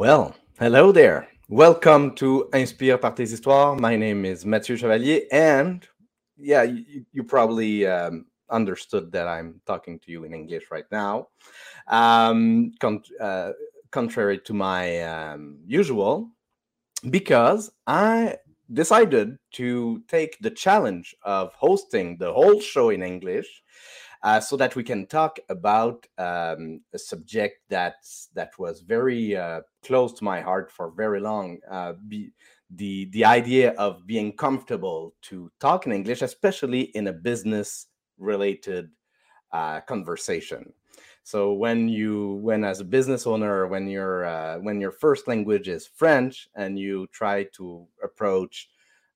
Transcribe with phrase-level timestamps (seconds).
[0.00, 1.28] Well, hello there.
[1.50, 3.78] Welcome to Inspire par tes histoires.
[3.78, 5.86] My name is Mathieu Chevalier, and
[6.38, 11.28] yeah, you, you probably um, understood that I'm talking to you in English right now.
[11.86, 13.52] Um, con- uh,
[13.90, 16.30] contrary to my um, usual,
[17.10, 18.38] because I
[18.72, 23.62] decided to take the challenge of hosting the whole show in English
[24.22, 27.96] uh, so that we can talk about um, a subject that
[28.34, 31.58] that was very uh, close to my heart for very long.
[31.70, 32.32] Uh, be,
[32.70, 37.86] the the idea of being comfortable to talk in English, especially in a business
[38.18, 38.90] related
[39.52, 40.72] uh, conversation.
[41.22, 45.68] So when you when as a business owner, when your uh, when your first language
[45.68, 48.68] is French and you try to approach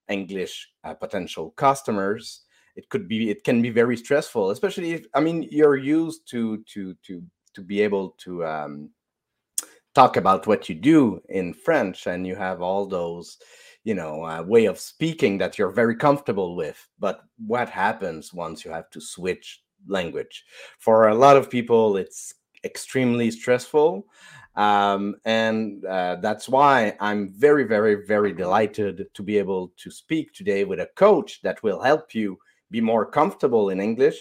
[0.09, 2.43] English uh, potential customers,
[2.77, 6.63] it could be it can be very stressful especially if i mean you're used to
[6.65, 7.23] to to
[7.55, 8.91] to be able to um,
[9.95, 13.39] talk about what you do in french and you have all those
[13.85, 16.89] you know uh, way of speaking that you're very comfortable with.
[16.99, 20.45] But what happens once you have to switch language?
[20.79, 24.07] For a lot of people it's extremely stressful
[24.57, 30.33] um, and uh, that's why i'm very very very delighted to be able to speak
[30.33, 32.39] today with a coach that will help you
[32.75, 34.19] be more comfortable in English.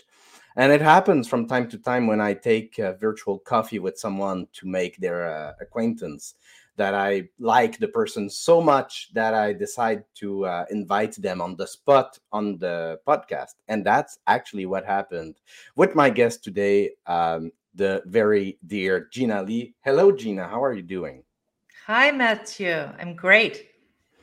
[0.56, 4.48] And it happens from time to time when I take a virtual coffee with someone
[4.58, 6.36] to make their uh, acquaintance
[6.76, 11.56] that I like the person so much that I decide to uh, invite them on
[11.56, 13.56] the spot on the podcast.
[13.68, 15.36] And that's actually what happened
[15.76, 19.74] with my guest today, um, the very dear Gina Lee.
[19.82, 20.48] Hello, Gina.
[20.48, 21.24] How are you doing?
[21.88, 22.76] Hi, Matthew.
[23.00, 23.56] I'm great.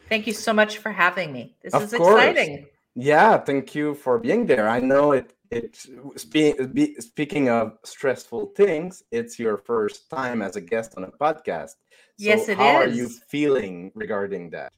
[0.08, 1.56] Thank you so much for having me.
[1.62, 2.25] This of is course.
[2.25, 2.67] exciting.
[3.01, 4.69] Yeah, thank you for being there.
[4.69, 5.33] I know it.
[5.51, 5.75] It
[6.17, 11.11] spe- be, speaking of stressful things, it's your first time as a guest on a
[11.11, 11.70] podcast.
[11.70, 11.77] So
[12.19, 12.92] yes, it how is.
[12.92, 14.70] are you feeling regarding that?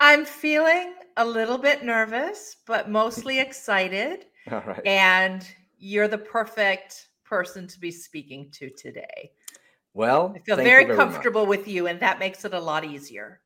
[0.00, 4.26] I'm feeling a little bit nervous, but mostly excited.
[4.50, 4.86] All right.
[4.86, 5.46] And
[5.78, 9.32] you're the perfect person to be speaking to today.
[9.92, 11.58] Well, I feel very, very comfortable much.
[11.58, 13.40] with you, and that makes it a lot easier.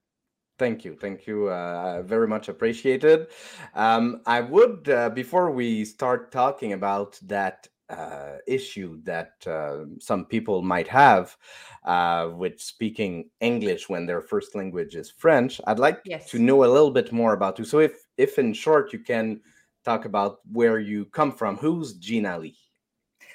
[0.59, 0.95] Thank you.
[0.95, 1.49] Thank you.
[1.49, 3.29] Uh, very much appreciated.
[3.75, 10.25] Um, I would, uh, before we start talking about that uh, issue that uh, some
[10.25, 11.37] people might have
[11.85, 16.31] uh, with speaking English when their first language is French, I'd like yes.
[16.31, 17.65] to know a little bit more about you.
[17.65, 19.41] So, if, if in short, you can
[19.85, 22.57] talk about where you come from, who's Gina Lee?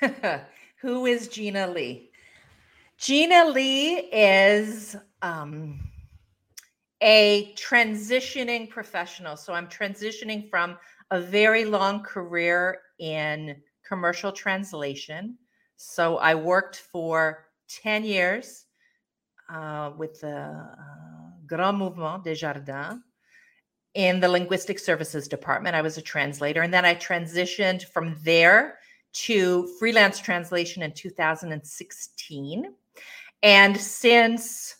[0.81, 2.11] Who is Gina Lee?
[2.97, 4.95] Gina Lee is.
[5.21, 5.86] Um,
[7.01, 9.37] a transitioning professional.
[9.37, 10.77] So I'm transitioning from
[11.11, 13.55] a very long career in
[13.87, 15.37] commercial translation.
[15.77, 18.65] So I worked for 10 years
[19.49, 20.65] uh, with the uh,
[21.45, 23.01] Grand Mouvement Desjardins
[23.93, 25.75] in the Linguistic Services Department.
[25.75, 26.61] I was a translator.
[26.61, 28.79] And then I transitioned from there
[29.13, 32.73] to freelance translation in 2016.
[33.43, 34.75] And since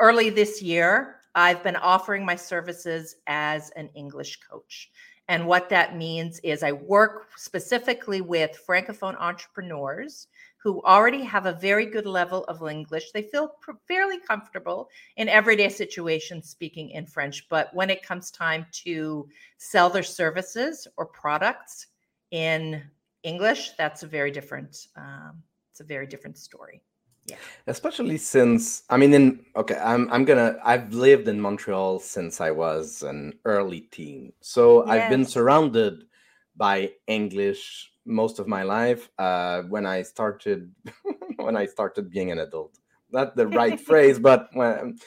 [0.00, 4.90] early this year, I've been offering my services as an English coach.
[5.28, 10.28] And what that means is I work specifically with Francophone entrepreneurs
[10.58, 13.10] who already have a very good level of English.
[13.12, 13.54] They feel
[13.88, 17.48] fairly comfortable in everyday situations speaking in French.
[17.48, 19.28] But when it comes time to
[19.58, 21.88] sell their services or products
[22.30, 22.82] in
[23.22, 26.82] English, that's a very different, um, it's a very different story
[27.26, 27.36] yeah.
[27.66, 32.50] Especially since i mean in okay i'm i'm gonna i've lived in montreal since i
[32.50, 34.32] was an early teen.
[34.40, 34.90] So yes.
[34.92, 36.04] i've been surrounded
[36.56, 40.70] by english most of my life uh when i started
[41.36, 42.78] when i started being an adult.
[43.10, 44.98] Not the right phrase but when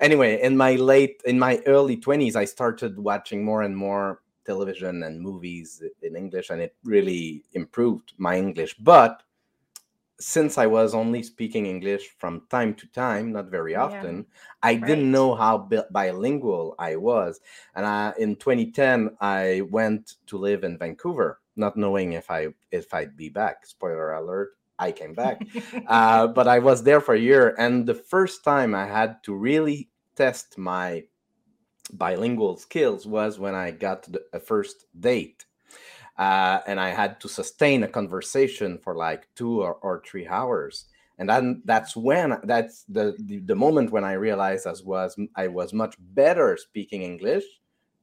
[0.00, 5.02] anyway in my late in my early 20s i started watching more and more television
[5.02, 8.74] and movies in english and it really improved my english.
[8.78, 9.22] But
[10.18, 14.22] since I was only speaking English from time to time, not very often, yeah.
[14.62, 14.86] I right.
[14.86, 17.40] didn't know how bilingual I was.
[17.74, 22.94] And I, in 2010, I went to live in Vancouver, not knowing if I if
[22.94, 23.66] I'd be back.
[23.66, 25.42] Spoiler alert: I came back,
[25.86, 27.54] uh, but I was there for a year.
[27.58, 31.04] And the first time I had to really test my
[31.92, 35.45] bilingual skills was when I got the, a first date
[36.18, 40.86] uh, and I had to sustain a conversation for like two or, or three hours.
[41.18, 45.48] And then that's when that's the, the, the moment when I realized as was I
[45.48, 47.44] was much better speaking English,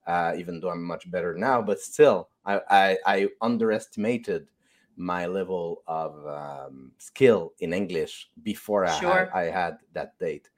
[0.07, 1.61] uh, even though I'm much better now.
[1.61, 4.47] But still, I I, I underestimated
[4.95, 9.29] my level of um, skill in English before sure.
[9.33, 10.49] I, I had that date.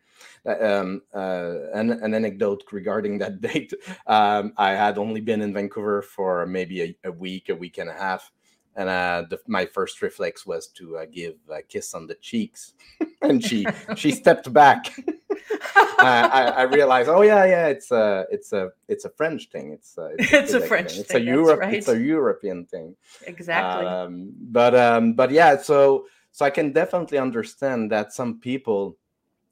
[0.45, 3.73] Uh, um, uh, an, an anecdote regarding that date.
[4.07, 7.89] Um, I had only been in Vancouver for maybe a, a week, a week and
[7.89, 8.31] a half,
[8.75, 12.73] and uh, the, my first reflex was to uh, give a kiss on the cheeks,
[13.21, 13.65] and she
[13.95, 14.93] she stepped back.
[15.75, 19.71] I, I, realized, oh yeah, yeah, it's a it's a it's a French thing.
[19.71, 21.01] It's a, it's, it's a, French thing.
[21.01, 21.59] It's a Europe.
[21.61, 21.73] Right.
[21.73, 22.95] It's a European thing.
[23.25, 23.85] Exactly.
[23.85, 28.97] Um, but um, but yeah, so so I can definitely understand that some people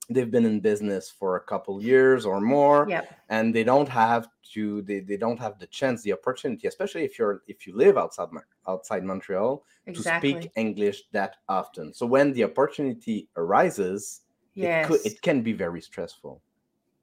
[0.09, 3.19] they've been in business for a couple years or more yep.
[3.29, 7.17] and they don't have to they, they don't have the chance the opportunity especially if
[7.17, 8.27] you're if you live outside
[8.67, 10.33] outside montreal exactly.
[10.33, 14.21] to speak english that often so when the opportunity arises
[14.53, 14.85] yes.
[14.85, 16.41] it, could, it can be very stressful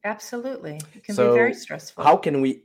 [0.05, 2.63] absolutely it can so be very stressful how can we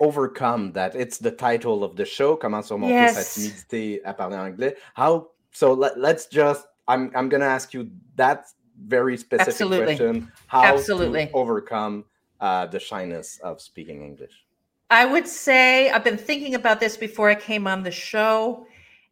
[0.00, 3.34] overcome that it's the title of the show comment sur mon yes.
[3.34, 7.88] timidité à parler anglais how so let, let's just i'm i'm going to ask you
[8.16, 8.46] that
[8.86, 9.96] very specific Absolutely.
[9.96, 11.26] question how Absolutely.
[11.26, 12.04] to overcome
[12.40, 14.44] uh, the shyness of speaking English?
[14.90, 18.66] I would say I've been thinking about this before I came on the show,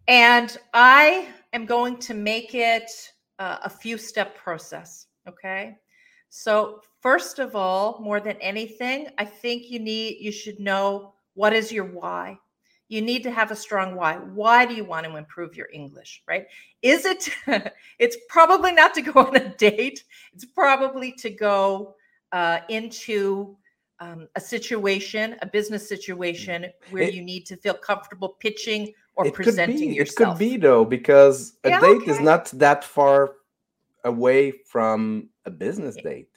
[0.08, 2.90] and I am going to make it
[3.38, 5.06] uh, a few step process.
[5.28, 5.76] Okay.
[6.28, 11.52] So, first of all, more than anything, I think you need, you should know what
[11.52, 12.38] is your why
[12.88, 14.16] you need to have a strong why.
[14.16, 16.46] Why do you want to improve your English, right?
[16.82, 17.28] Is it,
[17.98, 21.96] it's probably not to go on a date, it's probably to go
[22.32, 23.56] uh, into
[23.98, 29.30] um, a situation, a business situation where it, you need to feel comfortable pitching or
[29.30, 30.36] presenting yourself.
[30.40, 32.10] It could be though, because a yeah, date okay.
[32.10, 33.32] is not that far
[34.04, 36.28] away from a business date.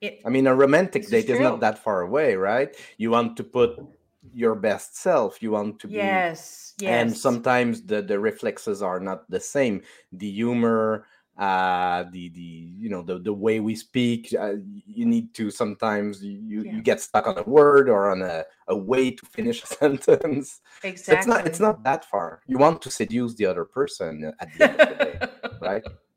[0.00, 2.74] It, I mean, a romantic date is, is not that far away, right?
[2.96, 3.78] You want to put
[4.34, 6.90] your best self you want to be yes yes.
[6.90, 9.82] and sometimes the the reflexes are not the same.
[10.12, 11.06] The humor
[11.38, 14.52] uh the the you know the the way we speak uh,
[14.86, 16.72] you need to sometimes you yeah.
[16.72, 20.60] you get stuck on a word or on a, a way to finish a sentence.
[20.82, 22.42] Exactly so it's not it's not that far.
[22.46, 25.18] You want to seduce the other person at the end of the day
[25.60, 25.84] right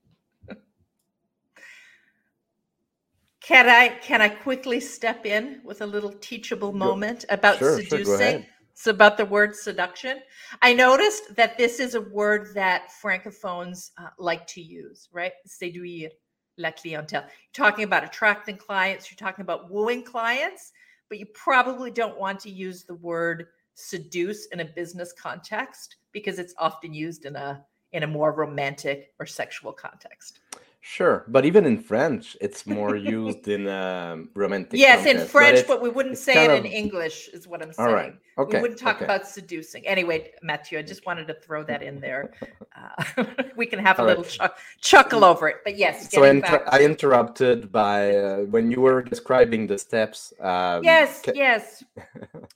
[3.46, 8.42] Can I can I quickly step in with a little teachable moment about sure, seducing?
[8.42, 10.22] Sure, it's about the word seduction.
[10.64, 15.34] I noticed that this is a word that francophones uh, like to use, right?
[15.48, 16.10] Séduire
[16.58, 17.12] la clientèle.
[17.12, 20.72] You're talking about attracting clients, you're talking about wooing clients,
[21.08, 23.46] but you probably don't want to use the word
[23.76, 29.14] seduce in a business context because it's often used in a in a more romantic
[29.20, 30.40] or sexual context.
[30.88, 34.80] Sure, but even in French, it's more used in um, romantic.
[34.80, 36.64] Yes, in French, but, but we wouldn't say it of...
[36.64, 37.28] in English.
[37.30, 37.90] Is what I'm saying.
[37.90, 38.14] All right.
[38.38, 38.58] Okay.
[38.58, 39.06] We wouldn't talk okay.
[39.06, 39.86] about seducing.
[39.88, 42.34] Anyway, Mathieu, I just wanted to throw that in there.
[42.78, 43.24] Uh,
[43.58, 44.32] we can have All a little right.
[44.32, 45.56] chuck, chuckle over it.
[45.64, 46.12] But yes.
[46.12, 50.34] So inter- I interrupted by uh, when you were describing the steps.
[50.40, 51.24] Um, yes.
[51.24, 51.84] Ca- yes.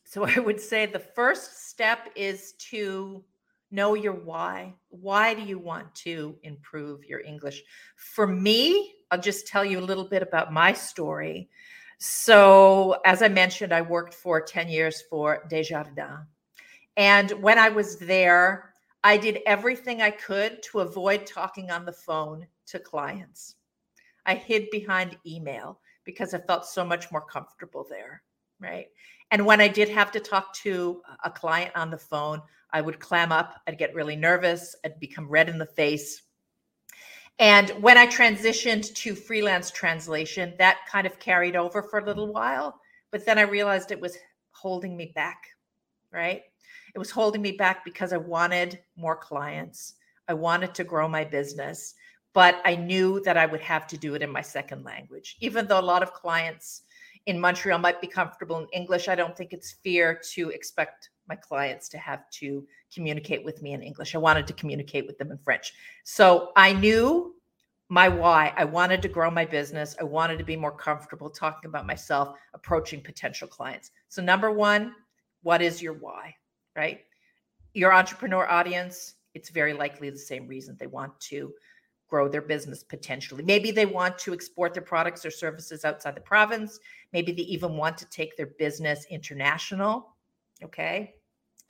[0.04, 3.24] so I would say the first step is to
[3.72, 4.74] know your why.
[4.90, 7.64] Why do you want to improve your English?
[7.96, 11.50] For me, I'll just tell you a little bit about my story.
[11.98, 16.26] So, as I mentioned, I worked for 10 years for Desjardins.
[16.96, 18.74] And when I was there,
[19.04, 23.56] I did everything I could to avoid talking on the phone to clients.
[24.26, 28.24] I hid behind email because I felt so much more comfortable there.
[28.60, 28.88] Right.
[29.32, 33.00] And when I did have to talk to a client on the phone, I would
[33.00, 36.24] clam up, I'd get really nervous, I'd become red in the face.
[37.40, 42.32] And when I transitioned to freelance translation, that kind of carried over for a little
[42.32, 42.80] while.
[43.12, 44.18] But then I realized it was
[44.52, 45.42] holding me back,
[46.12, 46.42] right?
[46.94, 49.94] It was holding me back because I wanted more clients.
[50.28, 51.96] I wanted to grow my business,
[52.34, 55.38] but I knew that I would have to do it in my second language.
[55.40, 56.84] Even though a lot of clients
[57.26, 61.36] in Montreal might be comfortable in English, I don't think it's fair to expect my
[61.36, 64.16] clients to have to communicate with me in English.
[64.16, 65.74] I wanted to communicate with them in French.
[66.04, 67.36] So I knew
[67.90, 68.54] my why.
[68.56, 69.96] I wanted to grow my business.
[70.00, 73.92] I wanted to be more comfortable talking about myself, approaching potential clients.
[74.10, 74.94] So, number one,
[75.42, 76.36] what is your why,
[76.76, 77.02] right?
[77.74, 81.52] Your entrepreneur audience, it's very likely the same reason they want to
[82.10, 83.44] grow their business potentially.
[83.44, 86.80] Maybe they want to export their products or services outside the province.
[87.14, 90.16] Maybe they even want to take their business international.
[90.64, 91.16] Okay.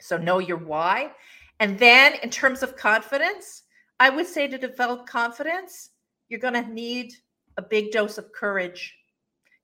[0.00, 1.12] So know your why.
[1.60, 3.64] And then in terms of confidence,
[4.00, 5.90] I would say to develop confidence,
[6.28, 7.12] you're going to need
[7.58, 8.94] a big dose of courage.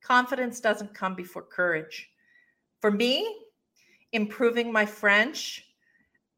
[0.03, 2.11] Confidence doesn't come before courage.
[2.81, 3.41] For me,
[4.13, 5.65] improving my French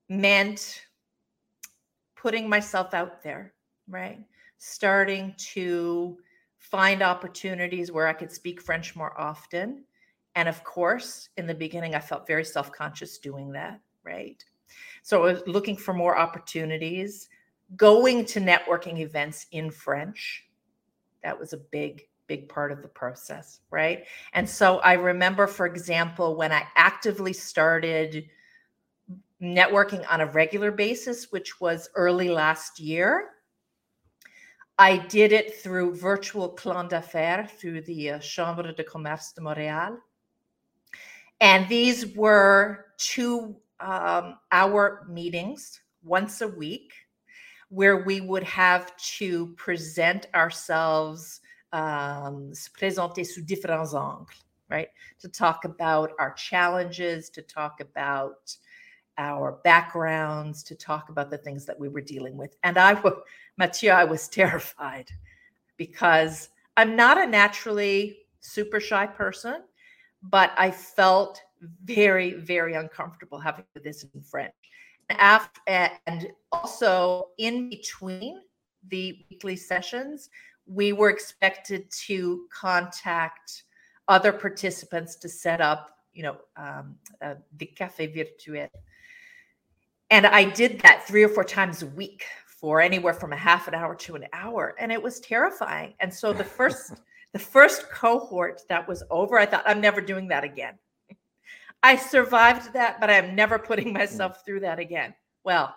[0.08, 0.82] meant
[2.16, 3.52] putting myself out there,
[3.88, 4.20] right?
[4.58, 6.18] Starting to
[6.58, 9.84] find opportunities where I could speak French more often.
[10.34, 14.42] And of course, in the beginning, I felt very self conscious doing that, right?
[15.02, 17.28] So I was looking for more opportunities,
[17.76, 20.46] going to networking events in French.
[21.22, 24.04] That was a big, big part of the process, right?
[24.34, 28.28] And so I remember, for example, when I actively started
[29.40, 33.30] networking on a regular basis, which was early last year.
[34.78, 39.98] I did it through virtual clan d'affaires through the uh, Chambre de Commerce de Montréal.
[41.40, 46.92] And these were two um, hour meetings once a week
[47.70, 51.40] where we would have to present ourselves,
[51.72, 54.88] um, se présenter sous différents angles, right?
[55.20, 58.56] To talk about our challenges, to talk about
[59.18, 62.56] our backgrounds, to talk about the things that we were dealing with.
[62.62, 63.00] And I
[63.56, 65.10] Mathieu, I was terrified
[65.76, 69.64] because I'm not a naturally super shy person,
[70.22, 71.42] but I felt
[71.84, 74.54] very, very uncomfortable having this in French.
[75.10, 75.60] After,
[76.06, 78.40] and also in between
[78.88, 80.30] the weekly sessions,
[80.66, 83.64] we were expected to contact
[84.06, 88.68] other participants to set up, you know, um, uh, the café virtuel.
[90.10, 93.68] And I did that three or four times a week for anywhere from a half
[93.68, 95.94] an hour to an hour, and it was terrifying.
[96.00, 96.94] And so the first
[97.32, 100.74] the first cohort that was over, I thought I'm never doing that again.
[101.82, 103.94] I survived that, but I'm never putting mm.
[103.94, 105.14] myself through that again.
[105.44, 105.74] Well,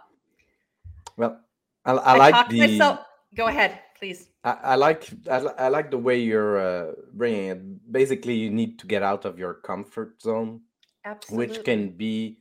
[1.18, 1.42] well,
[1.86, 2.60] I, I, I like the.
[2.60, 3.00] Myself,
[3.36, 4.30] go ahead, please.
[4.44, 7.92] I, I like I, I, like the way you're uh, bringing it.
[7.92, 10.62] Basically, you need to get out of your comfort zone,
[11.06, 11.48] Absolutely.
[11.48, 12.40] which can be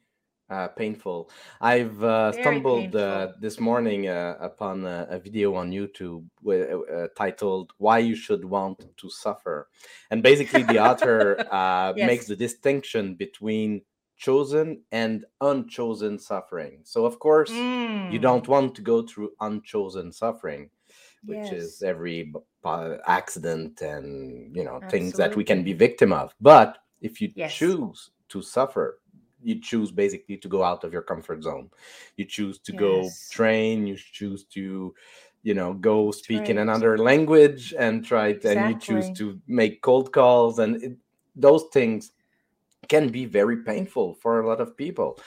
[0.50, 1.30] uh, painful.
[1.60, 6.80] I've uh, stumbled uh, this morning uh, upon a, a, video on YouTube with, uh,
[6.80, 9.68] uh, titled "Why You Should Want to Suffer,"
[10.10, 11.36] and basically the author
[11.96, 12.06] yes.
[12.06, 13.82] makes the distinction between
[14.16, 16.80] chosen and unchosen suffering.
[16.84, 18.12] So, of course, mm.
[18.12, 20.70] you don't want to go through unchosen suffering,
[21.24, 21.52] which yes.
[21.52, 22.32] is every
[23.06, 24.98] accident and you know Absolutely.
[24.98, 26.34] things that we can be victim of.
[26.40, 27.54] But if you yes.
[27.54, 28.99] choose to suffer
[29.42, 31.70] you choose basically to go out of your comfort zone
[32.16, 32.80] you choose to yes.
[32.80, 34.94] go train you choose to
[35.42, 38.62] you know go speak in another language and try exactly.
[38.62, 40.96] and you choose to make cold calls and it,
[41.36, 42.12] those things
[42.88, 45.18] can be very painful for a lot of people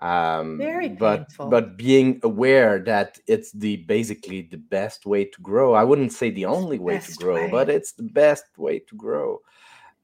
[0.00, 1.46] um very but painful.
[1.46, 6.30] but being aware that it's the basically the best way to grow i wouldn't say
[6.30, 7.50] the only way to grow way.
[7.50, 9.38] but it's the best way to grow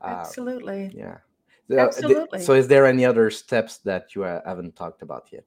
[0.00, 1.18] um, absolutely uh, yeah
[1.70, 2.40] Uh, uh, Absolutely.
[2.40, 5.44] So, is there any other steps that you uh, haven't talked about yet?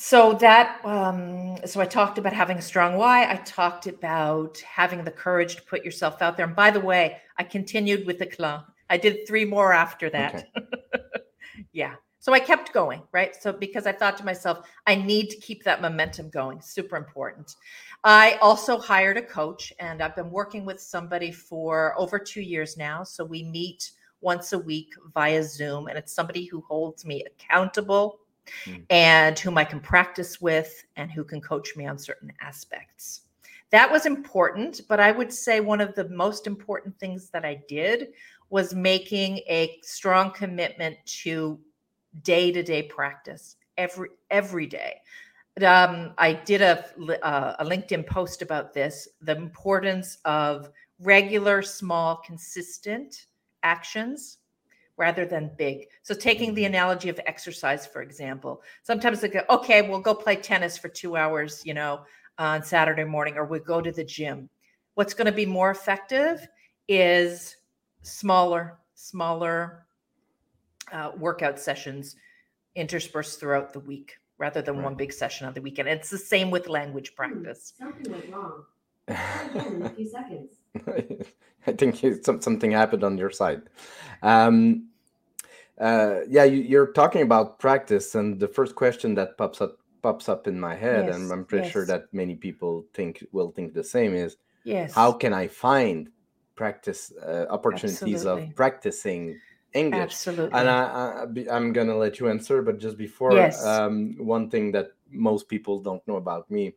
[0.00, 3.28] So that, um, so I talked about having a strong why.
[3.28, 6.46] I talked about having the courage to put yourself out there.
[6.46, 8.60] And by the way, I continued with the clan.
[8.88, 10.34] I did three more after that.
[10.56, 10.66] Okay.
[11.72, 11.94] yeah.
[12.20, 13.34] So I kept going, right?
[13.34, 16.60] So because I thought to myself, I need to keep that momentum going.
[16.60, 17.56] Super important.
[18.04, 22.76] I also hired a coach, and I've been working with somebody for over two years
[22.76, 23.02] now.
[23.02, 25.88] So we meet once a week via Zoom.
[25.88, 28.20] And it's somebody who holds me accountable
[28.64, 28.82] mm.
[28.90, 33.22] and whom I can practice with and who can coach me on certain aspects.
[33.70, 37.62] That was important, but I would say one of the most important things that I
[37.68, 38.08] did
[38.50, 41.60] was making a strong commitment to
[42.22, 45.02] day-to-day practice every every day.
[45.62, 46.84] Um, I did a,
[47.22, 50.70] uh, a LinkedIn post about this: the importance of
[51.00, 53.26] regular, small, consistent
[53.62, 54.38] actions
[54.96, 55.86] rather than big.
[56.02, 60.36] So taking the analogy of exercise, for example, sometimes they go, okay, we'll go play
[60.36, 62.00] tennis for two hours, you know,
[62.38, 64.50] on Saturday morning, or we go to the gym.
[64.94, 66.46] What's going to be more effective
[66.88, 67.56] is
[68.02, 69.86] smaller, smaller
[70.92, 72.16] uh, workout sessions
[72.74, 74.84] interspersed throughout the week rather than right.
[74.84, 75.88] one big session on the weekend.
[75.88, 77.74] it's the same with language hmm, practice.
[77.78, 78.64] Something went wrong.
[79.08, 80.57] in a few seconds.
[81.66, 83.62] I think something happened on your side.
[84.22, 84.88] Um,
[85.80, 90.28] uh, yeah, you, are talking about practice, and the first question that pops up pops
[90.28, 91.72] up in my head, yes, and I'm pretty yes.
[91.72, 96.10] sure that many people think will think the same is, yes, how can I find
[96.56, 98.42] practice uh, opportunities Absolutely.
[98.42, 99.40] of practicing
[99.72, 100.02] English?
[100.02, 100.58] Absolutely.
[100.58, 103.64] And I, I, am gonna let you answer, but just before, yes.
[103.64, 106.74] um, one thing that most people don't know about me.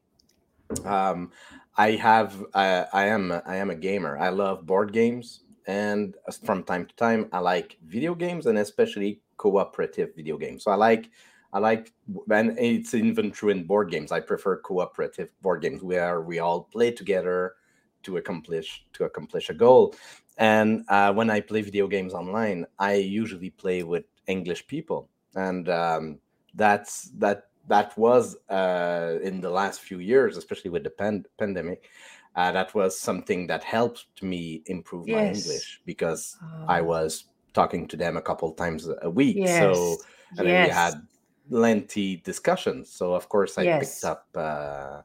[0.85, 1.31] Um,
[1.77, 4.17] I have uh, I am I am a gamer.
[4.17, 9.21] I love board games, and from time to time, I like video games, and especially
[9.37, 10.63] cooperative video games.
[10.63, 11.09] So I like
[11.53, 11.93] I like,
[12.29, 14.11] and it's even true in board games.
[14.11, 17.55] I prefer cooperative board games where we all play together
[18.03, 19.95] to accomplish to accomplish a goal.
[20.37, 25.69] And uh, when I play video games online, I usually play with English people, and
[25.69, 26.19] um,
[26.55, 31.89] that's that that was uh, in the last few years, especially with the pan- pandemic.
[32.35, 36.37] Uh, that was something that helped me improve my English because
[36.67, 39.47] I Oh, was talking to them a couple times a week.
[39.47, 40.07] So yes.
[40.37, 41.07] and then we had
[41.49, 42.91] lengthy discussions.
[42.93, 43.77] So of course I Yes.
[43.79, 45.01] picked up uh,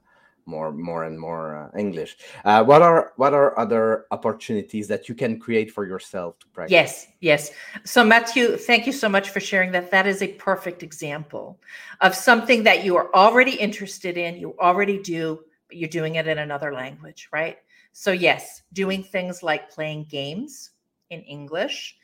[0.46, 2.16] more, more and more uh, English.
[2.44, 6.72] Uh, what are what are other opportunities that you can create for yourself to practice?
[6.72, 7.50] Yes, yes.
[7.84, 9.90] So, Matthew, thank you so much for sharing that.
[9.90, 11.58] That is a perfect example
[12.00, 16.26] of something that you are already interested in, you already do, but you're doing it
[16.26, 17.58] in another language, right?
[17.92, 20.70] So, yes, doing things like playing games
[21.10, 21.96] in English,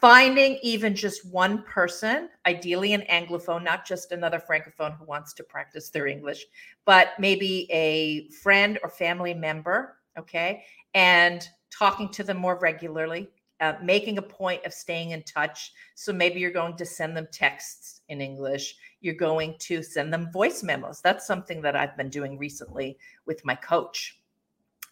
[0.00, 5.44] finding even just one person, ideally an Anglophone, not just another Francophone who wants to
[5.44, 6.46] practice their English,
[6.86, 10.64] but maybe a friend or family member, okay?
[10.94, 13.28] And talking to them more regularly,
[13.60, 15.72] uh, making a point of staying in touch.
[15.94, 18.76] So maybe you're going to send them texts in English.
[19.02, 21.02] You're going to send them voice memos.
[21.02, 24.18] That's something that I've been doing recently with my coach.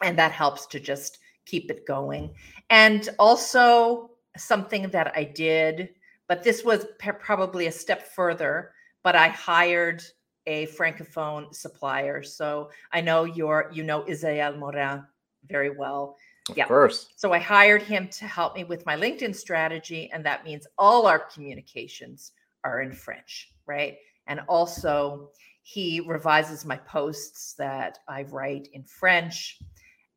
[0.03, 2.35] And that helps to just keep it going.
[2.69, 5.91] And also, something that I did,
[6.29, 10.03] but this was pe- probably a step further, but I hired
[10.47, 12.23] a francophone supplier.
[12.23, 15.05] So I know you're, you know, Isael Morin
[15.47, 16.17] very well.
[16.49, 16.67] Of Yeah.
[16.67, 17.09] course.
[17.17, 20.11] So I hired him to help me with my LinkedIn strategy.
[20.13, 22.33] And that means all our communications
[22.65, 23.99] are in French, right?
[24.27, 25.31] And also,
[25.63, 29.59] he revises my posts that I write in French.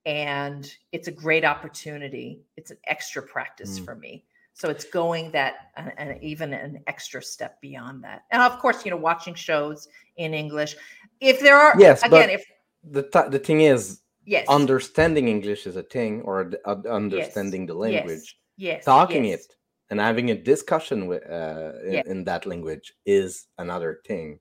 [0.06, 2.42] And it's a great opportunity.
[2.58, 3.86] It's an extra practice Mm.
[3.86, 4.26] for me.
[4.54, 8.24] So it's going that and, and even an extra step beyond that.
[8.32, 10.76] And of course, you know, watching shows in English.
[11.20, 12.44] If there are Yes, again, if
[12.84, 17.74] the th- the thing is, yes, understanding English is a thing, or uh, understanding the
[17.74, 18.38] language.
[18.58, 19.46] yes, Talking yes.
[19.46, 19.56] it
[19.90, 24.40] and having a discussion with uh, in, in that language is another thing,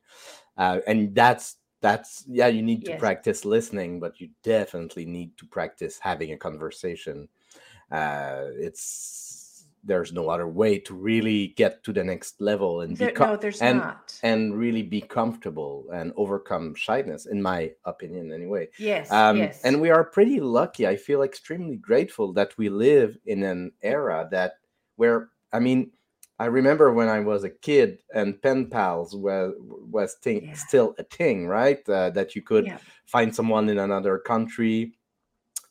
[0.57, 2.49] uh, and that's that's yeah.
[2.49, 3.01] You need to Yes.
[3.01, 7.29] practice listening, but you definitely need to practice having a conversation.
[7.91, 13.09] Uh, it's there's no other way to really get to the next level and There-
[13.09, 14.19] become no, there's and not.
[14.23, 19.63] and really be comfortable and overcome shyness in my opinion anyway yes, um, yes.
[19.65, 24.29] and we are pretty lucky i feel extremely grateful that we live in an era
[24.31, 24.53] that
[24.97, 25.91] where i mean
[26.41, 29.55] i remember when i was a kid and pen pals was
[29.97, 30.55] was thing, Yeah.
[30.55, 32.79] still a thing right uh, that you could Yeah.
[33.07, 34.95] find someone in another country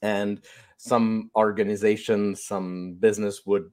[0.01, 0.45] and
[0.77, 3.71] some organization some business would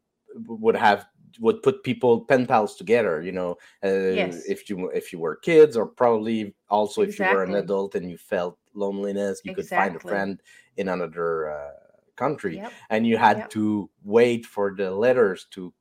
[0.65, 1.07] would have
[1.41, 3.53] would put people pen pals together you know
[3.85, 4.43] uh, Yes.
[4.49, 8.11] if you if you were kids or probably also if you were an adult and
[8.11, 10.43] you felt loneliness you could find a friend
[10.77, 11.73] in another uh,
[12.17, 12.73] country Yep.
[12.91, 13.51] and you had Yep.
[13.51, 15.73] to wait for the letters to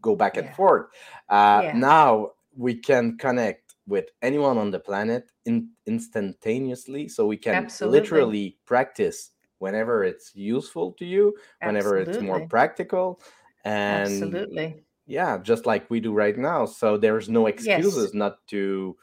[0.00, 0.54] go back and Yeah.
[0.54, 0.86] forth
[1.28, 1.76] uh, Yeah.
[1.76, 7.98] now we can connect with anyone on the planet in, instantaneously so we can Absolutely.
[8.00, 13.20] literally practice whenever it's useful to you whenever it's more practical
[13.64, 14.84] and Absolutely.
[15.06, 17.54] yeah just like we do right now so there's no Yes.
[17.54, 18.96] excuses not to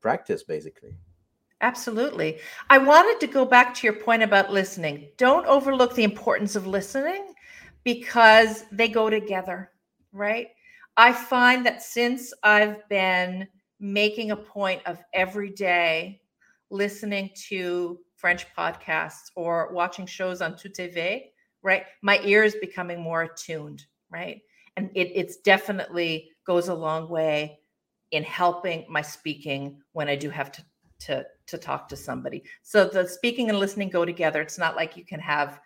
[0.00, 0.96] practice basically
[1.60, 2.38] Absolutely.
[2.68, 5.08] I wanted to go back to your point about listening.
[5.16, 7.32] Don't overlook the importance of listening
[7.84, 9.70] because they go together,
[10.14, 10.48] right?
[10.96, 13.48] I find that since I've been
[13.80, 16.20] making a point of every day
[16.70, 21.24] listening to French podcasts or watching shows on Tout TV,
[21.62, 21.84] right?
[22.00, 24.40] My ear is becoming more attuned, right?
[24.76, 27.58] And it it's definitely goes a long way
[28.12, 30.64] in helping my speaking when I do have to
[31.00, 32.42] to to talk to somebody.
[32.62, 34.40] So the speaking and listening go together.
[34.40, 35.60] It's not like you can have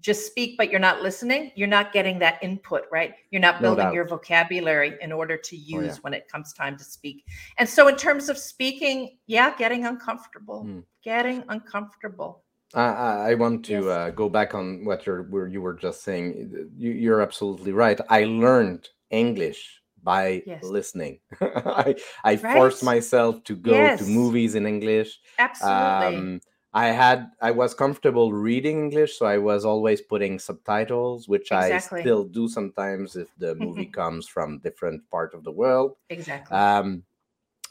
[0.00, 1.52] just speak but you're not listening.
[1.54, 3.14] You're not getting that input, right?
[3.30, 5.98] You're not No building your vocabulary in order to Oh, use yeah.
[6.02, 7.24] when it comes time to speak.
[7.58, 10.62] And so in terms of speaking, yeah, getting uncomfortable.
[10.62, 10.80] Hmm.
[11.02, 12.42] Getting uncomfortable.
[12.74, 13.84] I, I want to Yes.
[13.84, 16.68] uh, go back on what you're where you were just saying.
[16.76, 17.98] You, you're absolutely right.
[18.10, 20.64] I learned English by Yes.
[20.64, 21.20] listening.
[21.40, 24.00] I I forced myself to go Yes.
[24.00, 25.18] to movies in English.
[25.38, 26.16] Absolutely.
[26.16, 26.40] Um,
[26.84, 32.00] I had I was comfortable reading English, so I was always putting subtitles, which Exactly.
[32.00, 35.90] I still do sometimes if the movie comes from different part of the world.
[36.10, 36.54] exactly.
[36.64, 36.86] Um,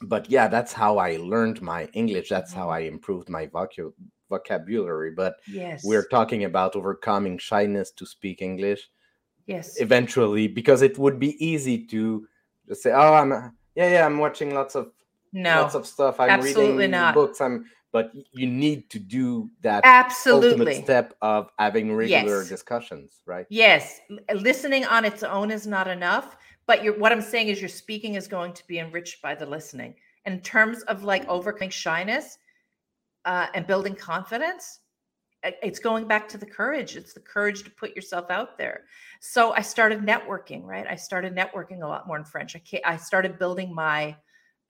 [0.02, 2.28] but yeah, that's how I learned my English.
[2.30, 2.74] That's how Mhm.
[2.78, 3.94] I improved my vocu-
[4.30, 5.12] vocabulary.
[5.12, 5.84] But yes.
[5.90, 8.90] we're talking about overcoming shyness to speak English
[9.46, 9.80] yes.
[9.80, 12.28] eventually, because it would be easy to
[12.68, 13.32] just say, "Oh, I'm
[13.76, 14.86] yeah, yeah, I'm watching lots of
[15.32, 16.20] No, lots of stuff.
[16.20, 17.14] I'm absolutely reading not.
[17.14, 17.40] books.
[17.46, 20.50] I'm, but you need to do that absolutely.
[20.50, 22.50] ultimate step of having regular Yes.
[22.50, 23.46] discussions, right?
[23.48, 24.02] Yes,
[24.34, 26.36] listening on its own is not enough.
[26.68, 29.46] But you're, what I'm saying is your speaking is going to be enriched by the
[29.46, 29.96] listening.
[30.26, 32.38] In terms of like overcoming shyness
[33.24, 34.82] uh, and building confidence,
[35.42, 36.98] it's going back to the courage.
[36.98, 38.82] It's the courage to put yourself out there.
[39.22, 40.86] So I started networking, right?
[40.86, 42.58] I started networking a lot more in French.
[42.58, 44.18] I, I started building my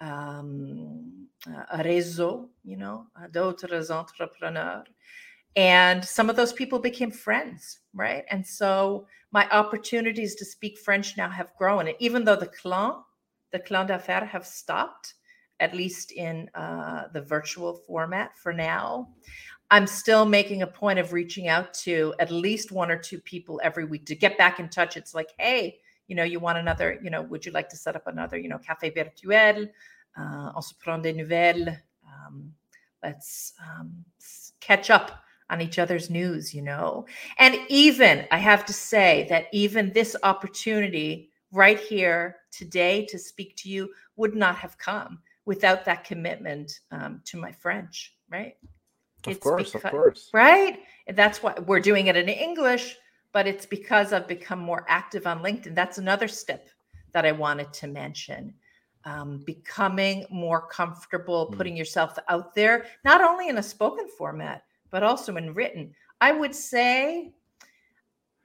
[0.02, 4.88] um, uh, réseau, you know, uh, d'autres entrepreneurs.
[5.56, 8.26] And some of those people became friends, right?
[8.30, 11.88] And so my opportunities to speak French now have grown.
[11.88, 12.94] And even though the clan,
[13.52, 15.14] the clan d'affaires have stopped,
[15.62, 19.10] at least in uh, the virtual format for now,
[19.72, 23.62] I'm still making a point of reaching out to at least one or two people
[23.64, 24.98] every week to get back in touch.
[24.98, 27.96] It's like, hey, you know, you want another, you know, would you like to set
[27.96, 29.70] up another, you know, café virtuel?
[30.18, 31.68] Uh, on se prend des nouvelles.
[32.06, 32.54] Um,
[33.04, 33.92] let's um,
[34.62, 37.06] catch up on each other's news, you know.
[37.38, 43.56] And even, I have to say that even this opportunity right here today to speak
[43.58, 48.56] to you would not have come without that commitment um, to my French, right?
[49.26, 50.30] Of It's course, of course.
[50.34, 50.80] right?
[51.08, 52.98] And that's why we're doing it in English,
[53.36, 55.76] but it's because I've become more active on LinkedIn.
[55.76, 56.70] That's another step
[57.12, 58.54] that I wanted to mention.
[59.04, 61.58] Um, becoming more comfortable Mm.
[61.58, 65.94] putting yourself out there, not only in a spoken format, but also in written.
[66.22, 67.34] I would say,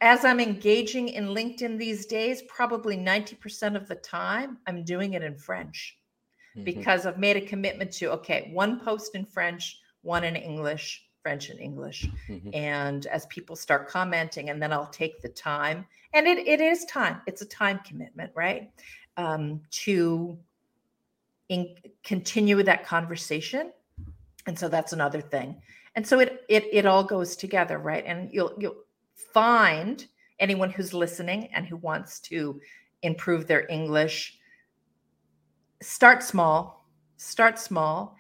[0.01, 5.23] as I'm engaging in LinkedIn these days, probably 90% of the time, I'm doing it
[5.23, 6.01] in French
[6.57, 6.65] Mhm.
[6.65, 11.51] because I've made a commitment to, okay, one post in French, one in English, French
[11.51, 12.07] and English.
[12.29, 12.55] Mhm.
[12.55, 16.85] and as people start commenting and then i'll take the time and it, it is
[16.87, 18.71] time it's a time commitment right?
[19.17, 20.39] Um, to
[21.49, 23.73] in, continue with that conversation.
[24.47, 25.61] And so that's another thing.
[25.97, 28.05] And so it it it all goes together right?
[28.07, 28.85] And you'll you'll
[29.35, 30.07] find
[30.39, 32.61] anyone who's listening and who wants to
[33.03, 34.39] improve their english
[35.83, 38.17] start small start small.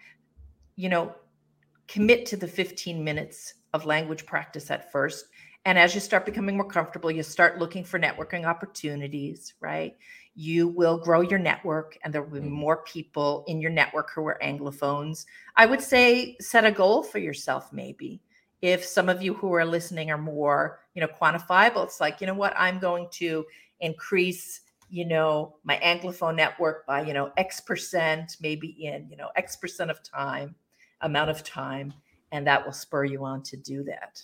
[0.77, 1.15] You know
[1.91, 5.27] commit to the 15 minutes of language practice at first.
[5.65, 9.97] And as you start becoming more comfortable, you start looking for networking opportunities, right?
[10.35, 12.53] You will grow your network and there will be Mhm.
[12.53, 15.27] more people in your network who are Anglophones.
[15.57, 18.23] I would say set a goal for yourself, maybe.
[18.63, 22.27] If some of you who are listening are more, you know, quantifiable, it's like, you
[22.27, 23.45] know what, I'm going to
[23.81, 24.61] increase
[24.93, 29.55] you know my anglophone network by you know x percent maybe in you know x
[29.55, 30.53] percent of time
[31.03, 31.93] amount of time
[32.33, 34.23] and that will spur you on to do that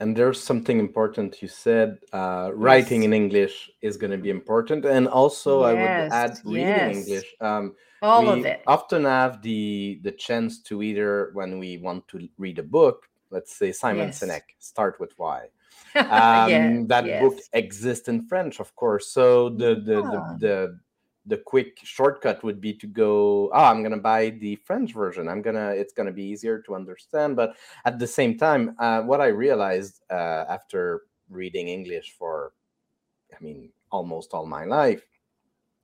[0.00, 1.98] And there's something important you said.
[2.12, 3.06] Uh, writing Yes.
[3.08, 6.96] in English is going to be important, and also I would add reading yes.
[6.96, 7.34] English.
[7.40, 12.06] Um, all we of it often have the the chance to either when we want
[12.08, 14.20] to read a book, let's say Simon Yes.
[14.22, 15.50] Sinek, start with why.
[15.96, 19.08] Um, that book exists in French, of course.
[19.10, 20.10] So the the, Yeah.
[20.12, 20.78] the the
[21.28, 23.50] the quick shortcut would be to go.
[23.52, 25.28] Oh, I'm gonna buy the French version.
[25.28, 25.70] I'm gonna.
[25.70, 27.36] It's gonna be easier to understand.
[27.36, 32.52] But at the same time, uh, what I realized uh, after reading English for,
[33.32, 35.02] I mean, almost all my life,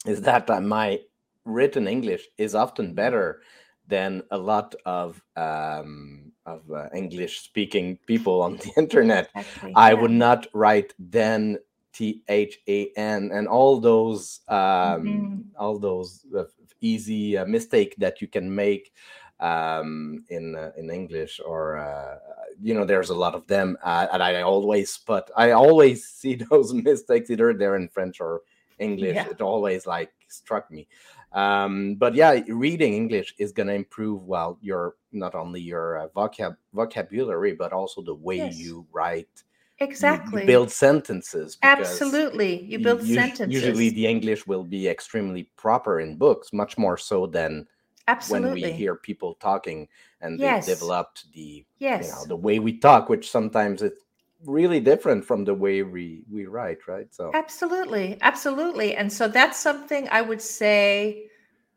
[0.07, 1.01] is that uh, my
[1.45, 3.43] written English is often better
[3.87, 9.29] than a lot of um, of uh, English speaking people on the internet.
[9.37, 10.01] Exactly, I yeah.
[10.01, 11.59] would not write then
[11.95, 14.59] T H A N and all those um,
[15.07, 15.45] Mhm.
[15.59, 16.45] all those uh,
[16.81, 18.93] easy uh, mistake that you can make
[19.41, 22.19] um, in uh, in English or uh,
[22.61, 26.35] you know there's a lot of them uh, and I always spot I always see
[26.35, 28.43] those mistakes either they're in French or
[28.79, 29.15] English.
[29.15, 29.31] Yeah.
[29.31, 30.89] It always like struck me.
[31.33, 36.09] Um, but yeah, reading English is going to improve well your not only your uh,
[36.15, 38.59] vocab vocabulary but also the way Yes.
[38.59, 39.43] you write.
[39.81, 41.59] You- exactly You, build sentences.
[41.63, 46.79] absolutely you build us- sentences Usually, the English will be extremely proper in books, much
[46.79, 47.67] more so than
[48.09, 49.89] absolutely when we hear people talking
[50.21, 50.67] and Yes.
[50.67, 54.01] they've developed the yes you know the way we talk, which sometimes it's
[54.45, 57.09] really different from the way we we write, right?
[57.15, 58.95] So Absolutely, absolutely.
[58.97, 61.29] And so that's something I would say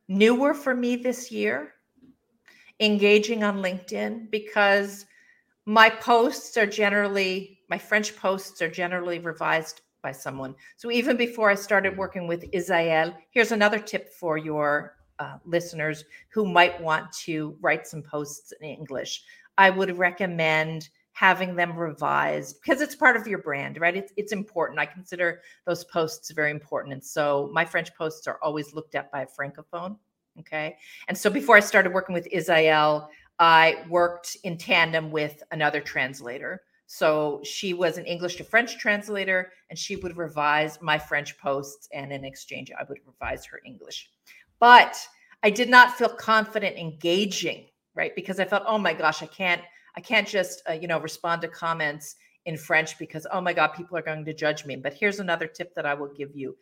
[0.07, 1.73] newer for me this year,
[2.79, 5.05] engaging on LinkedIn, because
[5.65, 10.56] my posts are generally, my French posts are generally revised by someone.
[10.77, 11.97] So even before I started Mhm.
[11.97, 17.88] working with Isael, here's another tip for your uh, listeners who might want to write
[17.88, 19.23] some posts in English.
[19.58, 23.97] I would recommend having them revised because it's part of your brand, right?
[23.97, 24.80] It's, it's important.
[24.80, 26.93] I consider those posts very important.
[26.93, 29.97] And so my French posts are always looked at by a francophone.
[30.39, 30.77] Okay.
[31.08, 36.62] And so before I started working with Isael, I worked in tandem with another translator.
[36.88, 41.89] So she was an English to French translator, and she would revise my French posts,
[41.93, 44.10] and in exchange, I would revise her English.
[44.60, 44.97] But
[45.43, 48.15] I did not feel confident engaging, right?
[48.15, 49.62] Because I felt, oh my gosh, I can't,
[49.97, 53.73] I can't just, uh, you know, respond to comments in French because, oh my God,
[53.73, 54.78] people are going to judge me.
[54.78, 56.56] But here's another tip that I will give you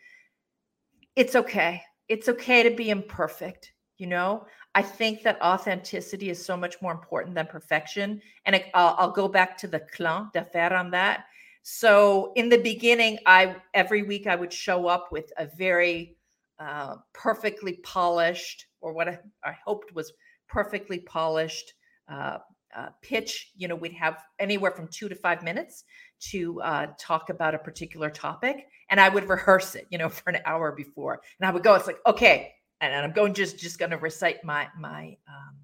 [1.16, 1.82] it's okay.
[2.10, 3.74] It's okay to be imperfect.
[3.98, 8.22] You know, I think that authenticity is so much more important than perfection.
[8.46, 11.26] And I, will I'll go back to the clan d'affaires on that.
[11.64, 16.18] So in the beginning, I every week I would show up with a very
[16.60, 20.14] uh, perfectly polished, or what I, I, hoped was
[20.48, 21.74] perfectly polished
[22.08, 22.38] uh,
[22.76, 23.52] uh, pitch.
[23.58, 25.86] You know, we'd have anywhere from two to five minutes
[26.32, 29.88] to uh, talk about a particular topic, and I would rehearse it.
[29.90, 31.74] You know, for an hour before, and I would go.
[31.74, 35.56] It's like, okay, and I'm going just just going to recite my my um,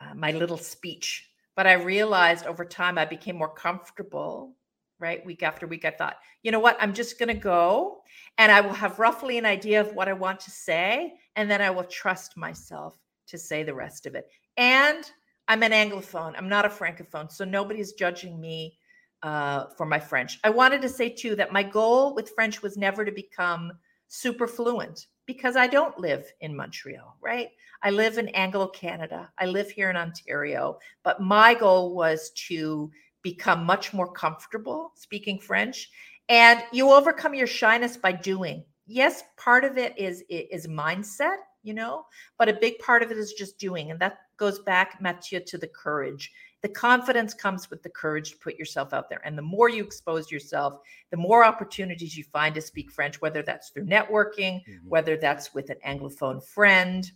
[0.00, 1.28] uh, my little speech.
[1.56, 4.56] But I realized over time I became more comfortable.
[5.00, 6.78] Right, week after week, I thought, you know what?
[6.80, 8.02] I'm just going to go,
[8.38, 11.60] and I will have roughly an idea of what I want to say, and then
[11.60, 14.28] I will trust myself to say the rest of it.
[14.56, 15.10] And
[15.48, 16.34] I'm an Anglophone.
[16.38, 18.78] I'm not a Francophone, so nobody's judging me
[19.24, 20.38] uh, for my French.
[20.44, 23.72] I wanted to say too that my goal with French was never to become
[24.08, 27.50] super fluent because I don't live in Montreal, right?
[27.82, 29.30] I live in Anglo Canada.
[29.38, 30.78] I live here in Ontario.
[31.02, 32.90] But my goal was to
[33.22, 35.90] become much more comfortable speaking French.
[36.28, 38.64] And you overcome your shyness by doing.
[38.86, 42.04] Yes, part of it is is mindset, you know,
[42.38, 43.90] but a big part of it is just doing.
[43.90, 46.30] And that goes back, Mathieu, to the courage
[46.64, 49.20] the confidence comes with the courage to put yourself out there.
[49.22, 50.78] And the more you expose yourself,
[51.10, 54.88] the more opportunities you find to speak French, whether that's through networking, mm-hmm.
[54.88, 57.12] whether that's with an Anglophone friend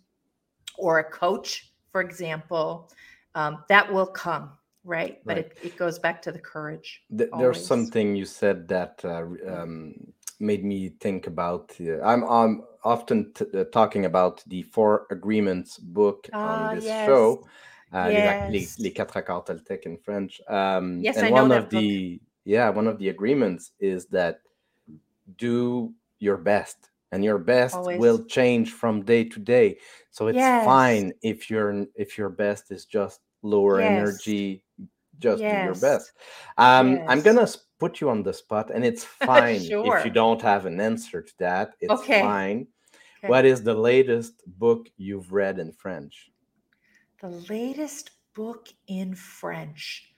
[0.77, 2.93] or a coach, for example,
[3.35, 4.51] um, that will come.
[4.85, 5.19] Right.
[5.25, 5.47] But right.
[5.47, 7.05] It, it, goes back to the courage.
[7.09, 9.95] there's something you said that uh, um,
[10.41, 11.75] made me think about.
[11.81, 16.85] Uh, I'm, I'm often t- uh, talking about the Four Agreements book on ah, this
[16.85, 17.07] yes.
[17.07, 17.49] show
[17.92, 18.53] uh, yes.
[18.53, 20.40] les, les, quatre accords Toltec in French.
[20.48, 24.40] Um, yes, and I one know of the yeah, one of the agreements is that
[25.37, 27.98] do your best, and your best Always.
[27.98, 29.79] will change from day to day.
[30.11, 30.64] So it's yes.
[30.64, 33.90] fine if your if your best is just lower yes.
[33.90, 34.64] energy.
[35.18, 36.12] Just do your best.
[36.59, 37.48] Um, I'm gonna
[37.79, 39.98] put you on the spot, and it's fine sure.
[39.98, 41.74] if you don't have an answer to that.
[41.81, 42.20] It's okay.
[42.20, 42.66] fine.
[43.18, 43.29] Okay.
[43.29, 46.31] What is the latest book you've read in French?
[47.20, 50.14] The latest book in French.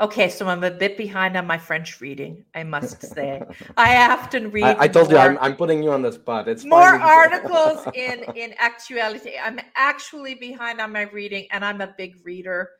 [0.00, 3.42] Okay, so I'm a bit behind on my French reading, I must say.
[3.76, 4.64] I often read.
[4.64, 6.48] I, I told more, you I'm, I'm putting you on the spot.
[6.48, 9.32] It's more articles in in actuality.
[9.42, 12.70] I'm actually behind on my reading, and I'm a big reader,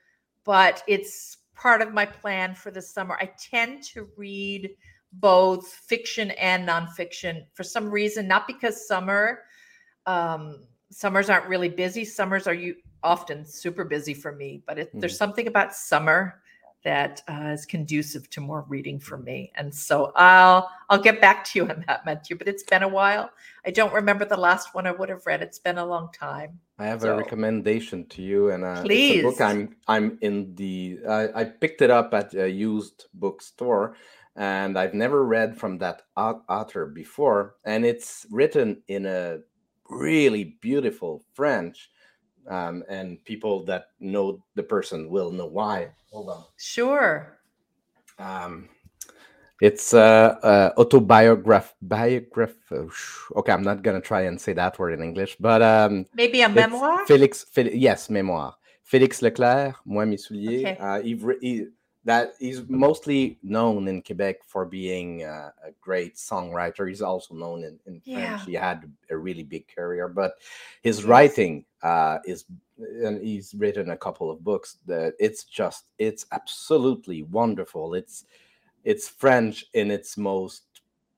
[0.44, 3.18] but it's part of my plan for the summer.
[3.20, 4.70] I tend to read
[5.12, 9.42] both fiction and nonfiction for some reason, not because summer
[10.06, 12.04] um, summers aren't really busy.
[12.04, 15.00] Summers are you often super busy for me, but it, mm-hmm.
[15.00, 16.40] there's something about summer
[16.84, 19.52] that uh, is conducive to more reading for me.
[19.56, 22.36] And so I'll I'll get back to you on that, Mathieu.
[22.36, 23.30] But it's been a while.
[23.66, 25.42] I don't remember the last one I would have read.
[25.42, 26.58] It's been a long time.
[26.78, 27.14] I have so.
[27.14, 29.22] a recommendation to you, and uh, please.
[29.22, 33.96] book I'm I'm in the I picked it up at a used bookstore,
[34.36, 39.40] and I've never read from that author before, and it's written in a
[39.90, 41.90] really beautiful French
[42.48, 45.90] um, and people that know the person will know why.
[46.10, 46.44] Hold on.
[46.56, 47.38] Sure.
[48.18, 48.68] Um,
[49.60, 52.54] it's uh, uh autobiograph biograph.
[52.72, 56.48] Okay, I'm not gonna try and say that word in English, but um, maybe a
[56.48, 57.04] memoir.
[57.06, 58.56] Félix, Félix, yes, memoir.
[58.90, 60.60] Félix Leclerc, moi mes souliers.
[60.60, 60.76] Okay.
[60.80, 61.66] Uh, he, he,
[62.08, 66.88] that he's mostly known in Quebec for being uh, a great songwriter.
[66.88, 68.16] He's also known in, in yeah.
[68.16, 68.46] French.
[68.46, 70.36] He had a really big career, but
[70.82, 71.06] his yes.
[71.06, 72.46] writing uh, is,
[72.78, 77.92] and he's written a couple of books that it's just, it's absolutely wonderful.
[77.92, 78.24] It's,
[78.84, 80.62] it's French in its most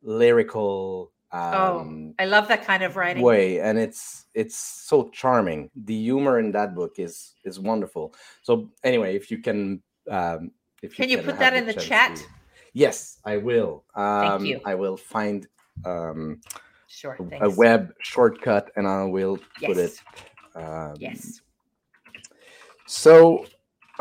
[0.03, 1.13] lyrical.
[1.33, 5.71] Oh, um, oh, I love that kind of writing way, and it's it's so charming.
[5.77, 8.13] The humor in that book is is wonderful.
[8.43, 10.51] So anyway, if you can um,
[10.83, 12.17] if you can you put that in the chat?
[12.17, 12.25] To.
[12.73, 13.85] Yes, I will.
[13.95, 14.61] Um, Thank you.
[14.65, 15.47] I will find
[15.85, 16.41] um,
[16.87, 19.69] sure a, a web shortcut and I will yes.
[19.69, 20.01] put it.
[20.55, 21.41] Um, yes.
[22.87, 23.47] So,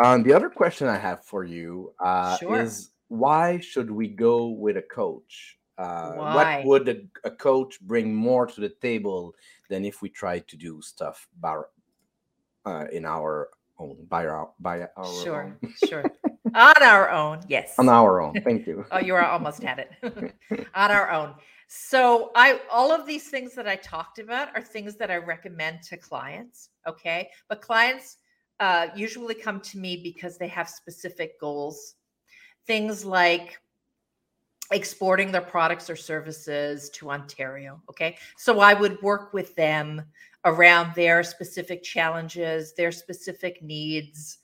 [0.03, 2.61] um, the other question I have for you uh, sure.
[2.61, 5.59] is why should we go with a coach?
[5.79, 9.33] uh, what would a, a coach bring more to the table
[9.69, 11.61] than if we tried to do stuff by,
[12.65, 15.73] uh, in our own by our by our Sure, own.
[15.87, 16.03] sure.
[16.55, 17.75] On our own, yes.
[17.77, 20.33] on our own thank you Oh, you are almost had it.
[20.75, 21.35] On our own.
[21.67, 25.83] So I all of these things that I talked about are things that I recommend
[25.83, 26.69] to clients.
[26.87, 27.29] Okay.
[27.47, 28.17] But clients
[28.59, 31.95] uh, usually come to me because they have specific goals.
[32.65, 33.59] Things like
[34.71, 37.81] exporting their products or services to Ontario.
[37.89, 38.17] Okay.
[38.37, 40.03] So I would work with them
[40.45, 44.39] around their specific challenges, their specific needs,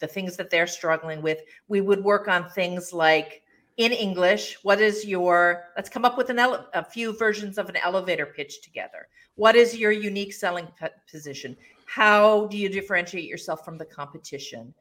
[0.00, 1.40] the things that they're struggling with.
[1.68, 3.42] We would work on things like
[3.76, 7.68] in English, what is your, let's come up with an ele- a few versions of
[7.70, 9.08] an elevator pitch together.
[9.36, 11.56] What is your unique selling p- position?
[11.86, 14.74] How do you differentiate yourself from the competition?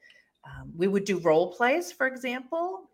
[0.43, 2.89] Um, we would do role plays, for example,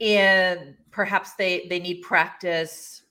[0.00, 3.02] and perhaps they they need practice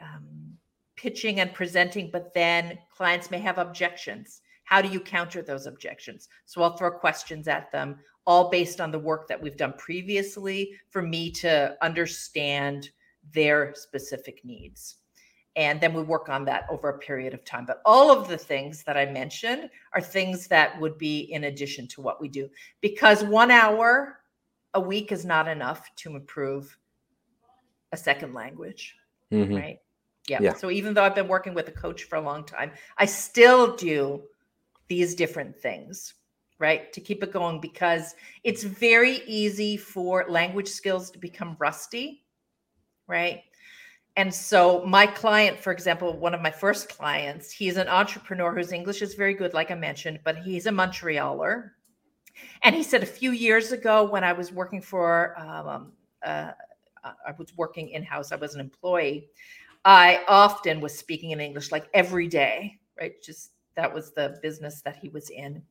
[0.00, 0.58] um,
[0.96, 4.41] pitching and presenting, but then clients may have objections.
[4.72, 6.30] How do you counter those objections?
[6.46, 10.72] So I'll throw questions at them, all based on the work that we've done previously
[10.88, 12.88] for me to understand
[13.34, 14.96] their specific needs.
[15.56, 17.66] And then we work on that over a period of time.
[17.66, 21.86] But all of the things that I mentioned are things that would be in addition
[21.88, 22.48] to what we do
[22.80, 24.20] because one hour
[24.72, 26.78] a week is not enough to improve
[27.92, 28.96] a second language
[29.30, 29.54] Mhm.
[29.54, 29.78] right?
[30.28, 30.38] Yeah.
[30.40, 30.54] Yeah.
[30.54, 33.76] So even though I've been working with a coach for a long time, I still
[33.76, 34.22] do
[34.92, 36.12] these different things,
[36.58, 36.92] right?
[36.92, 42.26] To keep it going because it's very easy for language skills to become rusty,
[43.06, 43.40] right?
[44.16, 48.70] And so my client, for example, one of my first clients, he's an entrepreneur whose
[48.70, 51.70] English is very good, like I mentioned, but he's a Montrealer.
[52.62, 56.52] And he said a few years ago when I was working for um, uh,
[57.02, 59.30] I was working in house, I was an employee.
[59.86, 63.14] I often was speaking in English like every day, right?
[63.22, 65.62] Just that was the business that he was in.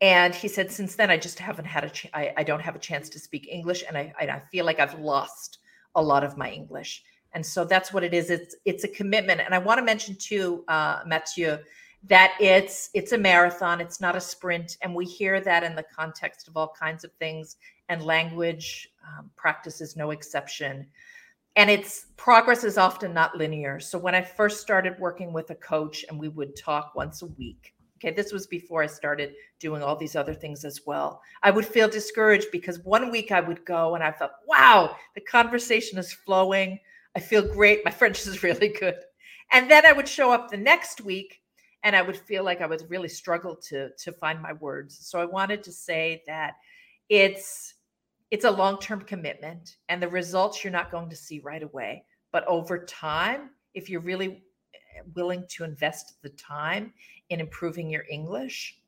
[0.00, 2.74] And he said, since then, I just haven't had a, ch- I, I don't have
[2.74, 5.58] a chance to speak English, and I, I feel like I've lost
[5.94, 7.04] a lot of my English.
[7.32, 8.30] And so that's what it is.
[8.30, 9.40] It's it's a commitment.
[9.40, 11.58] And I want to mention too, uh, Mathieu,
[12.04, 13.80] that it's it's a marathon.
[13.80, 14.76] It's not a sprint.
[14.82, 17.56] And we hear that in the context of all kinds of things.
[17.88, 20.86] And language um, practice is no exception.
[21.56, 23.78] And it's progress is often not linear.
[23.78, 27.26] So when I first started working with a coach, and we would talk once a
[27.26, 27.74] week.
[27.98, 31.22] Okay, this was before I started doing all these other things as well.
[31.42, 35.20] I would feel discouraged because one week I would go and I felt, wow, the
[35.20, 36.80] conversation is flowing.
[37.16, 37.84] I feel great.
[37.84, 38.96] My French is really good.
[39.52, 41.40] And then I would show up the next week
[41.84, 44.98] and I would feel like I would really struggle to to find my words.
[45.00, 46.54] So I wanted to say that
[47.08, 47.73] it's
[48.34, 52.44] it's a long-term commitment and the results you're not going to see right away, but
[52.48, 54.42] over time, if you're really
[54.74, 56.92] eh, willing to invest the time
[57.28, 58.80] in improving your English,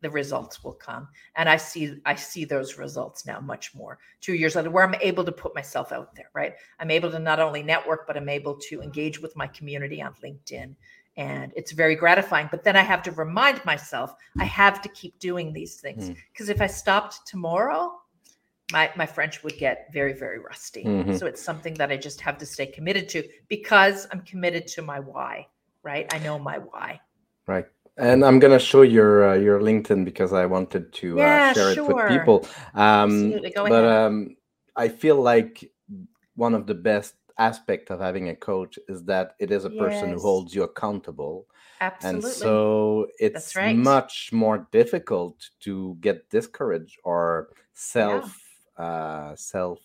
[0.00, 1.06] the results will come.
[1.36, 4.00] And i see i see those results now much more.
[4.20, 6.54] Two years later where i'm able to put myself out there right?
[6.80, 10.14] I'm able to not only network but i'm able to engage with my community on
[10.24, 10.74] linkedin.
[11.16, 15.16] And it's very gratifying but then i have to remind myself i have to keep
[15.20, 16.10] doing these things.
[16.10, 16.16] Mm.
[16.32, 18.00] because if i stopped tomorrow
[18.72, 20.84] my my french would get very very rusty.
[20.84, 21.18] Mhm.
[21.18, 24.82] so it's something that i just have to stay committed to because i'm committed to
[24.82, 25.46] my why
[25.82, 26.12] right?
[26.12, 27.00] I know my why.
[27.46, 27.66] Right.
[27.96, 31.72] And I'm gonna show your uh, your LinkedIn because I wanted to Yeah, uh, share
[31.72, 32.46] it with people.
[32.74, 34.36] Um, but um,
[34.76, 35.70] I feel like
[36.34, 40.12] one of the best aspect of having a coach is that it is a person
[40.12, 41.46] who holds you accountable,
[41.80, 42.28] absolutely.
[42.28, 43.76] and so it's right.
[43.76, 49.80] much more difficult to get discouraged or self uh, self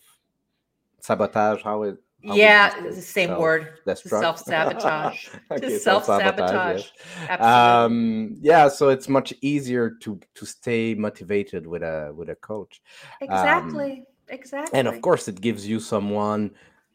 [1.00, 1.62] sabotage.
[1.62, 1.98] How it?
[2.26, 6.84] how yeah the same self- word to self-sabotage Okay, self-sabotage
[7.28, 7.40] yes.
[7.40, 12.80] um yeah so it's much easier to to stay motivated with a with a coach
[13.20, 16.50] exactly exactly and of course it gives you someone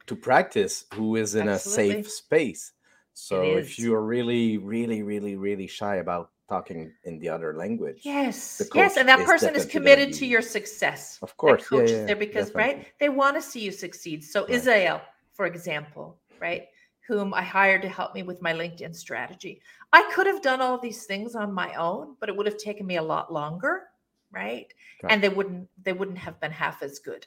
[0.08, 1.92] to practice who is in Absolutely.
[1.92, 2.74] a safe space
[3.14, 8.00] so if you're really really really really shy about talking in the other language.
[8.04, 11.02] Yes yes and that is person is committed to your success.
[11.22, 12.74] Of That course yeah, coach yeah, is there because definitely.
[12.76, 14.20] right they want to see you succeed.
[14.34, 14.52] So Right.
[14.58, 15.02] Isael
[15.38, 16.06] for example
[16.40, 16.64] right
[17.08, 19.54] whom i hired to help me with my linkedin strategy.
[20.00, 22.86] I could have done all these things on my own but it would have taken
[22.92, 23.74] me a lot longer
[24.44, 24.68] right?
[25.04, 25.12] Right.
[25.12, 27.24] and they wouldn't they wouldn't have been half as good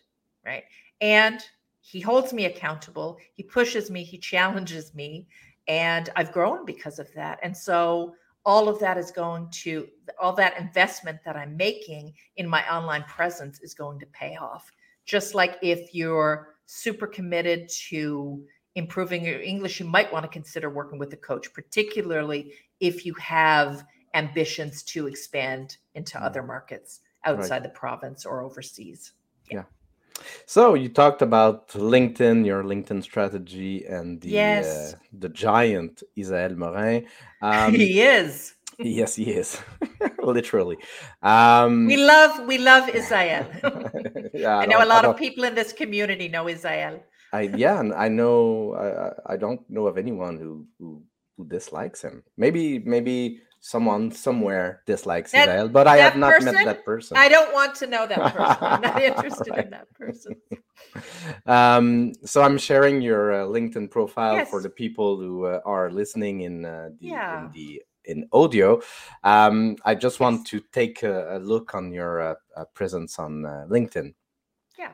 [0.51, 0.65] right?
[1.01, 1.39] And
[1.81, 3.09] he holds me accountable
[3.39, 5.27] he pushes me he challenges me
[5.69, 7.37] and i've grown because of that.
[7.43, 8.15] And so
[8.47, 9.89] all of that is going to
[10.21, 14.71] all that investment that i'm making in my online presence is going to pay off.
[15.05, 18.43] Just like if you're super committed to
[18.75, 23.15] improving your English, you might want to consider working with a coach, particularly if you
[23.15, 23.85] have
[24.15, 26.23] ambitions to expand into mm.
[26.23, 29.13] other markets outside the province or overseas.
[30.47, 34.95] So you talked about LinkedIn, your LinkedIn strategy, and the Yes.
[34.95, 37.07] uh, the giant Isael Morin.
[37.43, 38.55] Um, he is.
[38.79, 39.61] yes, he is,
[40.23, 40.79] literally.
[41.23, 43.45] Um, We love we love Isael.
[44.35, 47.01] yeah, I know a lot of people in this community know Isael.
[47.33, 51.03] I yeah, and I know I, I- I don't know of anyone who, who
[51.37, 52.23] who dislikes him.
[52.39, 57.17] Maybe maybe someone somewhere dislikes That- Isael, but I have not person, met that person.
[57.17, 58.59] I don't want to know that person.
[58.61, 59.65] I'm not interested Right.
[59.65, 60.37] in that person.
[61.47, 66.43] um, so I'm sharing your uh, LinkedIn profile for the people who uh, are listening
[66.43, 67.47] in uh, the Yeah.
[67.47, 68.83] in the in audio.
[69.23, 73.47] Um, I just want to take a, a look on your uh, uh, presence on
[73.47, 74.13] uh, LinkedIn.
[74.79, 74.91] Yeah.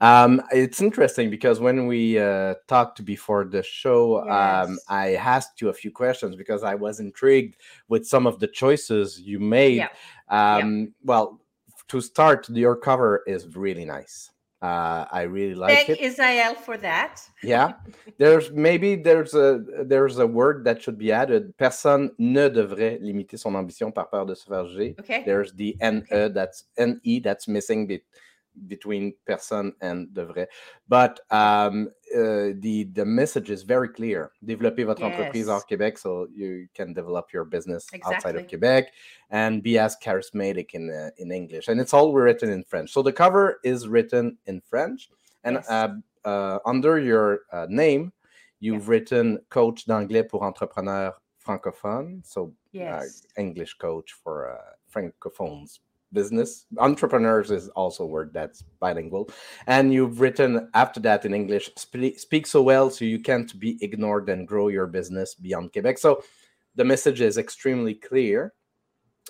[0.00, 5.68] Um, it's interesting because when we uh, talked before the show, um, I asked you
[5.70, 7.56] a few questions because I was intrigued
[7.88, 9.76] with some of the choices you made.
[9.76, 9.88] Yeah.
[10.28, 11.40] Um, Well,
[11.88, 14.30] to start, your cover is really nice.
[14.62, 16.00] Uh, I really like Thank it.
[16.00, 17.20] Isael for that.
[17.42, 17.72] Yeah,
[18.16, 21.52] there's maybe there's a there's a word that should be added.
[21.58, 24.94] Personne ne devrait limiter son ambition par peur de se faire.
[25.00, 25.24] Okay.
[25.26, 26.28] There's the NE Okay.
[26.28, 28.04] that's NE that's missing be,
[28.66, 30.48] between person and devrait.
[30.88, 34.32] But um, uh, the the message is very clear.
[34.44, 38.92] Développer votre entreprise hors Québec so you can develop your business outside of Quebec
[39.30, 41.68] and be as charismatic in uh, in English.
[41.68, 42.92] And it's all written in French.
[42.92, 45.10] So the cover is written in French
[45.44, 45.70] and Yes.
[45.70, 45.94] uh,
[46.24, 48.12] uh, under your uh, name,
[48.60, 52.26] you've written coach d'anglais pour entrepreneurs francophones.
[52.26, 53.26] So Yes.
[53.36, 55.80] uh, English coach for uh, francophones
[56.12, 56.66] business.
[56.78, 59.30] Entrepreneurs is also a word that's bilingual.
[59.66, 64.28] And you've written after that in English, speak, so well so you can't be ignored
[64.28, 65.98] and grow your business beyond Quebec.
[65.98, 66.22] So
[66.74, 68.52] the message is extremely clear.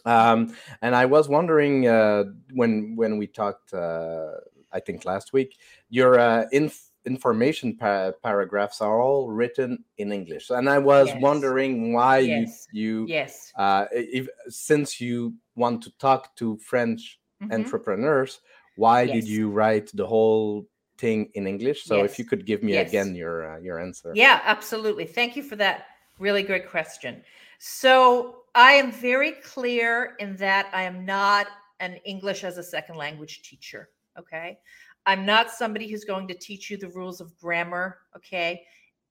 [0.05, 4.33] Um, and I was wondering uh, when when we talked, uh,
[4.72, 5.59] I think last week,
[5.91, 11.22] your uh, inf- information pa- paragraphs are all written in English, and I was Yes.
[11.22, 12.66] wondering why Yes.
[12.72, 13.53] you you Yes.
[13.57, 17.53] uh, if since you want to talk to French Mhm.
[17.53, 18.40] entrepreneurs,
[18.76, 20.66] why did you write the whole
[20.98, 21.84] thing in English?
[21.84, 22.88] So if you could give me Yes.
[22.88, 24.12] again your uh, your answer.
[24.14, 25.07] Yeah, absolutely.
[25.07, 25.86] Thank you for that
[26.18, 27.22] really good question.
[27.59, 31.46] So I am very clear in that I am not
[31.80, 33.90] an English as a second language teacher.
[34.18, 34.59] Okay.
[35.07, 37.98] I'm not somebody who's going to teach you the rules of grammar.
[38.16, 38.62] Okay.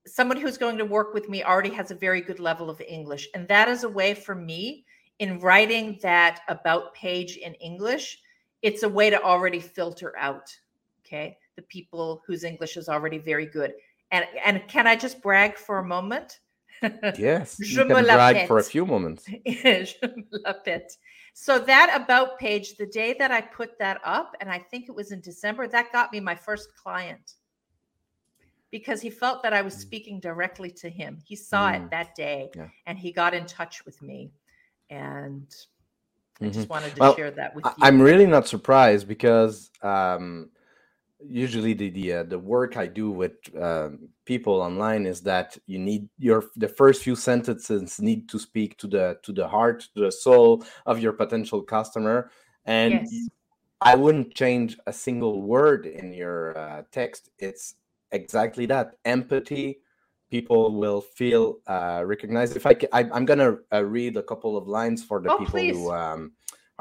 [0.08, 3.28] Someone who's going to work with me already has a very good level of English.
[3.36, 4.86] And that is a way for me
[5.20, 8.20] in writing that about page in English.
[8.62, 10.50] It's a way to already filter out.
[11.06, 11.38] Okay.
[11.56, 13.74] The people whose English is already very good.
[14.12, 16.40] And and can I just brag for a moment?
[17.18, 19.26] Yes, Je you me can la brag for a few moments.
[19.46, 20.98] Je me la pète.
[21.34, 24.96] So that about page, the day that I put that up, and I think it
[24.96, 27.36] was in December, that got me my first client
[28.70, 29.80] because he felt that I was Mm.
[29.82, 31.20] speaking directly to him.
[31.26, 31.76] He saw Mm.
[31.76, 32.70] it that day Yeah.
[32.86, 34.32] and he got in touch with me.
[34.90, 35.54] And
[36.42, 36.54] I Mhm.
[36.54, 37.72] just wanted to Well, share that with you.
[37.82, 40.52] I'm really not surprised because um,
[41.28, 45.80] usually the the, uh, the work I do with um, people online is that you
[45.80, 50.02] need your the first few sentences need to speak to the to the heart, to
[50.06, 52.32] the soul of your potential customer,
[52.66, 53.30] and Yes.
[53.84, 57.30] I wouldn't change a single word in your uh, text.
[57.40, 57.76] It's
[58.12, 59.80] exactly that empathy.
[60.30, 62.56] People will feel uh, recognized.
[62.56, 65.38] If I, ca- I I'm gonna uh, read a couple of lines for the Oh,
[65.38, 65.74] people please.
[65.74, 66.32] who um,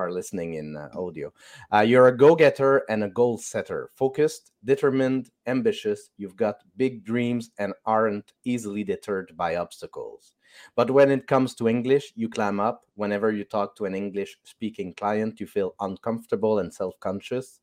[0.01, 1.33] are listening in uh, audio.
[1.73, 6.11] Uh, you're a go getter and a goal setter, focused, determined, ambitious.
[6.17, 10.33] You've got big dreams and aren't easily deterred by obstacles.
[10.75, 12.85] But when it comes to English, you clam up.
[12.95, 17.61] Whenever you talk to an English speaking client, you feel uncomfortable and self conscious.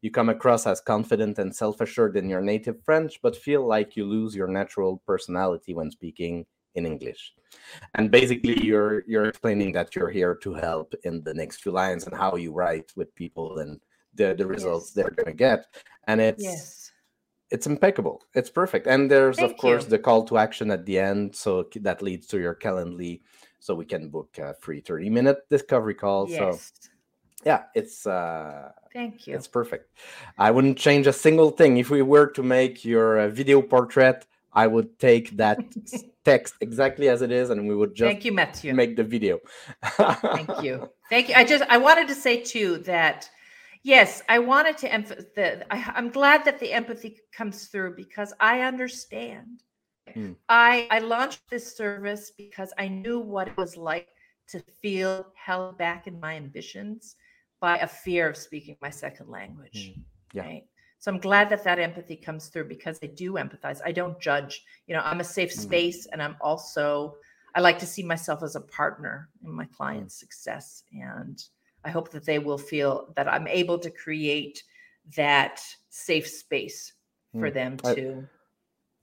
[0.00, 3.96] You come across as confident and self assured in your native French, but feel like
[3.96, 7.34] you lose your natural personality when speaking in English.
[7.94, 12.06] And basically, you're you're explaining that you're here to help in the next few lines
[12.06, 13.80] and how you write with people and
[14.14, 14.94] the the results Yes.
[14.94, 15.66] they're going to get.
[16.06, 16.92] And it's yes.
[17.50, 18.22] it's impeccable.
[18.34, 18.86] It's perfect.
[18.86, 19.90] And there's of course you.
[19.90, 23.20] the call to action at the end, so that leads to your Calendly,
[23.60, 26.26] so we can book a free 30 minute discovery call.
[26.26, 26.58] So
[27.44, 29.34] yeah, it's uh Thank you.
[29.36, 29.90] it's perfect.
[30.38, 31.76] I wouldn't change a single thing.
[31.78, 35.58] If we were to make your uh, video portrait, I would take that
[36.24, 38.74] text exactly as it is, and we would just Thank you, Mathieu.
[38.74, 39.38] make the video.
[39.82, 40.88] Thank you.
[41.10, 41.34] Thank you.
[41.34, 43.28] I just I wanted to say too that
[43.84, 45.62] Yes, I wanted to emphasize.
[45.70, 49.62] I'm glad that the empathy comes through because I understand.
[50.14, 50.32] Hmm.
[50.48, 54.08] I I launched this service because I knew what it was like
[54.48, 57.16] to feel held back in my ambitions
[57.60, 59.92] by a fear of speaking my second language.
[59.96, 60.02] Mm,
[60.32, 60.42] yeah.
[60.42, 60.64] Right.
[61.02, 63.80] So I'm glad that that empathy comes through because I do empathize.
[63.84, 64.64] I don't judge.
[64.86, 65.58] You know, I'm a safe Mm.
[65.66, 67.16] space, and I'm also
[67.56, 69.72] I like to see myself as a partner in my Mm.
[69.76, 71.42] client's success, and
[71.84, 74.62] I hope that they will feel that I'm able to create
[75.16, 76.92] that safe space
[77.32, 77.54] for Mm.
[77.54, 78.28] them I- to.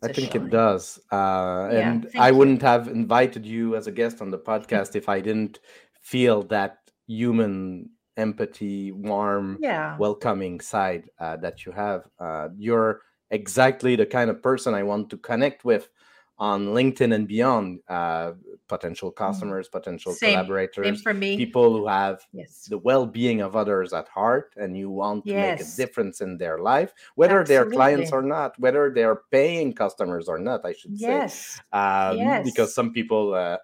[0.02, 0.46] I to think shine.
[0.46, 0.98] it does.
[1.12, 2.36] Uh, Yeah, and I you.
[2.38, 5.60] wouldn't have invited you as a guest on the podcast if I didn't
[6.02, 6.78] feel that
[7.08, 9.98] human empathy, warm, Yeah.
[9.98, 12.02] welcoming side uh, that you have.
[12.20, 13.02] Uh, you're
[13.32, 15.90] exactly the kind of person I want to connect with
[16.38, 17.80] on LinkedIn and beyond.
[17.90, 18.32] Uh,
[18.76, 20.12] potential customers, potential.
[20.14, 21.36] Same- Same collaborators, for me.
[21.44, 22.68] people who have Yes.
[22.70, 26.58] the well-being of others at heart and you want to make a difference in their
[26.72, 31.16] life whether they're clients or not whether they're paying customers or not i should say
[31.18, 31.60] Yes.
[31.80, 32.16] um,
[32.50, 33.58] because some people uh,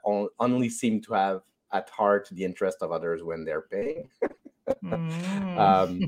[0.45, 1.37] only seem to have
[1.71, 4.09] at heart the interest of others when they're paying
[4.83, 5.57] Mm.
[5.57, 6.01] um,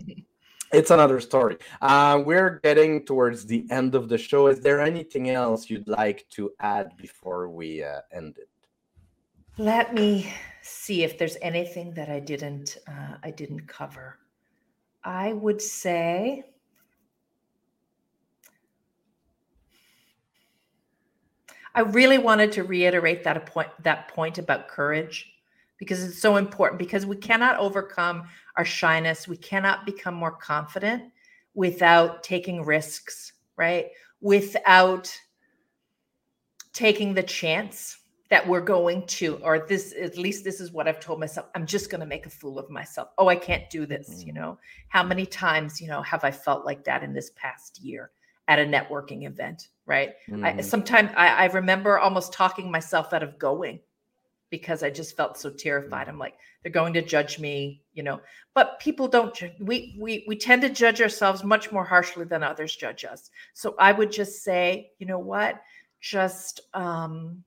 [0.74, 5.30] it's another story uh, we're getting towards the end of the show is there anything
[5.30, 8.50] else you'd like to add before we uh, end it
[9.60, 10.32] Let me
[10.62, 14.20] see if there's anything that I didn't uh, I didn't cover.
[15.04, 16.44] I would say
[21.74, 25.34] I really wanted to reiterate that point that point about courage
[25.78, 29.28] because it's so important because we cannot overcome our shyness.
[29.28, 31.12] We cannot become more confident
[31.54, 33.88] without taking risks, right?
[34.22, 35.16] Without
[36.74, 37.98] taking the chance
[38.30, 41.66] that we're going to or this at least this is what i've told myself i'm
[41.66, 44.36] just going to make a fool of myself oh i can't do this you Mhm.
[44.36, 44.58] know
[44.90, 48.12] how many times you know have i felt like that in this past year
[48.50, 50.64] at a networking event right I, Mhm.
[50.64, 53.80] sometimes I, I remember almost talking myself out of going
[54.50, 56.08] because i just felt so terrified.
[56.08, 58.22] I'm like they're going to judge me you know?
[58.54, 62.76] But people don't we we we tend to judge ourselves much more harshly than others
[62.76, 63.30] judge us.
[63.54, 65.62] So i would just say you know what?
[66.00, 67.44] Just um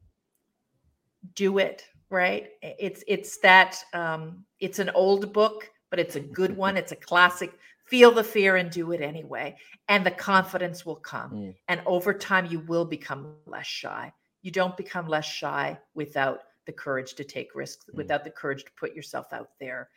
[1.35, 2.49] do it right?
[2.63, 6.77] It's it's that um it's an old book but it's a good one.
[6.77, 7.53] It's a classic.
[7.87, 9.57] Feel the fear and do it anyway
[9.89, 11.31] and the confidence will come.
[11.33, 11.55] Mm.
[11.69, 14.13] and over time you will become less shy.
[14.43, 17.97] You don't become less shy without the courage to take risks Mm.
[17.97, 19.91] without the courage to put yourself out there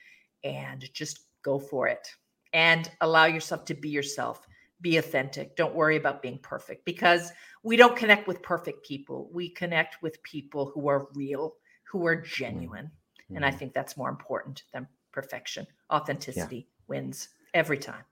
[0.43, 2.07] and just go for it.
[2.53, 4.47] And allow yourself to be yourself.
[4.81, 5.55] Be authentic.
[5.55, 7.31] Don't worry about being perfect because
[7.63, 9.29] we don't connect with perfect people.
[9.33, 11.55] We connect with people who are real
[11.91, 12.91] who are genuine.
[13.35, 13.57] And i Mhm.
[13.59, 15.65] think that's more important than perfection.
[15.91, 18.03] Authenticity wins every time.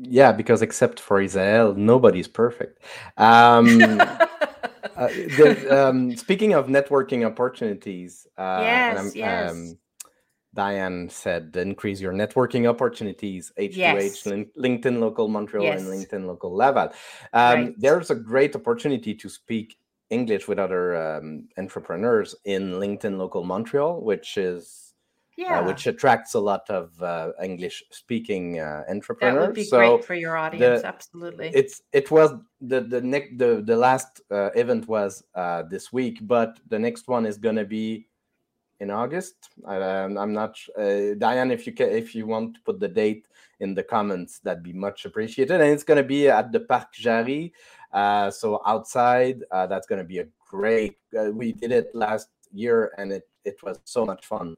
[0.00, 2.82] Yeah because except for Isael nobody's perfect.
[3.16, 3.98] Um
[5.02, 9.50] Uh, the, um, speaking of networking opportunities, uh, Yes, yes.
[9.52, 9.78] Um,
[10.54, 13.52] Diane said increase your networking opportunities.
[13.58, 14.26] H2H, Yes.
[14.26, 16.88] Lin- LinkedIn Local Montreal, and LinkedIn Local Laval.
[17.32, 17.74] Um, Right.
[17.78, 19.76] There's a great opportunity to speak
[20.10, 24.81] English with other um, entrepreneurs in LinkedIn Local Montreal, which is
[25.36, 28.84] yeah uh, which attracts a lot of uh, English speaking uh,
[29.20, 33.00] that would be so great for your audience the- absolutely it's it was the the
[33.00, 37.36] next the the last uh, event was uh, this week, but the next one is
[37.36, 38.06] gonna be
[38.80, 39.34] in August.
[39.66, 41.50] I, I'm not uh, Diane.
[41.50, 43.28] If you can, if you want to put the date
[43.60, 45.60] in the comments, that'd be much appreciated.
[45.60, 47.52] And it's gonna be at the Parc Jarry,
[47.92, 49.44] uh, so outside.
[49.50, 50.98] Uh, that's gonna be a great.
[51.18, 54.56] Uh, we did it last year, and it it was so much fun,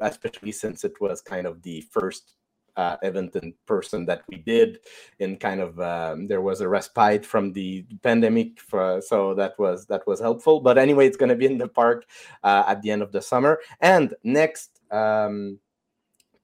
[0.00, 2.34] especially since it was kind of the first
[2.76, 4.78] uh, event in person that we did
[5.18, 9.86] in kind of um, there was a respite from the pandemic for, so that was
[9.86, 10.60] that was helpful.
[10.60, 12.06] But anyway it's going to be in the park
[12.42, 13.60] uh, at the end of the summer.
[13.80, 15.58] And next um,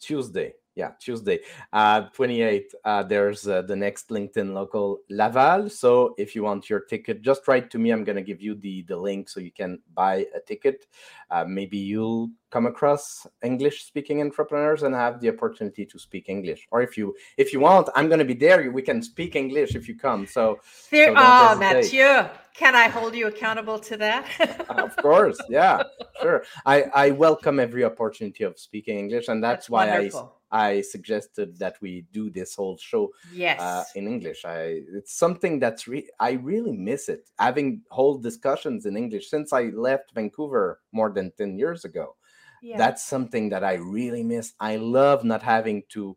[0.01, 1.41] tuesday yeah tuesday
[1.72, 5.68] uh 28 uh there's uh, the next linkedin local laval.
[5.68, 7.91] So if you want your ticket just write to me.
[7.91, 10.86] I'm going to give you the the link so you can buy a ticket.
[11.30, 16.66] Uh, maybe you'll come across english speaking entrepreneurs and have the opportunity to speak english.
[16.70, 18.70] Or if you if you want i'm going to be there.
[18.70, 20.26] We can speak english if you come.
[20.26, 24.24] So there so oh mathieu can i hold you accountable to that?
[24.78, 25.82] Of course yeah
[26.22, 26.44] sure.
[26.64, 30.34] I i welcome every opportunity of speaking english and that's, why wonderful.
[30.51, 33.61] i i suggested that we do this whole show yes.
[33.61, 34.44] uh, in english.
[34.44, 39.53] I it's something that's re- i really miss it having whole discussions in english since
[39.53, 42.16] i left vancouver more than 10 years ago
[42.62, 42.76] yeah.
[42.76, 46.16] that's something that i really miss i love not having to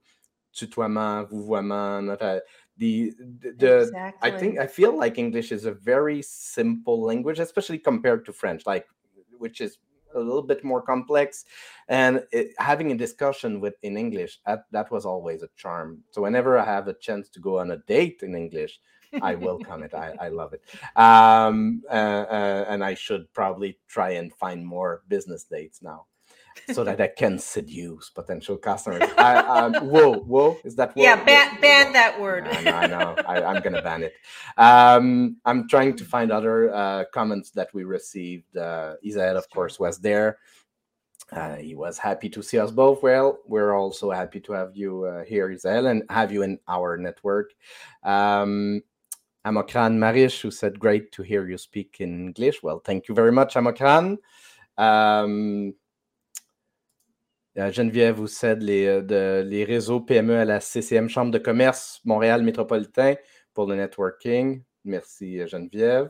[0.53, 2.41] tutoiement, vouvoiement, not a,
[2.77, 4.31] the the, the exactly.
[4.31, 8.65] I think I feel like English is a very simple language, especially compared to French,
[8.65, 8.87] like
[9.37, 9.77] which is
[10.13, 11.45] a little bit more complex.
[11.87, 16.03] And it, having a discussion with in English that, that was always a charm.
[16.11, 18.79] So whenever I have a chance to go on a date in English,
[19.21, 19.93] I welcome it.
[19.93, 20.61] I, I love it.
[20.95, 26.07] Um, uh, uh, and I should probably try and find more business dates now
[26.72, 29.10] so that I can seduce potential customers.
[29.18, 31.04] I, um, whoa, whoa, is that whoa?
[31.04, 32.47] yeah, ban, ban that word.
[32.47, 33.16] I know, I know.
[33.28, 34.14] I, I'm going to ban it.
[34.58, 38.56] Um, I'm trying to find other uh, comments that we received.
[38.58, 40.38] Uh, Isael, of course, was there.
[41.32, 43.02] Uh, he was happy to see us both.
[43.02, 46.97] Well, we're also happy to have you uh, here, Isael, and have you in our
[46.97, 47.54] network.
[48.04, 48.82] Um,
[49.45, 52.62] Amokran Marish, who said, Great to hear you speak in English.
[52.62, 54.18] Well, thank you very much, Amokran.
[54.78, 55.74] Um,
[57.56, 62.43] Geneviève vous cède les, euh, les réseaux PME à la CCM Chambre de commerce Montréal
[62.43, 63.16] métropolitain
[63.54, 64.64] pour le networking.
[64.86, 66.10] Merci, Geneviève.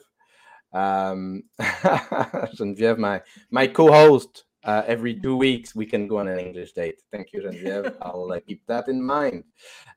[0.74, 1.42] Um,
[2.54, 3.20] Geneviève, my,
[3.52, 7.02] my co-host, uh, every two weeks we can go on an English date.
[7.12, 7.96] Thank you, Geneviève.
[8.02, 9.44] I'll uh, keep that in mind.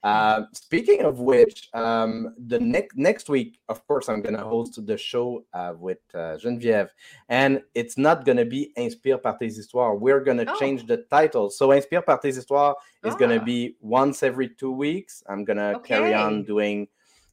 [0.02, 4.96] Uh, speaking of which, um, the next next week, of course, I'm gonna host the
[4.96, 6.88] show uh, with uh, Geneviève,
[7.28, 9.98] and it's not gonna be Inspire par tes histoires.
[10.00, 10.58] We're gonna Oh.
[10.58, 11.50] change the title.
[11.50, 13.44] So Inspire par tes histoires is gonna Ah.
[13.44, 15.22] be once every two weeks.
[15.28, 16.88] I'm gonna carry on doing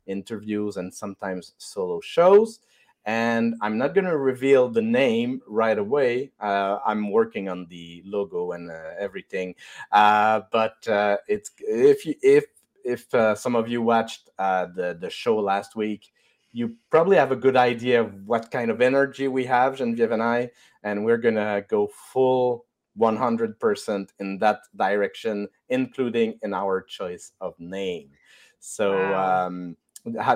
[0.07, 2.59] interviews and sometimes solo shows
[3.05, 6.31] and I'm not going to reveal the name right away.
[6.39, 9.55] Uh, I'm working on the logo and uh, everything,
[9.91, 12.45] uh, but uh, it's if you if
[12.83, 16.11] if uh, some of you watched uh, the the show last week,
[16.51, 20.23] you probably have a good idea of what kind of energy we have, Genevieve and
[20.23, 20.51] I,
[20.83, 22.65] and we're gonna go full
[22.99, 28.11] 100% in that direction, including in our choice of name.
[28.59, 28.93] So.
[28.93, 29.47] Wow.
[29.47, 29.77] Um,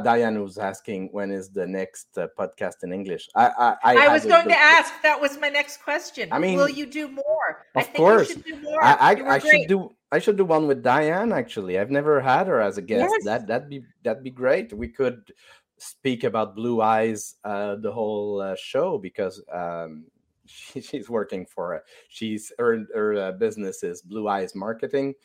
[0.03, 3.29] Diane was asking when is the next uh, podcast in English.
[3.35, 4.93] I I, I, I was going to ask.
[5.01, 6.29] That was my next question.
[6.31, 7.65] I mean, will you do more?
[7.75, 8.29] I of think course.
[8.29, 8.83] you should do more.
[8.83, 11.31] I I, I should do I should do one with Diane.
[11.31, 13.11] Actually, I've never had her as a guest.
[13.11, 13.25] Yes.
[13.25, 14.71] That that'd be that'd be great.
[14.71, 15.31] We could
[15.77, 20.05] speak about Blue Eyes uh, the whole uh, show because um,
[20.45, 25.15] she, she's working for a, she's her her uh, business is Blue Eyes Marketing.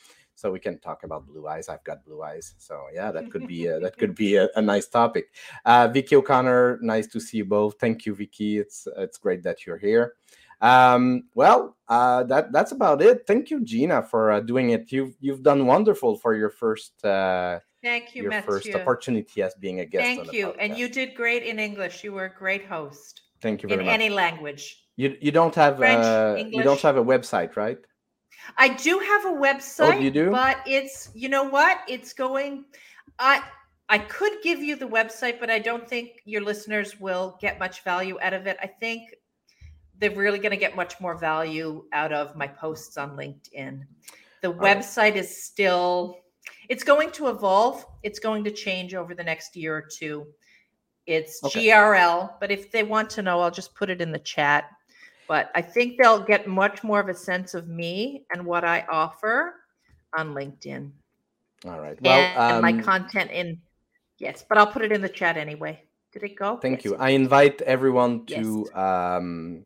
[0.40, 1.68] So we can talk about blue eyes.
[1.68, 4.62] I've got blue eyes, so yeah, that could be uh, that could be a, a
[4.62, 5.26] nice topic.
[5.66, 7.74] Uh, Vicky O'Connor, nice to see you both.
[7.78, 8.58] Thank you, Vicky.
[8.58, 10.14] It's it's great that you're here.
[10.62, 13.26] Um, well, uh, that that's about it.
[13.26, 14.90] Thank you, Gina, for uh, doing it.
[14.90, 19.80] You've you've done wonderful for your first uh, Thank you, your first opportunity as being
[19.80, 20.04] a guest.
[20.04, 20.52] Thank you.
[20.52, 22.04] And you did great in English.
[22.04, 23.94] You were a great host Thank you in very much.
[23.94, 24.84] any language.
[24.96, 27.78] you you don't have French, uh, you don't have a website, right?
[28.56, 29.96] I do have a website.
[29.96, 30.30] Oh, you do?
[30.30, 31.80] But it's you know what?
[31.88, 32.64] It's going.
[33.18, 33.42] I
[33.88, 37.82] I could give you the website, but I don't think your listeners will get much
[37.82, 38.56] value out of it.
[38.62, 39.14] I think
[39.98, 43.82] they're really going to get much more value out of my posts on LinkedIn.
[44.42, 44.78] The right.
[44.78, 46.18] website is still.
[46.68, 47.84] It's going to evolve.
[48.02, 50.26] It's going to change over the next year or two.
[51.06, 51.66] It's Okay.
[51.66, 54.70] GRL, but if they want to know, I'll just put it in the chat.
[55.30, 58.84] But I think they'll get much more of a sense of me and what I
[58.90, 59.54] offer
[60.18, 60.90] on LinkedIn
[61.64, 61.96] All right.
[62.02, 63.60] Well, and my um, content in.
[64.18, 65.84] Yes, but I'll put it in the chat anyway.
[66.12, 66.56] Did it go?
[66.56, 66.96] Thank Yes, you.
[66.96, 68.40] I invite everyone Yes.
[68.42, 69.64] to um,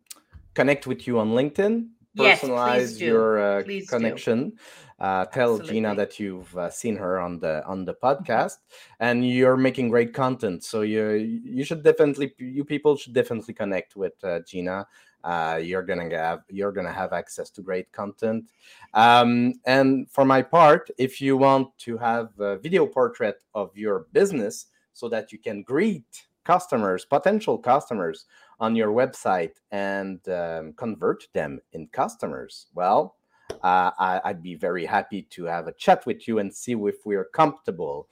[0.52, 1.88] connect with you on LinkedIn.
[2.12, 3.06] Yes, Personalize do.
[3.06, 4.58] your uh, connection.
[4.98, 8.58] Uh, tell Gina that you've uh, seen her on the on the podcast,
[9.00, 10.62] and you're making great content.
[10.62, 14.86] So you you should definitely you people should definitely connect with uh, Gina.
[15.24, 18.44] Uh, you're gonna have you're gonna have access to great content.
[18.92, 24.06] Um, and for my part, if you want to have a video portrait of your
[24.12, 28.26] business so that you can greet customers, potential customers
[28.60, 33.16] on your website and um, convert them in customers, well,
[33.62, 37.06] uh, I, I'd be very happy to have a chat with you and see if
[37.06, 38.08] we're comfortable.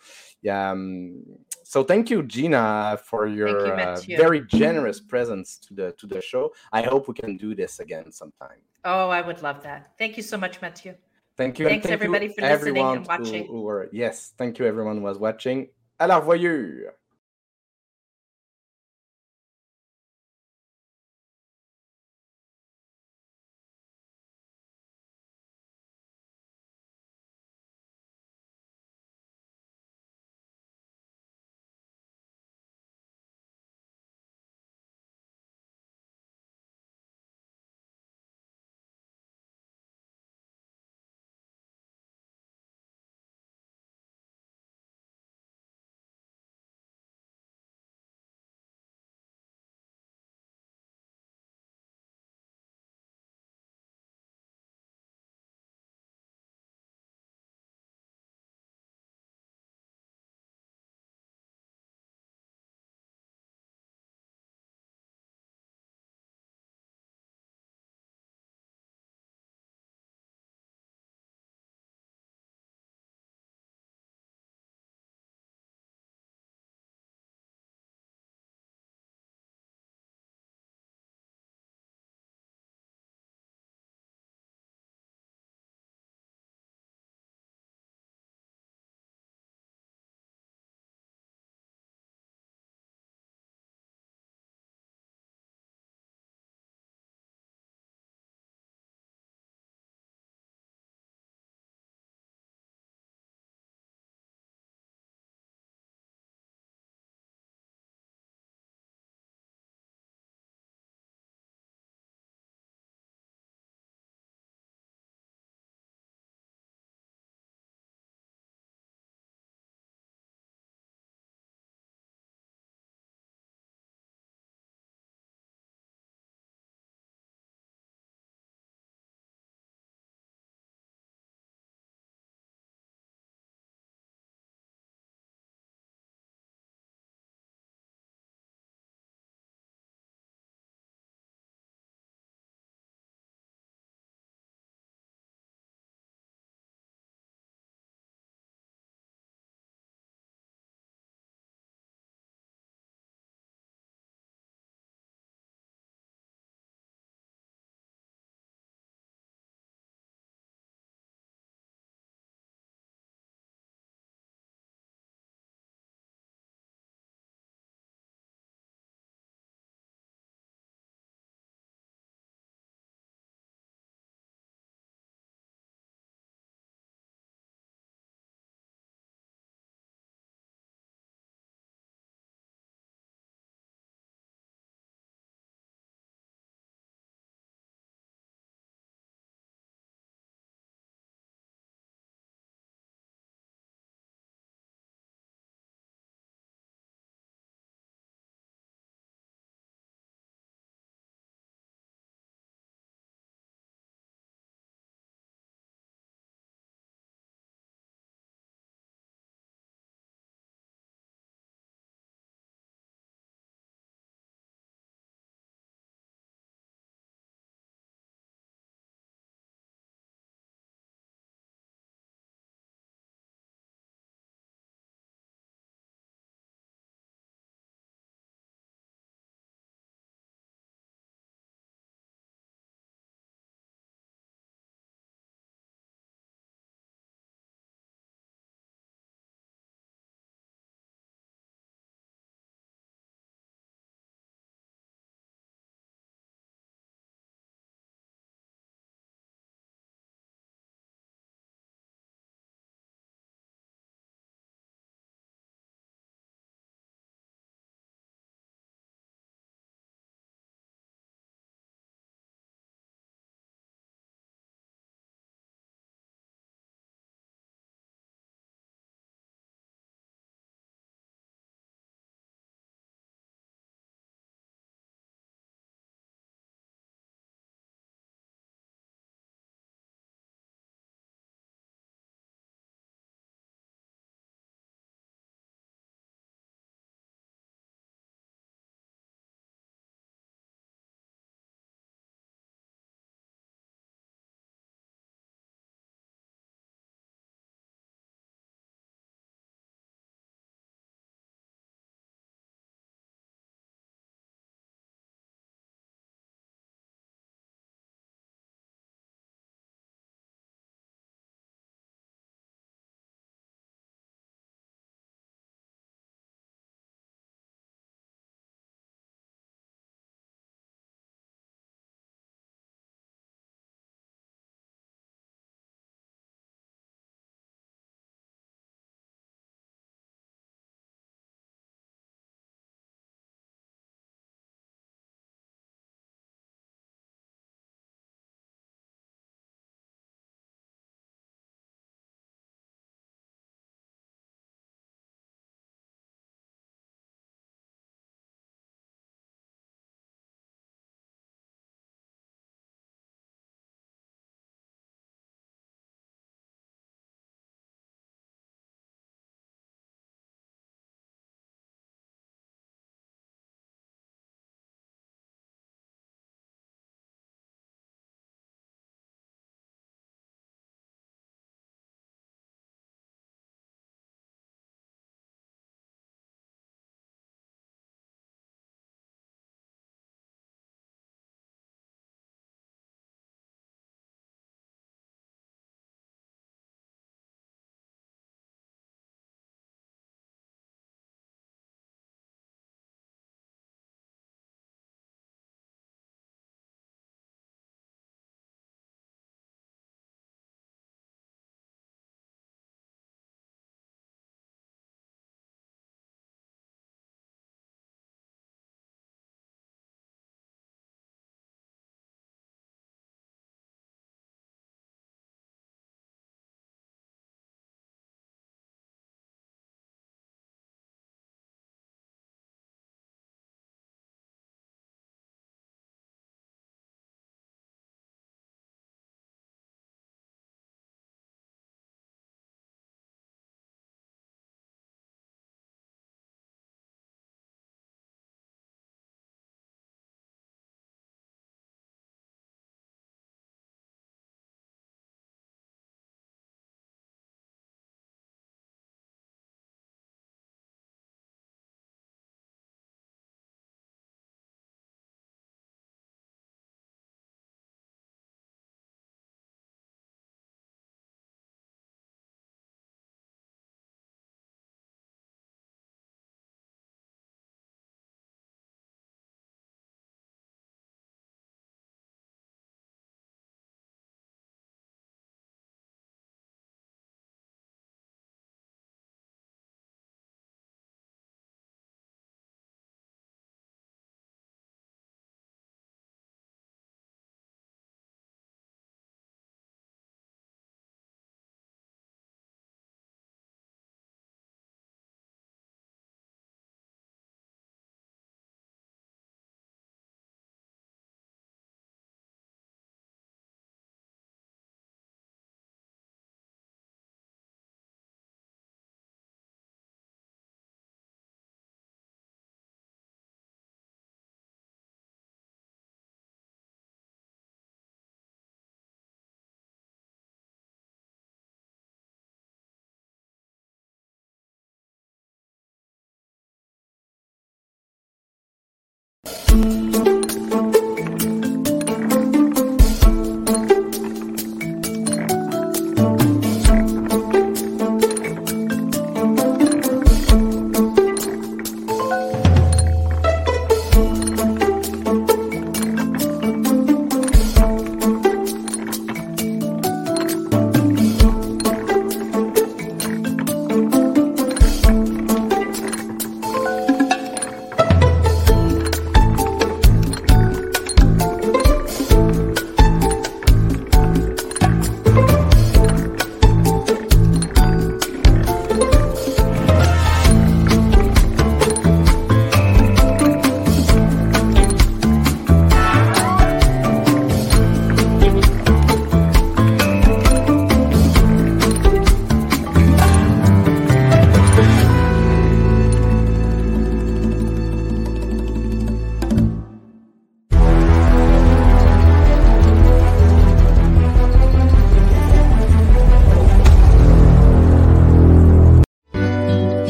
[0.51, 1.23] Um,
[1.65, 6.53] so thank you, Gina, for your uh, very generous presence to the to the show.
[6.73, 8.61] I hope we can do this again sometime.
[8.85, 9.93] Oh, I would love that.
[9.99, 10.95] Thank you so much, Mathieu.
[11.37, 11.67] Thank you.
[11.67, 13.47] Thanks, thank you everybody, for listening and watching.
[13.47, 15.69] Who, who were, yes, thank you everyone who was watching.
[16.01, 16.93] À la revoyure.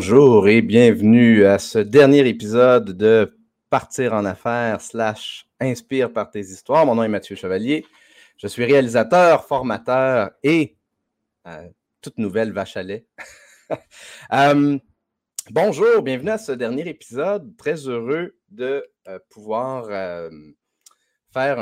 [0.00, 3.38] Bonjour et bienvenue à ce dernier épisode de
[3.68, 6.86] Partir en affaires slash Inspire par tes histoires.
[6.86, 7.84] Mon nom est Mathieu Chevalier.
[8.38, 10.78] Je suis réalisateur, formateur et
[11.46, 11.68] euh,
[12.00, 13.04] toute nouvelle vache à lait.
[14.32, 14.78] euh,
[15.50, 17.54] bonjour, bienvenue à ce dernier épisode.
[17.58, 19.84] Très heureux de euh, pouvoir
[21.30, 21.56] faire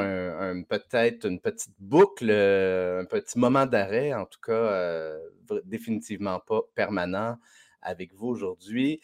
[0.69, 5.17] peut-être une petite boucle, un petit moment d'arrêt, en tout cas
[5.65, 7.37] définitivement pas permanent
[7.83, 9.01] avec vous aujourd'hui.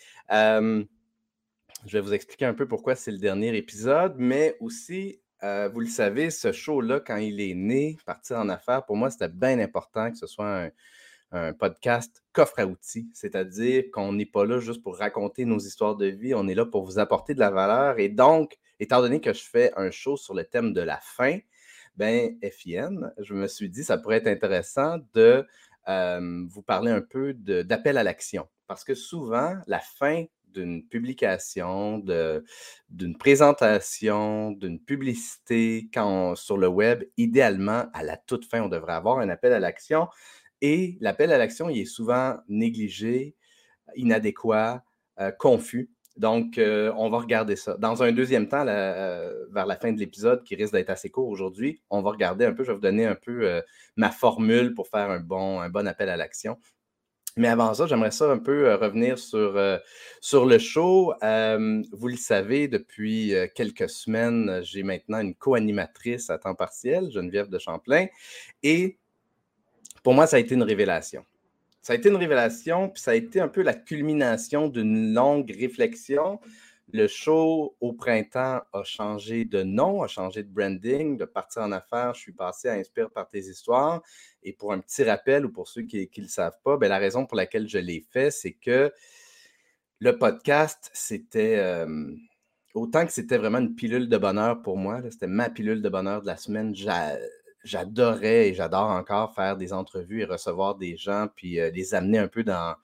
[1.87, 5.81] Je vais vous expliquer un peu pourquoi c'est le dernier épisode, mais aussi, euh, vous
[5.81, 9.59] le savez, ce show-là, quand il est né, Partir en affaires, pour moi, c'était bien
[9.59, 10.71] important que ce soit
[11.33, 15.97] un, podcast coffre à outils, c'est-à-dire qu'on n'est pas là juste pour raconter nos histoires
[15.97, 17.99] de vie, on est là pour vous apporter de la valeur.
[17.99, 21.41] Et donc, étant donné que je fais un show sur le thème de la fin,
[21.97, 25.45] ben FIN, je me suis dit ça pourrait être intéressant de
[25.87, 28.49] vous parler un peu d'appel à l'action.
[28.67, 37.05] Parce que souvent, la fin d'une publication, d'une présentation, d'une publicité quand sur le web,
[37.17, 40.09] idéalement, à la toute fin, on devrait avoir un appel à l'action.
[40.61, 43.37] Et l'appel à l'action, il est souvent négligé,
[43.97, 44.85] inadéquat,
[45.21, 45.91] euh, confus.
[46.17, 47.77] Donc, euh, on va regarder ça.
[47.77, 51.29] Dans un deuxième temps, euh, vers la fin de l'épisode, qui risque d'être assez court
[51.29, 53.63] aujourd'hui, on va regarder un peu, je vais vous donner un peu
[53.97, 56.59] ma formule pour faire un bon, un bon appel à l'action.
[57.37, 59.79] Mais avant ça, j'aimerais ça un peu euh, revenir sur, euh,
[60.21, 61.13] sur le show.
[61.21, 67.49] Vous le savez, depuis euh, quelques semaines, j'ai maintenant une co-animatrice à temps partiel, Geneviève
[67.49, 68.07] de Champlain.
[68.63, 68.99] Et
[70.05, 71.25] pour moi, ça a été une révélation.
[71.83, 75.51] Ça a été une révélation, puis ça a été un peu la culmination d'une longue
[75.51, 76.41] réflexion.
[76.95, 81.73] Le show au printemps a changé de nom, a changé de branding, de partir en
[81.73, 82.15] affaires.
[82.15, 84.01] Je suis passé à Inspire par tes histoires.
[84.45, 86.99] Et pour un petit rappel, ou pour ceux qui ne le savent pas, ben, la
[86.99, 88.93] raison pour laquelle je l'ai fait, c'est que
[89.99, 92.15] le podcast, c'était euh,
[92.75, 95.03] autant que c'était vraiment une pilule de bonheur pour moi.
[95.11, 96.77] C'était ma pilule de bonheur de la semaine.
[96.77, 97.19] J'a-
[97.65, 102.19] J'adorais et j'adore encore faire des entrevues et recevoir des gens, puis euh, les amener
[102.19, 102.77] un peu dans,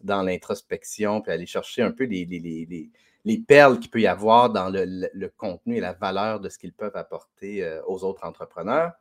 [0.00, 2.24] l'introspection, puis aller chercher un peu les,
[3.28, 6.58] les- les perles qu'il peut y avoir dans le, contenu et la valeur de ce
[6.58, 8.92] qu'ils peuvent apporter euh, aux autres entrepreneurs.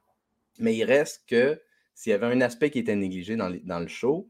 [0.60, 1.62] Mais il reste que
[1.94, 4.28] s'il y avait un aspect qui était négligé dans, dans le show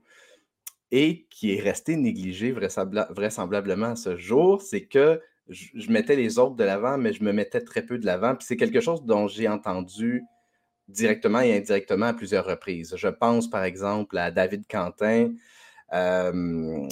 [0.92, 6.16] et qui est resté négligé vraisembla- vraisemblablement à ce jour, c'est que je, je mettais
[6.16, 8.36] les autres de l'avant, mais je me mettais très peu de l'avant.
[8.36, 10.24] Puis c'est quelque chose dont j'ai entendu
[10.88, 12.96] directement et indirectement à plusieurs reprises.
[12.96, 15.34] Je pense par exemple à David Quentin,
[15.94, 16.88] euh,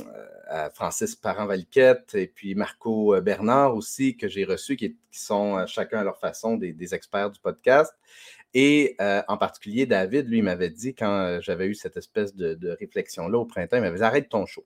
[0.74, 6.20] Francis Parent-Valiquette et puis Marco Bernard aussi, que j'ai reçus, qui, sont chacun à leur
[6.20, 7.94] façon des, experts du podcast.
[8.54, 13.46] Et en particulier, David, lui, m'avait dit, quand j'avais eu cette espèce de, réflexion-là au
[13.46, 14.66] printemps, il m'avait dit arrête ton show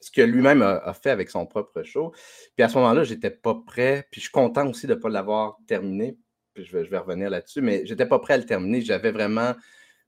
[0.00, 2.12] ce que lui-même a, fait avec son propre show.
[2.56, 4.06] Puis à ce moment-là, je n'étais pas prêt.
[4.10, 6.16] Puis je suis content aussi de ne pas l'avoir terminé.
[6.54, 8.80] Puis je vais, revenir là-dessus, mais je n'étais pas prêt à le terminer.
[8.80, 9.54] J'avais vraiment,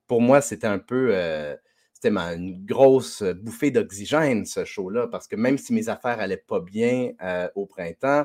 [0.07, 1.55] pour moi, c'était un peu, euh,
[2.03, 6.61] c'était une grosse bouffée d'oxygène, ce show-là, parce que même si mes affaires n'allaient pas
[6.61, 8.25] bien euh, au printemps,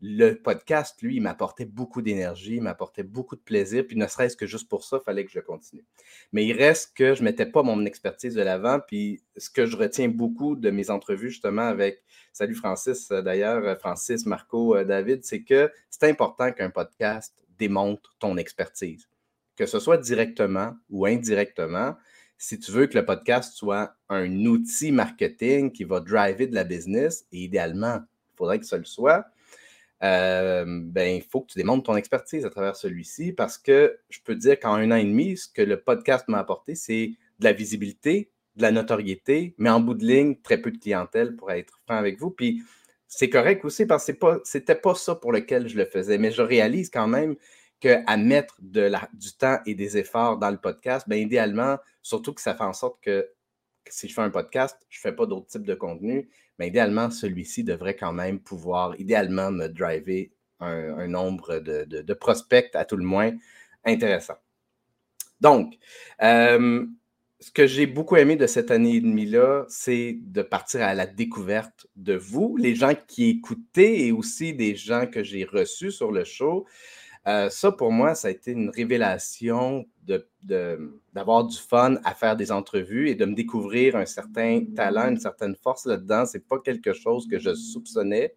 [0.00, 4.36] le podcast, lui, il m'apportait beaucoup d'énergie, il m'apportait beaucoup de plaisir, puis ne serait-ce
[4.36, 5.84] que juste pour ça, il fallait que je continue.
[6.32, 9.66] Mais il reste que je ne mettais pas mon expertise de l'avant, puis ce que
[9.66, 12.02] je retiens beaucoup de mes entrevues, justement, avec,
[12.32, 17.34] salut Francis euh, d'ailleurs, euh, Francis, Marco, euh, David, c'est que c'est important qu'un podcast
[17.58, 19.08] démontre ton expertise,
[19.56, 21.96] que ce soit directement ou indirectement.
[22.38, 26.64] Si tu veux que le podcast soit un outil marketing qui va driver de la
[26.64, 29.26] business, et idéalement, il faudrait que ce le soit,
[30.04, 34.20] euh, ben, il faut que tu démontres ton expertise à travers celui-ci parce que je
[34.22, 37.44] peux dire qu'en un an et demi, ce que le podcast m'a apporté, c'est de
[37.44, 41.50] la visibilité, de la notoriété, mais en bout de ligne, très peu de clientèle pour
[41.50, 42.30] être franc avec vous.
[42.30, 42.62] Puis
[43.08, 44.12] c'est correct aussi parce que
[44.44, 47.34] ce n'était pas, ça pour lequel je le faisais, mais je réalise quand même
[47.80, 52.54] qu'à mettre du temps et des efforts dans le podcast, bien idéalement, surtout que ça
[52.54, 53.28] fait en sorte que
[53.88, 57.10] si je fais un podcast, je ne fais pas d'autres types de contenu, mais idéalement,
[57.10, 63.04] celui-ci devrait quand même pouvoir, idéalement, me driver un, nombre de, prospects, à tout le
[63.04, 63.32] moins,
[63.84, 64.36] intéressant.
[65.40, 65.74] Donc,
[66.22, 66.84] euh,
[67.40, 71.06] ce que j'ai beaucoup aimé de cette année et demie-là, c'est de partir à la
[71.06, 76.10] découverte de vous, les gens qui écoutaient et aussi des gens que j'ai reçus sur
[76.10, 76.66] le show.
[77.28, 79.84] Euh, ça, pour moi, ça a été une révélation
[81.12, 85.18] d'avoir du fun à faire des entrevues et de me découvrir un certain talent, une
[85.18, 86.24] certaine force là-dedans.
[86.24, 88.34] Ce n'est pas quelque chose que je soupçonnais.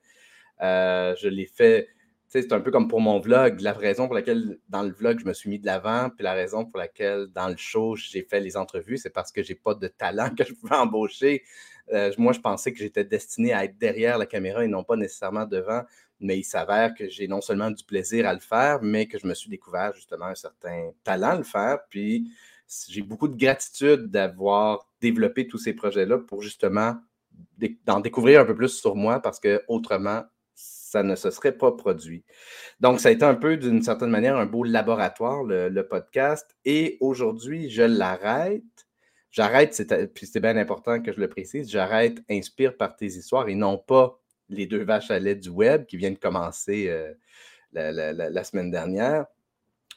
[0.61, 1.87] Euh, je l'ai fait,
[2.27, 3.61] c'est un peu comme pour mon vlog.
[3.61, 6.33] La raison pour laquelle dans le vlog, je me suis mis de l'avant, puis la
[6.33, 9.59] raison pour laquelle dans le show, j'ai fait les entrevues, c'est parce que je n'ai
[9.59, 11.43] pas de talent que je pouvais embaucher.
[11.93, 14.97] Euh, moi, je pensais que j'étais destiné à être derrière la caméra et non pas
[14.97, 15.83] nécessairement devant
[16.22, 19.28] mais il s'avère que j'ai non seulement du plaisir à le faire, mais que je
[19.28, 21.80] me suis découvert justement un certain talent à le faire.
[21.89, 22.32] Puis
[22.89, 26.95] j'ai beaucoup de gratitude d'avoir développé tous ces projets-là pour justement
[27.86, 30.24] d'en découvrir un peu plus sur moi parce que autrement,
[30.91, 32.24] ça ne se serait pas produit.
[32.80, 36.55] Donc, ça a été un peu, d'une certaine manière, un beau laboratoire, le, podcast.
[36.65, 38.63] Et aujourd'hui, je l'arrête.
[39.32, 39.82] J'arrête,
[40.13, 43.78] puis c'était bien important que je le précise, j'arrête Inspire par tes histoires et non
[43.78, 44.20] pas
[44.51, 47.13] les deux vaches à lait du web qui viennent de commencer euh,
[47.71, 49.25] la, semaine dernière.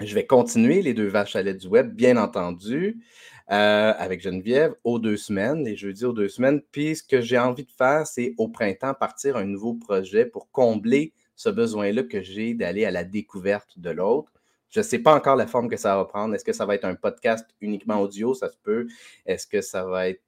[0.00, 3.04] Je vais continuer les deux vaches à lait du web, bien entendu,
[3.50, 6.62] euh, avec Geneviève, aux deux semaines, les jeudis aux deux semaines.
[6.72, 10.50] Puis ce que j'ai envie de faire, c'est au printemps partir un nouveau projet pour
[10.50, 14.32] combler ce besoin-là que j'ai d'aller à la découverte de l'autre.
[14.70, 16.34] Je ne sais pas encore la forme que ça va prendre.
[16.34, 18.34] Est-ce que ça va être un podcast uniquement audio?
[18.34, 18.88] Ça se peut.
[19.26, 20.22] Est-ce que ça va être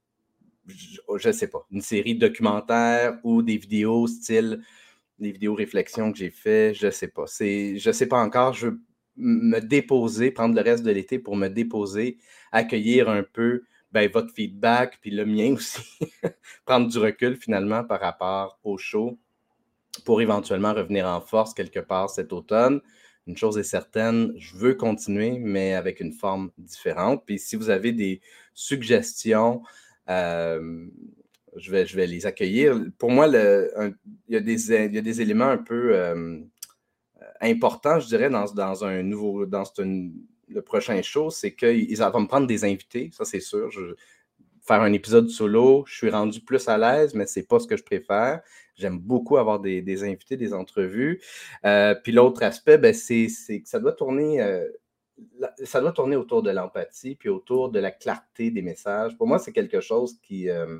[0.66, 4.62] je ne sais pas, une série de documentaires ou des vidéos style
[5.18, 7.24] des vidéos réflexions que j'ai fait, je ne sais pas.
[7.26, 8.52] Je ne sais pas encore.
[8.52, 8.80] Je veux
[9.16, 12.18] me déposer, prendre le reste de l'été pour me déposer,
[12.52, 15.80] accueillir un peu ben, votre feedback, puis le mien aussi,
[16.66, 19.18] prendre du recul finalement par rapport au show
[20.04, 22.82] pour éventuellement revenir en force quelque part cet automne.
[23.26, 27.24] Une chose est certaine, je veux continuer, mais avec une forme différente.
[27.24, 28.20] Puis si vous avez des
[28.52, 29.62] suggestions,
[30.08, 32.78] je, vais, je vais les accueillir.
[32.98, 33.94] Pour moi, il,
[34.28, 36.40] y a des, éléments un peu euh,
[37.40, 39.64] importants, je dirais, dans, un nouveau, dans
[40.48, 43.70] le prochain show, c'est qu'ils vont me prendre des invités, ça c'est sûr.
[43.70, 43.94] Je,
[44.66, 47.68] faire un épisode solo, je suis rendu plus à l'aise, mais ce n'est pas ce
[47.68, 48.40] que je préfère.
[48.74, 51.22] J'aime beaucoup avoir des, des, invités, des entrevues.
[51.64, 54.40] Euh, puis l'autre aspect, ben, c'est que ça doit tourner
[55.64, 59.16] ça doit tourner autour de l'empathie, puis autour de la clarté des messages.
[59.16, 60.78] Pour moi, c'est quelque chose qui, euh,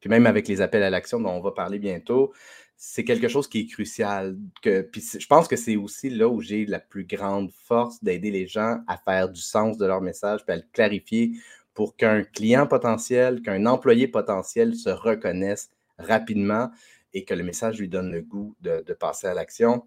[0.00, 2.32] puis même avec les appels à l'action dont on va parler bientôt,
[2.76, 4.36] c'est quelque chose qui est crucial.
[4.62, 8.46] Puis je pense que c'est aussi là où j'ai la plus grande force d'aider les
[8.46, 11.32] gens à faire du sens de leur message, puis à le clarifier
[11.72, 16.70] pour qu'un client potentiel, qu'un employé potentiel se reconnaisse rapidement
[17.12, 19.86] et que le message lui donne le goût de passer à l'action.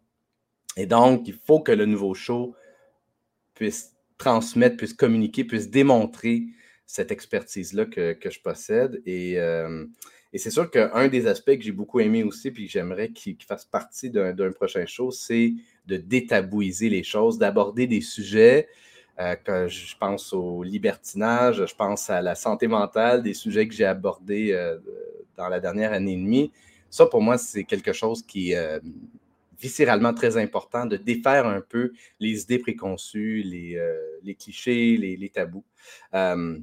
[0.78, 2.56] Et donc, il faut que le nouveau show
[3.58, 6.44] puisse transmettre, puisse communiquer, puisse démontrer
[6.86, 9.02] cette expertise-là que, je possède.
[9.08, 9.86] Euh,
[10.32, 13.38] et, c'est sûr qu'un des aspects que j'ai beaucoup aimé aussi, puis que j'aimerais qu'il
[13.44, 15.54] fasse partie d'un prochain show, c'est
[15.86, 18.68] de détabouiser les choses, d'aborder des sujets.
[19.20, 23.74] Euh, que je pense au libertinage, je pense à la santé mentale, des sujets que
[23.74, 24.78] j'ai abordés euh,
[25.36, 26.52] dans la dernière année et demie.
[26.92, 28.54] Ça, pour moi, c'est quelque chose qui
[29.60, 35.66] viscéralement très important, de défaire un peu les idées préconçues, les, euh, clichés, les, tabous.
[36.14, 36.60] Euh,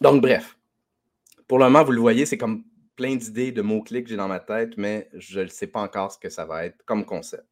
[0.00, 0.58] donc, bref,
[1.46, 2.64] pour le moment, vous le voyez, c'est comme
[2.96, 6.12] plein d'idées, de mots-clés que j'ai dans ma tête, mais je ne sais pas encore
[6.12, 7.46] ce que ça va être comme concept.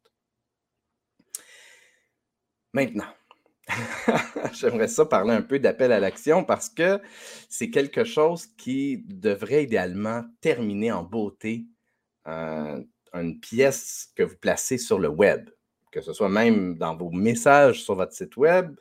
[2.73, 3.07] Maintenant,
[4.53, 6.99] J'aimerais ça parler un peu d'appel à l'action parce que
[7.49, 11.65] c'est quelque chose qui devrait idéalement terminer en beauté
[12.27, 12.81] euh,
[13.13, 15.49] une pièce que vous placez sur le web,
[15.91, 18.75] que ce soit même dans vos messages sur votre site web,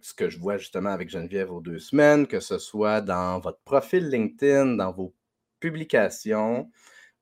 [0.00, 3.60] ce que je vois justement avec Geneviève aux deux semaines, que ce soit dans votre
[3.60, 5.14] profil LinkedIn, dans vos
[5.60, 6.70] publications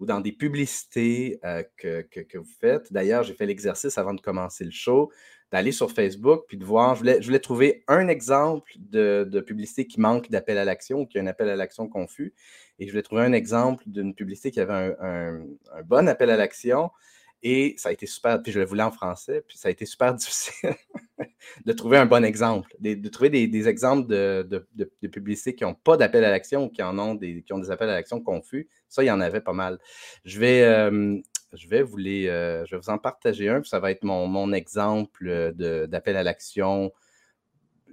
[0.01, 2.93] ou dans des publicités euh, que, que, vous faites.
[2.93, 5.11] D'ailleurs, j'ai fait l'exercice avant de commencer le show
[5.55, 6.97] d'aller sur Facebook puis de voir.
[6.97, 11.23] Je voulais, trouver un exemple de, publicité qui manque d'appel à l'action ou qui a
[11.23, 12.35] un appel à l'action confus.
[12.81, 15.45] Et je voulais trouver un exemple d'une publicité qui avait un,
[15.85, 16.91] bon appel à l'action.
[17.45, 19.87] Et ça a été super, puis je le voulais en français, puis ça a été
[19.87, 20.75] super difficile
[21.65, 25.97] de trouver un bon exemple, de, trouver des, exemples de, de, publicités qui n'ont pas
[25.97, 28.69] d'appel à l'action ou qui en ont des, qui ont des appels à l'action confus.
[28.89, 29.79] Ça, il y en avait pas mal.
[30.25, 31.21] Je vais, euh,
[31.55, 34.53] je vais vous les, euh, je vais vous en partager un, ça va être mon,
[34.53, 36.93] exemple euh, d'appel à l'action.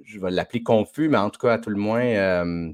[0.04, 2.72] Je vais l'appeler confus, mais en tout cas, à tout le moins, euh,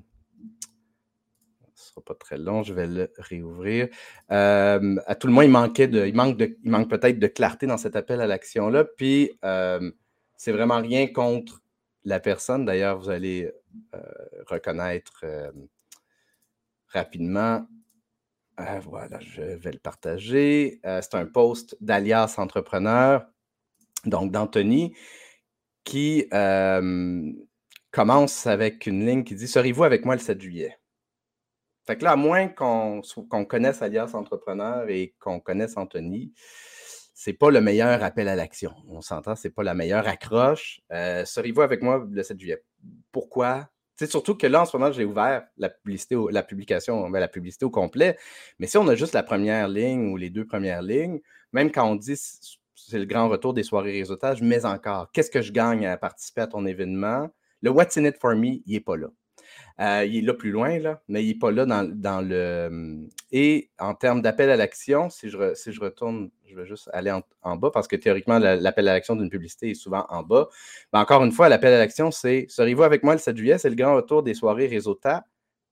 [1.76, 3.90] ce ne sera pas très long, je vais le réouvrir.
[4.30, 7.68] à tout le moins, il manquait de, il manque de, il manque peut-être de clarté
[7.68, 8.86] dans cet appel à l'action-là.
[8.86, 9.32] Puis
[10.38, 11.62] c'est vraiment rien contre
[12.06, 12.66] la personne.
[12.66, 13.52] D'ailleurs, vous allez
[14.48, 15.26] reconnaître
[16.90, 17.68] rapidement
[18.60, 20.80] euh, voilà, je vais le partager.
[20.86, 23.26] Euh, c'est un post d'Alias Entrepreneur,
[24.06, 24.96] donc d'Anthony,
[25.84, 26.28] qui
[27.92, 30.78] commence avec une ligne qui dit Serez-vous avec moi le 7 juillet
[31.86, 33.02] Fait que là, à moins qu'on
[33.48, 36.34] connaisse Alias Entrepreneur et qu'on connaisse Anthony,
[37.20, 38.76] c'est pas le meilleur appel à l'action.
[38.88, 40.82] On s'entend, c'est pas la meilleure accroche.
[40.92, 42.64] Euh, serez-vous avec moi le 7 juillet
[43.12, 43.72] Pourquoi?
[43.98, 47.28] C'est surtout que là, en ce moment, j'ai ouvert la publicité, la publication, ben, la
[47.28, 48.18] publicité au complet.
[48.60, 51.20] Mais si on a juste la première ligne ou les deux premières lignes,
[51.52, 52.16] même quand on dit
[52.76, 56.42] c'est le grand retour des soirées réseautage, mais encore, qu'est-ce que je gagne à participer
[56.42, 57.28] à ton événement?
[57.62, 59.08] Le What's in it for me, il n'est pas là.
[59.80, 63.08] Euh, il est là plus loin, là, mais il n'est pas là dans, le.
[63.32, 67.12] Et en termes d'appel à l'action, si je, si je retourne, je vais juste aller
[67.12, 70.48] en, bas parce que théoriquement, l'appel à l'action d'une publicité est souvent en bas.
[70.94, 73.58] Mais encore une fois, l'appel à l'action, c'est Serez-vous avec moi le 7 juillet?
[73.60, 75.22] C'est le grand retour des soirées réseautage,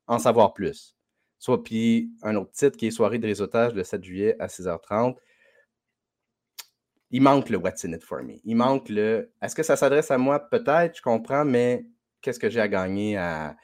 [0.06, 0.96] en savoir plus.
[1.40, 5.16] Soit puis un autre titre qui est Soirée de réseautage le 7 juillet à 6h30.
[7.10, 8.36] Il manque le What's in it for me?
[8.44, 9.32] Il manque le.
[9.42, 10.40] Est-ce que ça s'adresse à moi?
[10.40, 11.86] Peut-être, je comprends, mais
[12.22, 13.56] qu'est-ce que j'ai à gagner à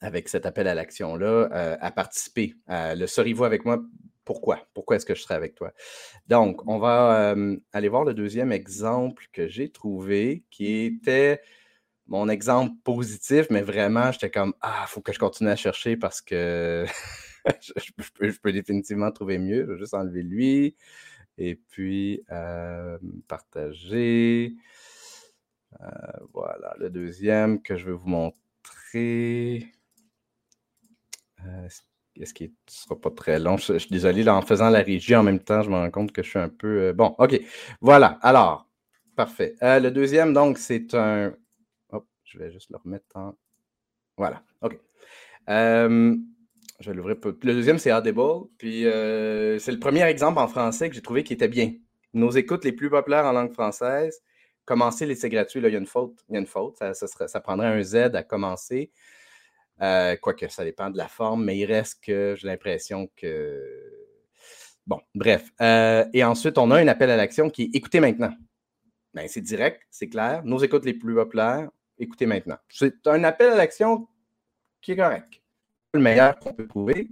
[0.00, 2.54] avec cet appel à l'action-là, euh, à participer.
[2.68, 3.82] le serez-vous avec moi?
[4.24, 4.66] Pourquoi?
[4.74, 5.72] Pourquoi est-ce que je serai avec toi?
[6.28, 7.34] Donc, on va
[7.72, 11.40] aller voir le deuxième exemple que j'ai trouvé, qui était
[12.06, 15.96] mon exemple positif, mais vraiment, j'étais comme Ah, il faut que je continue à chercher
[15.96, 16.86] parce que
[17.60, 19.66] je, peux, définitivement trouver mieux.
[19.66, 20.76] Je vais juste enlever lui.
[21.38, 22.24] Et puis,
[23.28, 24.54] partager.
[25.80, 25.86] Euh,
[26.32, 29.66] voilà, le deuxième que je vais vous montrer.
[31.44, 31.68] Euh,
[32.20, 33.56] est-ce qu'il ne sera pas très long?
[33.56, 36.22] Je, suis désolé, en faisant la régie en même temps, je me rends compte que
[36.22, 36.82] je suis un peu.
[36.82, 37.40] Euh, bon, OK.
[37.80, 38.18] Voilà.
[38.22, 38.68] Alors,
[39.16, 39.56] parfait.
[39.60, 41.34] le deuxième, donc, c'est un.
[41.90, 43.34] Hop, je vais juste le remettre en.
[44.16, 44.42] Voilà.
[44.62, 44.78] OK.
[45.48, 46.20] je
[46.86, 47.16] vais l'ouvrir.
[47.24, 48.48] Le deuxième, c'est Audible.
[48.58, 51.72] Puis, c'est le premier exemple en français que j'ai trouvé qui était bien.
[52.12, 54.22] Nos écoutes les plus populaires en langue française
[54.64, 56.24] commencer l'essai gratuit, là, il y a une faute.
[56.28, 56.76] Il y a une faute.
[56.78, 58.90] Ça, prendrait un Z à commencer.
[59.82, 63.62] Euh, quoique ça dépend de la forme, mais il reste que j'ai l'impression que.
[64.86, 65.50] Bon, bref.
[65.60, 68.32] Euh, et ensuite, on a un appel à l'action qui est écoutez maintenant.
[69.14, 70.42] Ben, c'est direct, c'est clair.
[70.44, 72.58] Nos écoutes les plus populaires, écoutez maintenant.
[72.68, 74.08] C'est un appel à l'action
[74.80, 75.40] qui est correct.
[75.94, 77.08] Le meilleur qu'on peut trouver,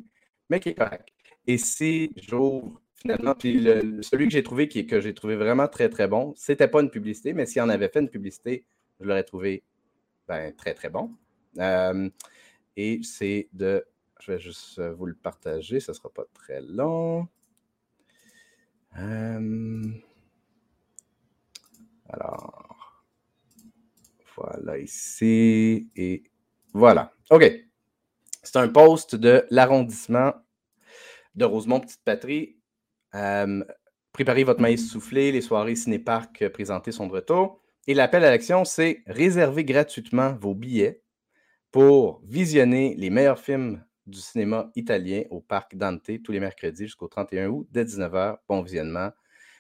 [0.51, 1.09] mais qui est correct.
[1.47, 3.35] Et si j'ouvre finalement.
[3.35, 3.65] Puis
[4.01, 6.91] celui que j'ai trouvé, qui, que j'ai trouvé vraiment très, très bon, c'était pas une
[6.91, 8.65] publicité, mais s'il en avait fait une publicité,
[9.01, 9.63] je l'aurais trouvé
[10.29, 11.11] ben, très, très bon.
[11.59, 12.09] Euh,
[12.77, 13.85] et c'est de.
[14.21, 17.27] Je vais juste euh, vous le partager, ce ne sera pas très long.
[18.97, 19.83] Euh,
[22.09, 23.05] alors,
[24.37, 25.89] voilà ici.
[25.97, 26.23] Et
[26.73, 27.13] voilà.
[27.31, 27.45] OK.
[28.45, 30.35] C'est un post de l'arrondissement
[31.35, 32.57] de Rosemont-Petite-Patrie
[34.13, 37.61] préparez votre maïs soufflé, les soirées ciné-parc présentées sont de retour.
[37.87, 41.03] Et l'appel à l'action, c'est réserver gratuitement vos billets
[41.73, 47.09] pour visionner les meilleurs films du cinéma italien au Parc Dante tous les mercredis jusqu'au
[47.09, 48.39] 31 août dès 19h.
[48.49, 49.11] Bon visionnement.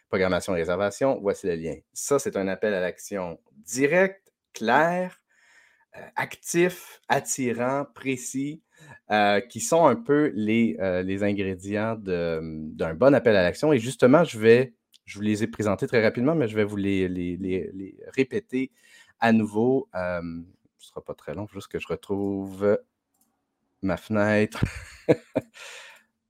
[0.08, 1.76] Programmation et réservation, voici le lien.
[1.94, 5.22] Ça, c'est un appel à l'action direct, clair,
[5.96, 8.62] euh, actif, attirant, précis,
[9.10, 13.72] euh, qui sont un peu les, euh, les ingrédients d'un bon appel à l'action.
[13.72, 14.74] Et justement, je vais,
[15.04, 18.70] je vous les ai présentés très rapidement, mais je vais vous les, les, les répéter
[19.20, 19.88] à nouveau.
[19.92, 20.44] ce ne
[20.78, 22.78] sera pas très long, juste que je retrouve
[23.82, 24.64] ma fenêtre.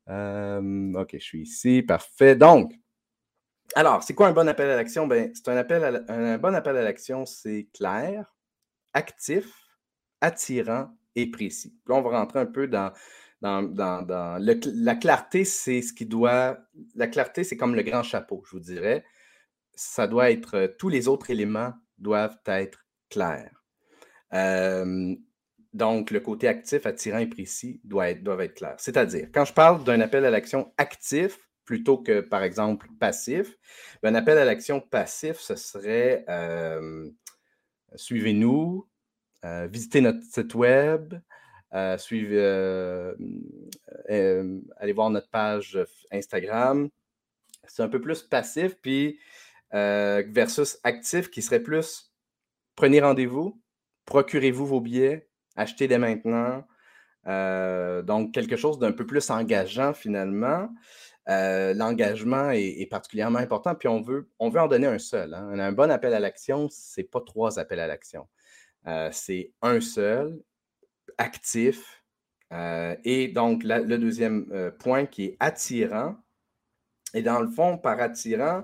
[0.08, 1.82] OK, je suis ici.
[1.82, 2.36] Parfait.
[2.36, 2.72] Donc,
[3.74, 5.06] alors, c'est quoi un bon appel à l'action?
[5.06, 8.34] Ben, c'est un appel un bon appel à l'action, c'est clair,
[8.92, 9.46] actif,
[10.20, 11.76] attirant et précis.
[11.86, 12.92] Là, on va rentrer un peu dans,
[13.42, 16.58] la clarté, c'est ce qui doit.
[16.94, 19.04] La clarté, c'est comme le grand chapeau, je vous dirais.
[19.74, 20.74] Ça doit être.
[20.78, 23.62] Tous les autres éléments doivent être clairs.
[25.72, 28.76] donc, le côté actif, attirant et précis doit être, doivent être clairs.
[28.78, 33.56] C'est-à-dire, quand je parle d'un appel à l'action actif, plutôt que, par exemple, passif.
[34.02, 36.24] Un appel à l'action passif, ce serait
[37.96, 38.88] suivez-nous,
[39.44, 41.14] euh, visitez notre site web,
[41.74, 43.14] euh, suivez, euh,
[44.76, 45.78] allez voir notre page
[46.12, 46.88] Instagram.
[47.66, 49.18] C'est un peu plus passif, puis
[49.72, 52.12] versus actif qui serait plus
[52.76, 53.60] prenez rendez-vous,
[54.04, 56.66] procurez-vous vos billets, achetez dès maintenant.
[57.26, 60.68] donc, quelque chose d'un peu plus engageant finalement.
[61.26, 65.34] L'engagement est, particulièrement important, puis on veut, on veut en donner un seul.
[65.34, 65.58] Hein.
[65.58, 68.28] Un bon appel à l'action, ce n'est pas trois appels à l'action.
[68.86, 70.40] Euh, c'est un seul,
[71.18, 72.02] actif.
[72.52, 76.16] Euh, et donc, le deuxième point qui est attirant.
[77.14, 78.62] Et dans le fond, par attirant,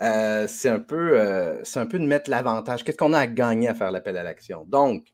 [0.00, 2.84] c'est un, peu, de mettre l'avantage.
[2.84, 4.64] Qu'est-ce qu'on a à gagner à faire l'appel à l'action?
[4.66, 5.06] Donc,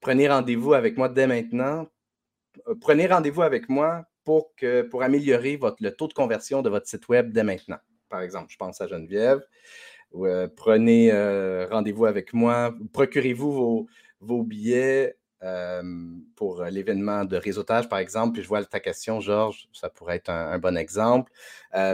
[0.00, 1.86] prenez rendez-vous avec moi dès maintenant.
[2.80, 7.42] Prenez rendez-vous avec moi pour, améliorer le taux de conversion de votre site web dès
[7.42, 7.78] maintenant.
[8.08, 9.40] Par exemple, je pense à Geneviève.
[10.14, 12.74] Euh, prenez euh, rendez-vous avec moi.
[12.92, 13.88] Procurez-vous
[14.20, 15.82] vos, billets euh,
[16.36, 18.34] pour l'événement de réseautage, par exemple.
[18.34, 21.32] Puis je vois ta question, Georges, ça pourrait être un, bon exemple.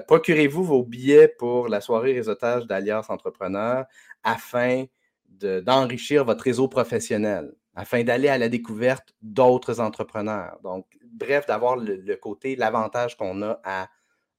[0.06, 3.84] Procurez-vous vos billets pour la soirée réseautage d'Alias Entrepreneur
[4.24, 4.86] afin
[5.28, 10.58] d'enrichir votre réseau professionnel afin d'aller à la découverte d'autres entrepreneurs.
[10.64, 13.88] Donc, bref, d'avoir le, côté, l'avantage qu'on a à,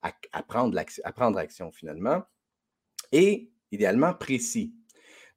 [0.01, 2.23] à, prendre action finalement.
[3.11, 4.73] Et idéalement précis.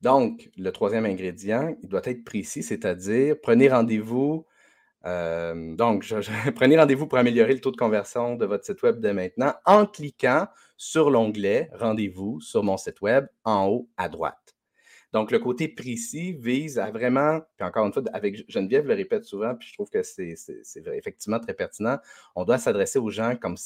[0.03, 4.47] Donc, le troisième ingrédient, il doit être précis, c'est-à-dire prenez rendez-vous.
[5.05, 6.07] Euh, donc,
[6.55, 9.87] prenez rendez-vous pour améliorer le taux de conversion de votre site web dès maintenant en
[9.87, 10.47] cliquant
[10.77, 14.57] sur l'onglet Rendez-vous sur mon site web en haut à droite.
[15.13, 19.25] Donc, le côté précis vise à vraiment, puis encore une fois, avec Geneviève le répète
[19.25, 20.37] souvent, puis je trouve que c'est
[20.95, 21.99] effectivement très pertinent,
[22.37, 23.57] on doit s'adresser aux gens comme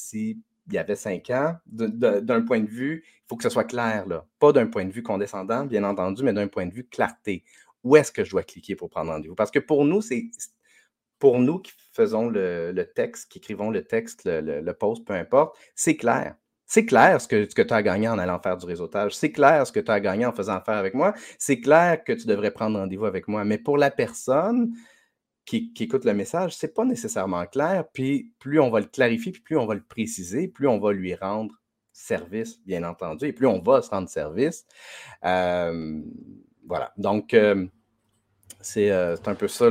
[0.65, 4.07] s'il y avait cinq ans, d'un point de vue, il faut que ce soit clair,
[4.07, 4.25] là.
[4.39, 7.43] Pas d'un point de vue condescendant, bien entendu, mais d'un point de vue clarté.
[7.83, 9.35] Où est-ce que je dois cliquer pour prendre rendez-vous?
[9.35, 10.25] Parce que pour nous, c'est
[11.19, 15.57] pour nous qui faisons le, texte, qui écrivons le texte, le, le post, peu importe,
[15.75, 16.35] c'est clair.
[16.67, 19.15] C'est clair ce que, ce que tu as gagné en allant faire du réseautage.
[19.15, 21.13] C'est clair ce que tu as gagné en faisant affaire avec moi.
[21.37, 23.45] C'est clair que tu devrais prendre rendez-vous avec moi.
[23.45, 24.73] Mais pour la personne
[25.45, 27.85] qui, écoute le message, ce n'est pas nécessairement clair.
[27.93, 30.91] Puis plus on va le clarifier, puis plus on va le préciser, plus on va
[30.91, 31.55] lui rendre
[31.93, 34.65] service, bien entendu, et plus on va se rendre service.
[35.23, 36.01] Euh,
[36.67, 36.91] voilà.
[36.97, 37.65] Donc, euh,
[38.77, 39.69] euh, c'est un peu ça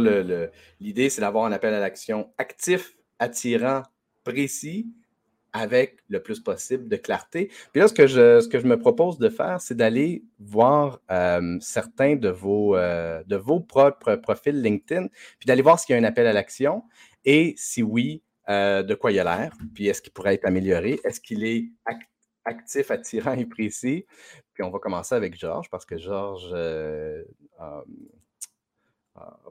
[0.81, 3.83] l'idée, c'est d'avoir un appel à l'action actif, attirant,
[4.23, 4.87] précis
[5.55, 7.47] avec le plus possible de clarté.
[7.73, 11.01] Puis là, ce que je, ce que je me propose de faire, c'est d'aller voir
[11.13, 15.07] euh, certains de vos, euh, de vos propres profils LinkedIn,
[15.39, 16.83] puis d'aller voir s'il y a un appel à l'action
[17.25, 21.01] et si oui, euh, de quoi il a l'air, puis est-ce qu'il pourrait être amélioré,
[21.05, 21.71] est-ce qu'il est
[22.45, 24.05] actif, attirant et précis.
[24.53, 26.53] Puis on va commencer avec Georges, parce que Georges
[27.59, 27.85] a,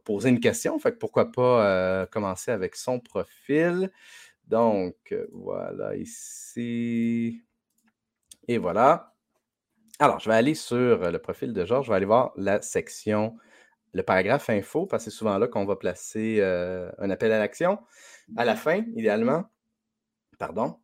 [0.04, 3.90] posé une question, fait que pourquoi pas commencer avec son profil.
[4.48, 7.41] Donc, euh, voilà, ici.
[8.48, 9.14] Et voilà.
[9.99, 11.86] Alors, je vais aller sur euh, le profil de Georges.
[11.86, 13.38] Je vais aller voir la section,
[13.94, 17.40] le paragraphe info, parce que c'est souvent là qu'on va placer euh, un appel à
[17.40, 17.80] l'action.
[18.36, 19.45] À la fin, idéalement.
[20.40, 20.80] Pardon.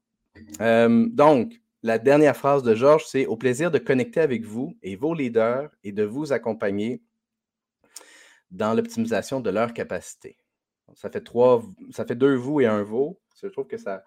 [0.60, 5.14] donc, la dernière phrase de Georges, c'est Au plaisir de connecter avec vous et vos
[5.14, 7.02] leaders et de vous accompagner
[8.52, 10.38] dans l'optimisation de leurs capacités.
[10.96, 13.20] Ça fait trois, ça fait deux vous et un vos.
[13.42, 14.04] Je trouve que ça,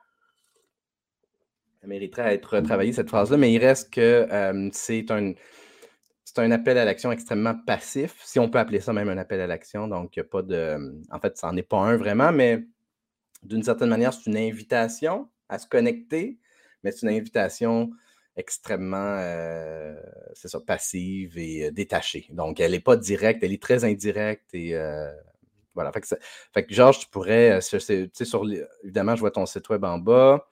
[1.85, 4.27] mériterait à être travaillé, cette phrase-là, mais il reste que
[4.73, 5.33] c'est un,
[6.37, 9.47] un appel à l'action extrêmement passif, si on peut appeler ça même un appel à
[9.47, 9.89] l'action.
[9.89, 10.79] Donc, il a pas de.
[11.11, 12.65] En fait, ça n'en est pas un vraiment, mais
[13.43, 16.39] d'une certaine manière, c'est une invitation à se connecter,
[16.83, 17.91] mais c'est une invitation
[18.37, 19.95] extrêmement, euh,
[20.35, 22.27] ça, passive et euh, détachée.
[22.31, 25.13] Donc, elle n'est pas directe, elle est très indirecte et euh,
[25.75, 25.93] voilà.
[25.93, 26.07] Fait que,
[26.53, 28.45] fait que, Georges, tu pourrais, tu sais, sur,
[28.83, 30.47] évidemment, je vois ton site web en bas.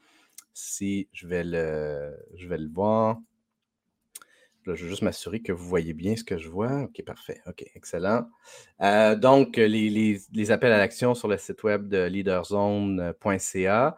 [0.52, 3.18] Si je vais le, je vais le voir
[4.74, 6.82] je vais juste m'assurer que vous voyez bien ce que je vois.
[6.82, 7.40] OK, parfait.
[7.47, 8.28] OK, excellent.
[8.82, 13.97] Euh, donc, les, appels à l'action sur le site web de leaderzone.ca.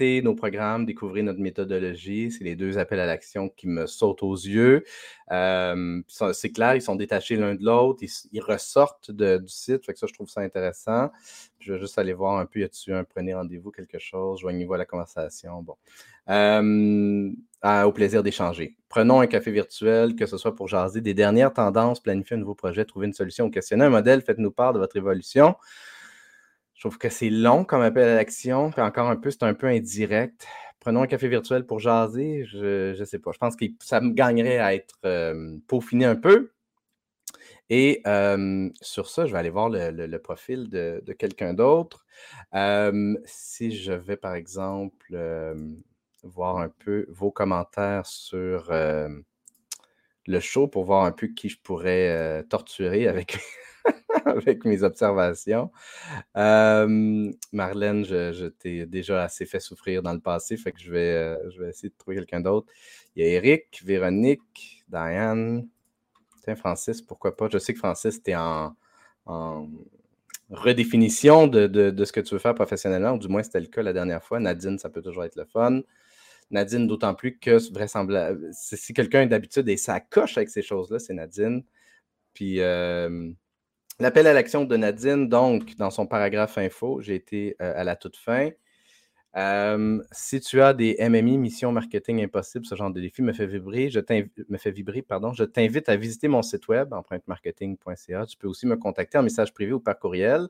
[0.00, 2.30] Nos programmes, découvrez notre méthodologie.
[2.30, 4.84] C'est les deux appels à l'action qui me sautent aux yeux.
[5.28, 8.04] C'est clair, ils sont détachés l'un de l'autre.
[8.32, 9.84] Ils, ressortent du site.
[9.96, 11.10] Ça, je trouve ça intéressant.
[11.58, 14.74] Je vais juste aller voir un peu, y a-t-il un prenez rendez-vous, quelque chose, joignez-vous
[14.74, 15.62] à la conversation.
[15.62, 15.74] Bon.
[17.64, 18.76] Au plaisir d'échanger.
[18.88, 22.54] Prenons un café virtuel, que ce soit pour jaser des dernières tendances, planifier un nouveau
[22.54, 24.22] projet, trouver une solution questionner un modèle.
[24.22, 25.56] Faites-nous part de votre évolution.
[26.78, 29.52] Je trouve que c'est long comme appel à l'action, puis encore un peu, c'est un
[29.52, 30.46] peu indirect.
[30.78, 33.32] Prenons un café virtuel pour jaser, je ne sais pas.
[33.32, 34.94] Je pense que ça me gagnerait à être
[35.66, 36.52] peaufiné un peu.
[37.68, 38.00] Et
[38.80, 42.06] sur ça, je vais aller voir le, profil de, quelqu'un d'autre.
[43.24, 45.18] Si je vais, par exemple,
[46.22, 52.44] voir un peu vos commentaires sur le show pour voir un peu qui je pourrais
[52.48, 53.36] torturer avec,
[54.26, 55.70] avec mes observations.
[56.34, 61.62] Marlène, je, t'ai déjà assez fait souffrir dans le passé, fait que je vais, je
[61.62, 62.72] vais essayer de trouver quelqu'un d'autre.
[63.16, 65.66] Il y a Eric, Véronique, Diane.
[66.44, 67.48] Tiens, Francis, pourquoi pas?
[67.52, 68.76] Je sais que Francis, tu es en,
[70.50, 73.92] redéfinition de, ce que tu veux faire professionnellement, ou du moins c'était le cas la
[73.92, 74.40] dernière fois.
[74.40, 75.80] Nadine, ça peut toujours être le fun.
[76.50, 81.12] Nadine, d'autant plus que vraisemblable, si quelqu'un d'habitude et ça coche avec ces choses-là, c'est
[81.12, 81.62] Nadine.
[82.32, 83.30] Puis euh,
[84.00, 87.96] l'appel à l'action de Nadine, donc, dans son paragraphe info, j'ai été euh, à la
[87.96, 88.50] toute fin.
[89.36, 93.46] Euh, si tu as des MMI, Mission Marketing Impossible, ce genre de défi me fait
[93.46, 94.00] vibrer, je
[94.48, 98.26] me vibrer, pardon, je t'invite à visiter mon site web, empruntemarketing.ca.
[98.26, 100.48] Tu peux aussi me contacter en message privé ou par courriel.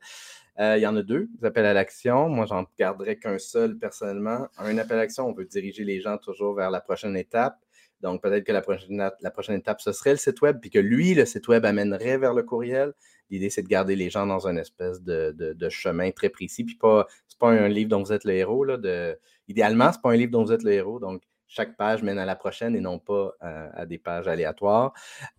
[0.60, 2.28] Euh, il y en a deux, des appels à l'action.
[2.28, 4.46] Moi, j'en garderai qu'un seul personnellement.
[4.58, 7.58] Un appel à l'action, on veut diriger les gens toujours vers la prochaine étape.
[8.00, 11.24] Donc, peut-être que la prochaine, étape, ce serait le site web, puis que lui, le
[11.24, 12.92] site web amènerait vers le courriel.
[13.30, 16.64] L'idée, c'est de garder les gens dans un espèce de, chemin très précis.
[16.64, 18.64] Puis pas, c'est pas un livre dont vous êtes le héros.
[18.64, 19.18] Là, de,
[19.48, 21.00] idéalement, pas un livre dont vous êtes le héros.
[21.00, 24.92] Donc, chaque page mène à la prochaine et non pas euh, à des pages aléatoires.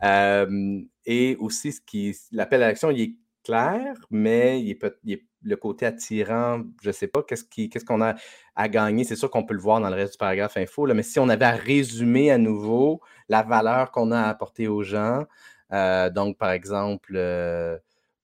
[0.03, 3.15] Euh, et aussi, ce qui, l'appel à l'action, il est
[3.49, 4.71] clair, mais il
[5.11, 8.15] est, le côté attirant, je ne sais pas, qu'est-ce qu'on a
[8.55, 9.03] à gagner?
[9.03, 11.19] C'est sûr qu'on peut le voir dans le reste du paragraphe info, là, mais si
[11.19, 15.25] on avait à résumer à nouveau la valeur qu'on a à apporter aux gens,
[15.73, 17.77] euh, donc par exemple, euh,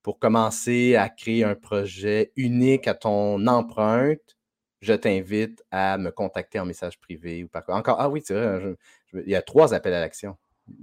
[0.04, 4.38] pour commencer à créer un projet unique à ton empreinte,
[4.82, 8.00] je t'invite à me contacter en message privé ou par encore.
[8.00, 8.76] Ah oui, c'est vrai,
[9.14, 10.38] il y a trois appels à l'action.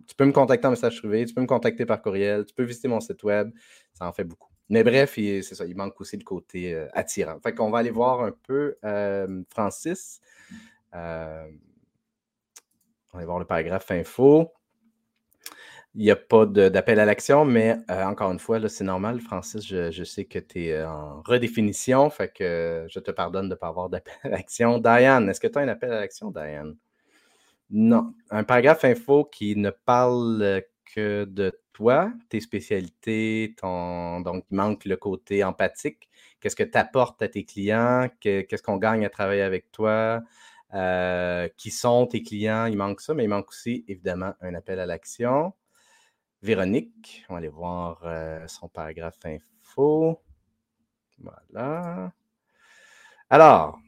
[0.07, 2.65] Tu peux me contacter en message privé, tu peux me contacter par courriel, tu peux
[2.65, 3.51] visiter mon site web.
[3.95, 4.53] Ça en fait beaucoup.
[4.69, 7.39] Mais bref, c'est ça, il manque aussi le côté euh, attirant.
[7.41, 10.21] Fait qu'on va aller voir un peu euh, Francis.
[10.95, 11.47] Euh,
[13.13, 14.51] on va voir le paragraphe info.
[15.95, 19.67] Il n'y a pas d'appel à l'action, mais encore une fois, c'est normal, Francis.
[19.67, 23.57] Je, je sais que tu es en redéfinition, fait que je te pardonne de ne
[23.57, 24.79] pas avoir d'appel à l'action.
[24.79, 26.77] Diane, est-ce que tu as un appel à l'action, Diane?
[27.73, 28.15] Non.
[28.31, 30.63] Un paragraphe info qui ne parle
[30.95, 36.11] que de toi, tes spécialités, donc il manque le côté empathique.
[36.39, 38.11] Qu'est-ce que tu apportes à tes clients?
[38.21, 40.21] Qu'est-ce qu'on gagne à travailler avec toi?
[40.75, 42.67] Euh, qui sont tes clients?
[42.67, 45.55] Il manque ça, mais il manque aussi, évidemment, un appel à l'action.
[46.43, 50.21] Véronique, on va aller voir euh, son paragraphe info.
[51.19, 52.13] Voilà.
[53.31, 53.79] Alors,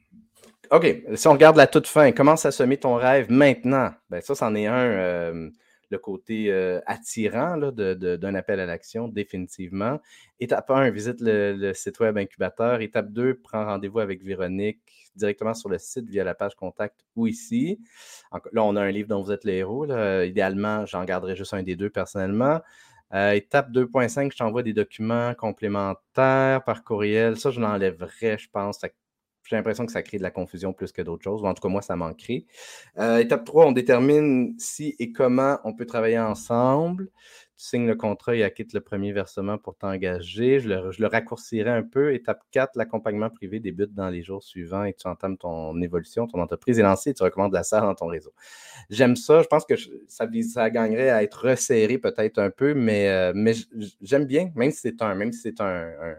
[0.75, 3.93] OK, si on regarde la toute fin, commence à semer ton rêve maintenant?
[4.11, 5.51] Ben, ça, c'en est un, euh,
[5.89, 10.01] le côté euh, attirant d'un appel à l'action, définitivement.
[10.41, 12.81] Étape 1, visite le, site web incubateur.
[12.81, 17.29] Étape 2, prends rendez-vous avec Véronique directement sur le site via la page contact ou
[17.29, 17.79] ici.
[18.33, 19.85] là, on a un livre dont vous êtes le héros.
[20.25, 22.61] Idéalement, j'en garderai juste un des deux personnellement.
[23.15, 27.39] Euh, étape 2.5, je t'envoie des documents complémentaires par courriel.
[27.39, 28.83] Ça, je l'enlèverai, je pense
[29.45, 31.43] j'ai l'impression que ça crée de la confusion plus que d'autres choses.
[31.43, 32.47] Ou en tout cas, moi, ça m'en crée.
[32.99, 37.11] Euh, étape 3, on détermine si et comment on peut travailler ensemble.
[37.57, 40.59] Tu signes le contrat et acquittes le premier versement pour t'engager.
[40.59, 42.13] Je le, raccourcirai un peu.
[42.15, 46.27] Étape 4, l'accompagnement privé débute dans les jours suivants et tu entames ton évolution.
[46.27, 48.33] Ton entreprise est lancée et tu recommandes la salle dans ton réseau.
[48.91, 49.43] J'aime ça.
[49.43, 49.75] Je pense que
[50.09, 50.27] ça,
[50.71, 53.53] gagnerait à être resserré peut-être un peu, mais, euh, mais
[54.01, 56.17] j'aime bien, même si c'est un, même si c'est un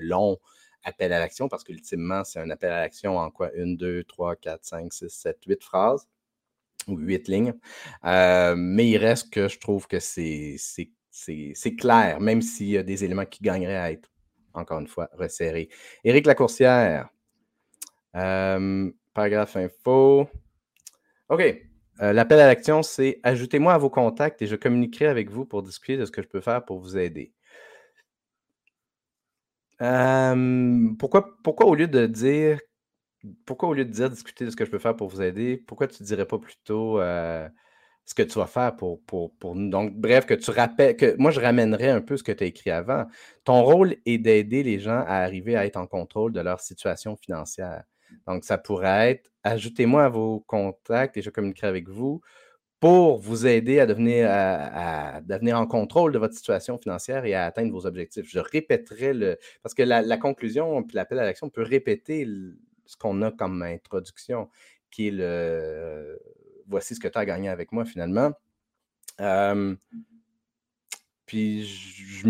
[0.00, 0.38] long
[0.82, 3.52] appel à l'action, parce qu'ultimement, c'est un appel à l'action en quoi?
[3.54, 6.08] Une, deux, trois, quatre, cinq, six, sept, huit phrases
[6.88, 7.54] ou huit lignes.
[8.04, 10.56] Euh, mais il reste que je trouve que c'est
[11.78, 14.10] clair, même s'il y a des éléments qui gagneraient à être,
[14.54, 15.68] encore une fois, resserrés.
[16.04, 17.08] Éric Lacourcière,
[18.16, 20.28] euh, paragraphe info.
[21.28, 21.42] OK.
[22.02, 25.62] Euh, L'appel à l'action, c'est ajoutez-moi à vos contacts et je communiquerai avec vous pour
[25.62, 27.34] discuter de ce que je peux faire pour vous aider.
[29.80, 32.60] Pourquoi, pourquoi au lieu de dire
[33.46, 35.56] pourquoi au lieu de dire discuter de ce que je peux faire pour vous aider,
[35.58, 39.70] pourquoi tu ne dirais pas plutôt ce que tu vas faire pour, pour, pour nous?
[39.70, 42.46] Donc, bref, que tu rappelles, que moi, je ramènerais un peu ce que tu as
[42.48, 43.06] écrit avant.
[43.44, 47.16] Ton rôle est d'aider les gens à arriver à être en contrôle de leur situation
[47.16, 47.84] financière.
[48.26, 52.20] Donc, ça pourrait être ajoutez-moi à vos contacts et je communiquerai avec vous
[52.80, 57.44] pour vous aider à devenir, à, devenir en contrôle de votre situation financière et à
[57.44, 58.26] atteindre vos objectifs.
[58.28, 59.38] Je répéterai le.
[59.62, 62.26] Parce que la, conclusion puis l'appel à l'action peut répéter
[62.86, 64.48] ce qu'on a comme introduction,
[64.90, 66.18] qui est le
[66.66, 68.32] voici ce que tu as gagné avec moi finalement.
[71.26, 72.28] Puis je, je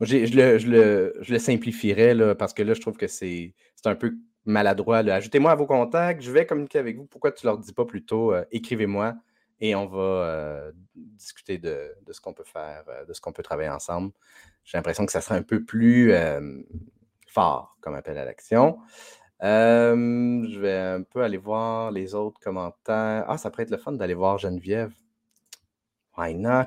[0.00, 4.98] je- le, je le- là, parce que là, je trouve que c'est un peu maladroit.
[4.98, 7.06] Ajoutez-moi à vos contacts, je vais communiquer avec vous.
[7.06, 9.14] Pourquoi tu leur dis pas plutôt euh, écrivez-moi
[9.60, 13.32] et on va euh, discuter de, de ce qu'on peut faire, euh, de ce qu'on
[13.32, 14.12] peut travailler ensemble.
[14.64, 16.12] J'ai l'impression que ça serait un peu plus
[17.26, 18.78] fort comme appel à l'action.
[19.40, 23.24] Je vais un peu aller voir les autres commentaires.
[23.26, 24.92] Ah, ça pourrait être le fun d'aller voir Geneviève.
[26.16, 26.66] Why not?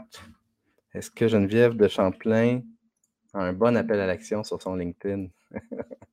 [0.94, 2.62] Est-ce que Geneviève de Champlain
[3.34, 5.28] a un bon appel à l'action sur son LinkedIn?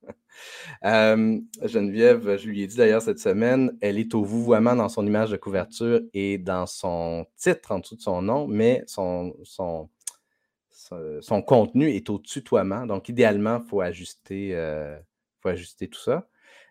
[0.84, 5.06] Euh, Geneviève, je lui ai dit d'ailleurs cette semaine, elle est au vouvoiement dans son
[5.06, 9.34] image de couverture et dans son titre en dessous de son nom, mais son,
[11.46, 12.86] contenu est au tutoiement.
[12.86, 14.98] Donc, idéalement, il faut ajuster, euh,
[15.40, 16.28] faut ajuster tout ça.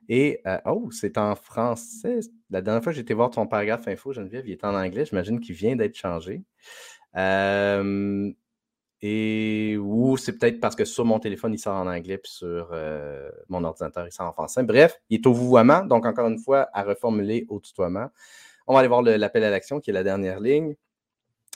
[0.09, 2.19] Et, euh, oh, c'est en français.
[2.49, 5.05] La dernière fois que été voir ton paragraphe info, Geneviève, il est en anglais.
[5.05, 6.43] J'imagine qu'il vient d'être changé.
[9.01, 12.69] Et ou c'est peut-être parce que sur mon téléphone, il sort en anglais, puis sur
[12.71, 14.61] euh, mon ordinateur, il sort en français.
[14.63, 15.83] Bref, il est au vouvoiement.
[15.83, 18.09] Donc, encore une fois, à reformuler au tutoiement.
[18.67, 20.75] On va aller voir l'appel à l'action, qui est la dernière ligne.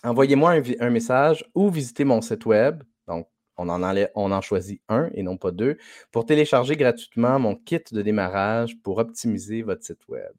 [0.03, 2.81] Envoyez-moi un, message ou visitez mon site web.
[3.07, 3.27] Donc,
[3.57, 5.77] on en, on en choisit un et non pas deux
[6.11, 10.31] pour télécharger gratuitement mon kit de démarrage pour optimiser votre site web.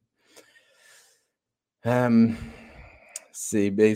[3.33, 3.95] C'est, ben,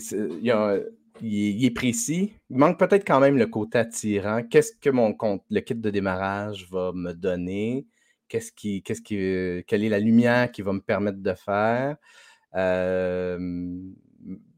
[1.23, 2.33] il, est, précis.
[2.51, 4.43] Il manque peut-être quand même le côté attirant.
[4.43, 7.87] Qu'est-ce que mon compte, le kit de démarrage va me donner?
[8.29, 11.97] Qu'est-ce qui, qu'est-ce qui, quelle est la lumière qui va me permettre de faire?
[12.55, 13.39] Euh,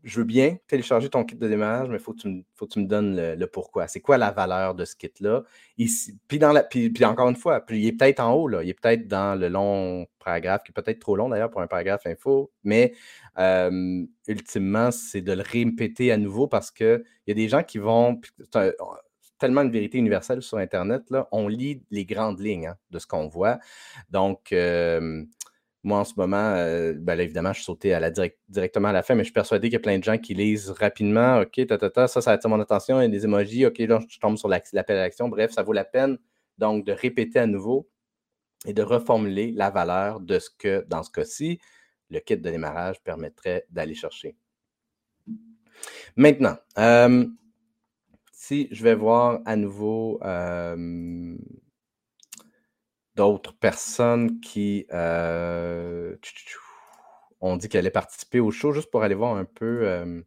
[0.02, 2.66] je veux bien télécharger ton kit de démarrage, mais il faut, que tu me- faut
[2.66, 3.86] que tu me donnes le, pourquoi.
[3.86, 5.44] C'est quoi la valeur de ce kit-là?
[5.76, 5.88] Puis,
[6.28, 8.62] puis, puis encore une fois, puis il est peut-être en haut, là.
[8.62, 11.66] il est peut-être dans le long paragraphe, qui est peut-être trop long d'ailleurs pour un
[11.66, 12.94] paragraphe info, mais
[14.26, 18.20] ultimement, c'est de le répéter à nouveau parce qu'il y a des gens qui vont.
[18.52, 18.74] c'est
[19.38, 23.06] tellement une vérité universelle sur Internet, là, on lit les grandes lignes hein, de ce
[23.06, 23.58] qu'on voit.
[24.10, 24.54] Donc,
[25.84, 28.88] moi, en ce moment, euh, ben là, évidemment, je suis sauté à la direct- directement
[28.88, 30.70] à la fin, mais je suis persuadé qu'il y a plein de gens qui lisent
[30.70, 31.40] rapidement.
[31.40, 31.60] OK,
[32.06, 33.00] ça, ça attire mon attention.
[33.00, 33.66] Il y a des emojis.
[33.66, 35.28] OK, là, je tombe sur la- l'appel à l'action.
[35.28, 36.18] Bref, ça vaut la peine
[36.58, 37.88] donc de répéter à nouveau
[38.66, 41.58] et de reformuler la valeur de ce que, dans ce cas-ci,
[42.10, 44.36] le kit de démarrage permettrait d'aller chercher.
[46.14, 47.26] Maintenant, euh,
[48.32, 51.36] si je vais voir à nouveau euh,
[53.16, 56.16] d'autres personnes qui euh,
[57.40, 59.80] ont dit qu'elles allaient participer au show, juste pour aller voir un peu.
[59.88, 60.22] euh,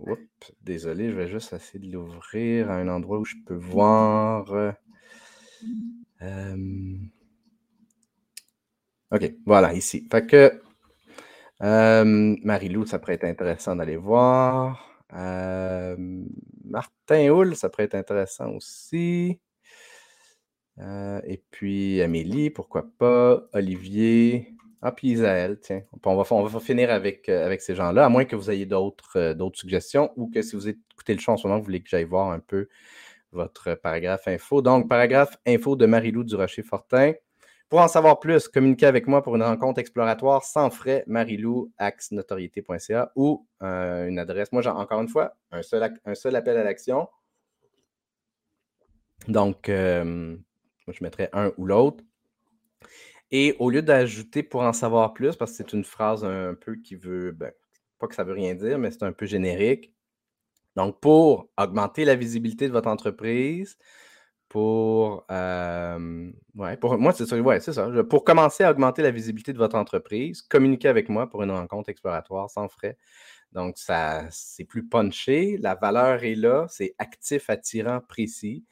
[0.00, 4.52] oups, désolé, je vais juste essayer de l'ouvrir à un endroit où je peux voir.
[6.22, 6.96] euh,
[9.10, 10.06] OK, voilà, ici.
[10.10, 10.60] Fait que
[12.44, 15.04] Marie-Lou, ça pourrait être intéressant d'aller voir.
[16.64, 19.38] Martin Houle, ça pourrait être intéressant aussi.
[20.78, 23.42] Euh, et puis Amélie, pourquoi pas.
[23.52, 24.54] Olivier.
[24.82, 25.82] Ah, puis Isaël, tiens.
[26.04, 28.66] On va, on va finir avec, euh, avec ces gens-là, à moins que vous ayez
[28.66, 31.64] d'autres euh, d'autres suggestions ou que si vous écoutez le show en ce moment, vous
[31.64, 32.68] voulez que j'aille voir un peu
[33.32, 34.62] votre paragraphe info.
[34.62, 37.14] Donc, paragraphe info de Marie-Lou du Rocher-Fortin.
[37.68, 43.10] Pour en savoir plus, communiquez avec moi pour une rencontre exploratoire sans frais, marilou, axnotoriété.ca
[43.16, 44.52] ou une adresse.
[44.52, 47.08] Moi, j'ai encore une fois un seul, appel à l'action.
[49.26, 49.68] Donc,
[50.92, 52.02] je mettrais un ou l'autre.
[53.30, 56.76] Et au lieu d'ajouter pour en savoir plus, parce que c'est une phrase un peu
[56.76, 57.52] qui veut, ben,
[57.98, 59.92] pas que ça veut rien dire, mais c'est un peu générique.
[60.76, 63.78] Donc, pour augmenter la visibilité de votre entreprise,
[64.48, 67.90] pour, euh, ouais, pour moi, c'est ça, ouais, c'est ça.
[68.08, 71.88] Pour commencer à augmenter la visibilité de votre entreprise, communiquez avec moi pour une rencontre
[71.88, 72.96] exploratoire sans frais.
[73.52, 75.56] Donc, ça, c'est plus punché.
[75.60, 76.66] La valeur est là.
[76.68, 78.64] C'est actif, attirant, précis.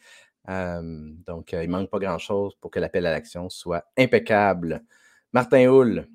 [0.49, 4.85] Euh, donc, il ne manque pas grand-chose pour que l'appel à l'action soit impeccable.
[5.33, 6.09] Martin Hull.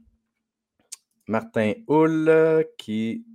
[1.28, 3.26] Martin Hull qui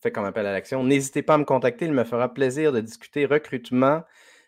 [0.00, 0.82] fait comme appel à l'action.
[0.82, 1.84] N'hésitez pas à me contacter.
[1.84, 4.02] Il me fera plaisir de discuter recrutement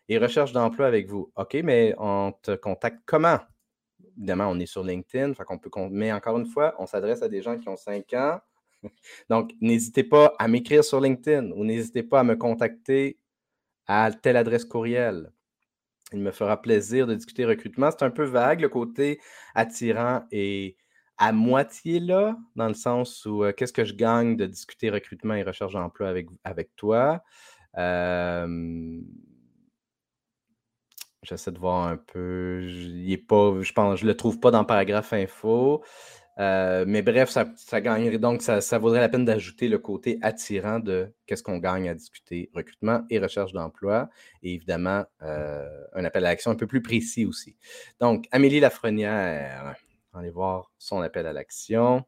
[0.09, 1.31] et recherche d'emploi avec vous.
[1.36, 3.39] OK, mais on te contacte comment?
[4.16, 7.59] Évidemment, on est sur LinkedIn, peut, mais encore une fois, on s'adresse à des gens
[7.59, 8.40] qui ont 5 ans.
[9.31, 13.19] Donc, n'hésitez pas à m'écrire sur LinkedIn ou n'hésitez pas à me contacter
[13.86, 15.32] à telle adresse courriel.
[16.12, 17.90] Il me fera plaisir de discuter recrutement.
[17.90, 19.20] C'est un peu vague, le côté
[19.55, 20.76] attirant et
[21.18, 25.34] à moitié là, dans le sens où euh, qu'est-ce que je gagne de discuter recrutement
[25.34, 27.22] et recherche d'emploi avec, avec toi?
[31.22, 32.66] J'essaie de voir un peu.
[32.66, 35.84] Je, pas, je pense, je le trouve pas dans paragraphe info.
[36.38, 40.80] Euh, mais bref, ça, gagnerait donc, ça, ça, vaudrait la peine d'ajouter le côté attirant
[40.80, 44.09] de qu'est-ce qu'on gagne à discuter recrutement et recherche d'emploi.
[44.42, 47.56] Et évidemment, euh, un appel à l'action un peu plus précis aussi.
[48.00, 49.76] Donc, Amélie Lafrenière,
[50.14, 52.04] allez voir son appel à l'action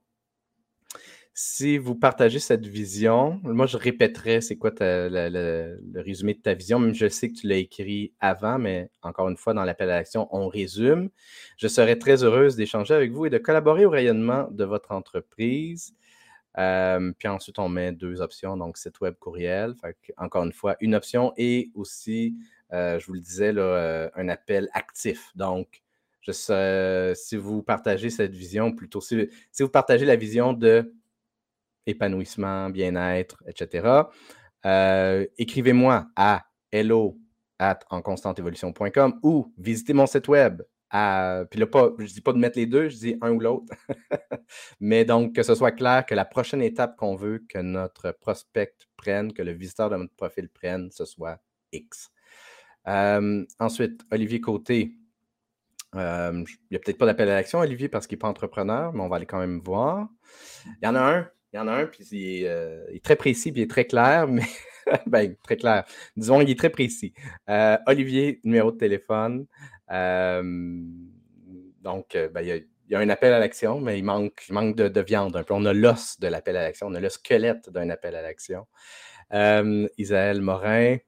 [1.37, 6.79] si vous partagez cette vision, moi je répéterai c'est quoi le résumé de ta vision,
[6.79, 9.97] même je sais que tu l'as écrit avant, mais encore une fois, dans l'appel à
[9.97, 11.11] l'action, on résume.
[11.57, 15.93] Je serais très heureuse d'échanger avec vous et de collaborer au rayonnement de votre entreprise.
[16.57, 19.75] Euh, puis ensuite, on met deux options, donc site web, courriel.
[20.17, 22.37] encore une fois, une option et aussi,
[22.73, 25.33] euh, je vous le disais, là, euh, un appel actif.
[25.35, 25.83] Donc,
[26.31, 29.29] si vous partagez cette vision, plutôt si
[29.59, 30.95] vous partagez la vision de
[31.87, 34.03] épanouissement, bien-être, etc.
[34.67, 37.19] Euh, écrivez-moi à hello
[37.59, 40.63] at enconstanteévolution.com ou visitez mon site web.
[40.91, 43.33] À, puis là, pas, je ne dis pas de mettre les deux, je dis un
[43.33, 43.75] ou l'autre.
[44.81, 48.75] Mais donc, que ce soit clair que la prochaine étape qu'on veut que notre prospect
[48.97, 51.41] prenne, que le visiteur de notre profil prenne, ce soit
[51.73, 52.11] X.
[52.87, 54.93] Euh, ensuite, Olivier Côté.
[55.97, 58.93] Euh, il n'y a peut-être pas d'appel à l'action, Olivier, parce qu'il n'est pas entrepreneur,
[58.93, 60.09] mais on va aller quand même voir.
[60.67, 62.05] Il y en a un il y en a un, puis
[62.47, 64.43] euh, il est, très précis, puis il est très clair, mais
[65.07, 65.85] ben, très clair.
[66.17, 67.15] Disons, il est très précis.
[67.49, 69.47] Euh, Olivier, numéro de téléphone.
[69.93, 70.43] Euh,
[71.81, 75.37] donc, ben, il, y a, un appel à l'action, mais il manque, manque de, viande
[75.37, 75.55] un peu.
[75.55, 78.67] On a l'os de l'appel à l'action, on a le squelette d'un appel à l'action.
[79.97, 80.99] Isaël Morin,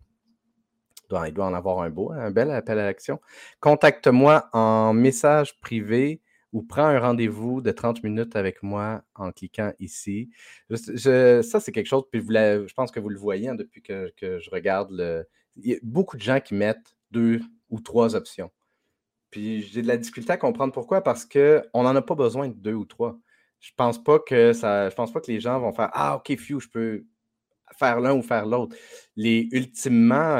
[1.10, 3.20] il doit en avoir un beau, un bel appel à l'action.
[3.58, 6.20] Contacte-moi en message privé
[6.52, 10.30] ou prends un rendez-vous de 30 minutes avec moi en cliquant ici.
[10.70, 14.50] ça, c'est quelque chose, puis je pense que vous le voyez hein, depuis que, je
[14.50, 15.26] regarde le.
[15.56, 17.40] Il y a beaucoup de gens qui mettent deux
[17.70, 18.50] ou trois options.
[19.30, 22.54] Puis j'ai de la difficulté à comprendre pourquoi, parce qu'on n'en a pas besoin de
[22.54, 23.18] deux ou trois.
[23.60, 24.90] Je pense pas que ça.
[24.90, 27.04] Je pense pas que les gens vont faire Ah, ok, few, je peux
[27.78, 28.76] faire l'un ou faire l'autre.
[29.16, 30.36] Les ultimement.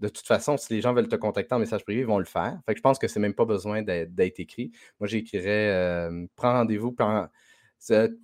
[0.00, 2.24] De toute façon, si les gens veulent te contacter en message privé, ils vont le
[2.24, 2.58] faire.
[2.66, 4.72] Je pense que c'est même pas besoin d'être écrit.
[4.98, 6.96] Moi, j'écrirais euh, prends rendez-vous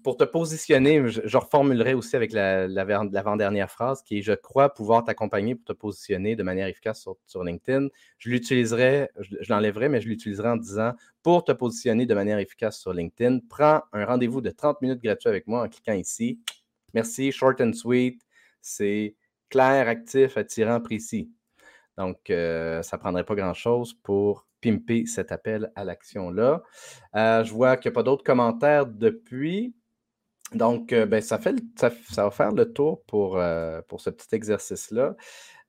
[0.03, 1.07] pour te positionner.
[1.09, 6.35] Je, reformulerai aussi avec l'avant-dernière phrase qui est Je crois pouvoir t'accompagner pour te positionner
[6.35, 7.89] de manière efficace sur, LinkedIn.
[8.19, 10.93] Je l'utiliserai, je, je l'enlèverai, mais je l'utiliserai en disant
[11.23, 15.28] pour te positionner de manière efficace sur LinkedIn, prends un rendez-vous de 30 minutes gratuit
[15.28, 16.40] avec moi en cliquant ici.
[16.94, 18.23] Merci, short and sweet.
[18.62, 19.15] C'est
[19.51, 21.31] clair, actif, attirant, précis.
[21.98, 26.62] Donc, euh, ça ne prendrait pas grand-chose pour pimper cet appel à l'action-là.
[27.14, 29.74] Euh, je vois qu'il n'y a pas d'autres commentaires depuis.
[30.52, 33.40] Donc, euh, ben, ça, fait, ça, va faire le tour pour,
[33.89, 35.16] pour ce petit exercice-là.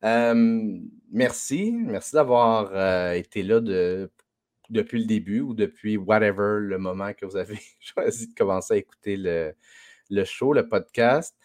[0.03, 1.71] merci.
[1.73, 3.59] Merci d'avoir été là
[4.69, 8.77] depuis le début ou depuis whatever le moment que vous avez choisi de commencer à
[8.77, 9.53] écouter le,
[10.09, 11.35] le show, le podcast.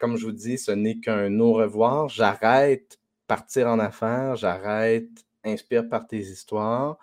[0.00, 2.08] comme je vous dis, ce n'est qu'un au revoir.
[2.08, 2.98] J'arrête
[3.28, 5.08] partir en affaires, j'arrête,
[5.44, 6.98] inspire par tes histoires.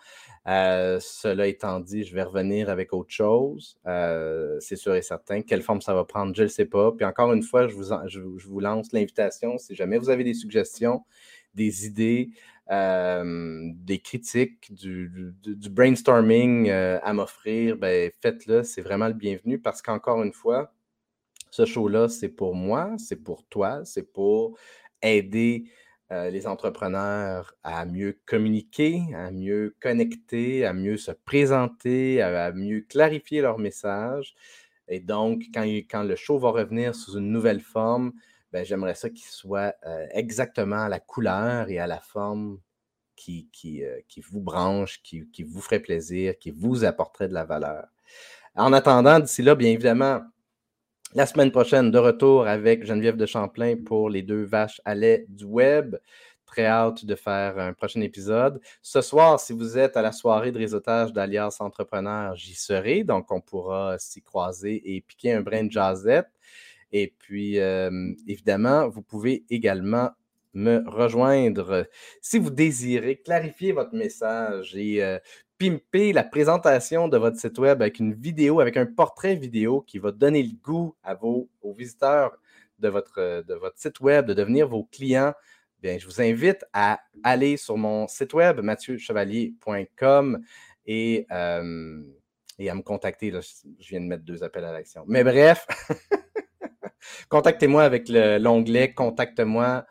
[0.48, 3.78] Euh, cela étant dit, je vais revenir avec autre chose.
[3.88, 5.42] Euh, c'est sûr et certain.
[5.42, 6.92] Quelle forme ça va prendre, je ne sais pas.
[6.92, 9.58] Puis encore une fois, je vous, lance l'invitation.
[9.58, 11.04] Si jamais vous avez des suggestions,
[11.56, 12.30] des idées,
[12.70, 18.64] euh, des critiques, du, du, brainstorming à m'offrir, ben, faites-le.
[18.64, 20.74] C'est vraiment le bienvenu parce qu'encore une fois,
[21.50, 24.58] ce show-là, c'est pour moi, c'est pour toi, c'est pour
[25.02, 25.66] aider
[26.12, 32.82] euh, les entrepreneurs à mieux communiquer, à mieux connecter, à mieux se présenter, à, mieux
[32.82, 34.36] clarifier leur message.
[34.88, 38.14] Et donc, quand, le show va revenir sous une nouvelle forme,
[38.52, 42.60] ben, j'aimerais ça qu'il soit euh, exactement à la couleur et à la forme
[43.16, 43.50] qui,
[43.84, 44.00] euh,
[44.30, 47.88] vous branche, qui, vous ferait plaisir, qui vous apporterait de la valeur.
[48.56, 50.22] En attendant, d'ici là, bien évidemment,
[51.16, 55.26] la semaine prochaine, de retour avec Geneviève de Champlain pour les deux vaches à lait
[55.30, 55.96] du web.
[56.46, 58.60] Très hâte de faire un prochain épisode.
[58.82, 63.06] Ce soir, si vous êtes à la soirée de réseautage d'Alias Entrepreneur, j'y serai.
[63.06, 66.28] Donc, on pourra s'y croiser et piquer un brin de jazzette.
[66.92, 70.10] Et puis, euh, évidemment, vous pouvez également
[70.54, 71.88] me rejoindre
[72.22, 75.20] si vous désirez clarifier votre message et euh,
[75.58, 80.00] pimper la présentation de votre site web avec une vidéo, avec un portrait vidéo qui
[80.00, 82.38] va donner le goût à vos aux visiteurs
[82.80, 85.34] de votre, de votre site web de devenir vos clients.
[85.82, 90.44] Bien, je vous invite à aller sur mon site web mathieuchevalier.com
[90.86, 92.04] et, euh,
[92.60, 93.32] et à me contacter.
[93.32, 95.04] je viens de mettre deux appels à l'action.
[95.08, 95.66] Mais bref,
[97.30, 99.86] Contactez-moi avec l'onglet Contacte-moi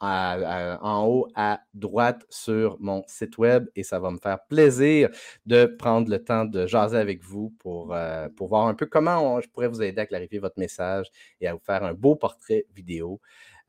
[0.00, 5.10] en haut à droite sur mon site web et ça va me faire plaisir
[5.46, 9.48] de prendre le temps de jaser avec vous pour, euh, voir un peu comment je
[9.48, 11.06] pourrais vous aider à clarifier votre message
[11.40, 13.20] et à vous faire un beau portrait vidéo.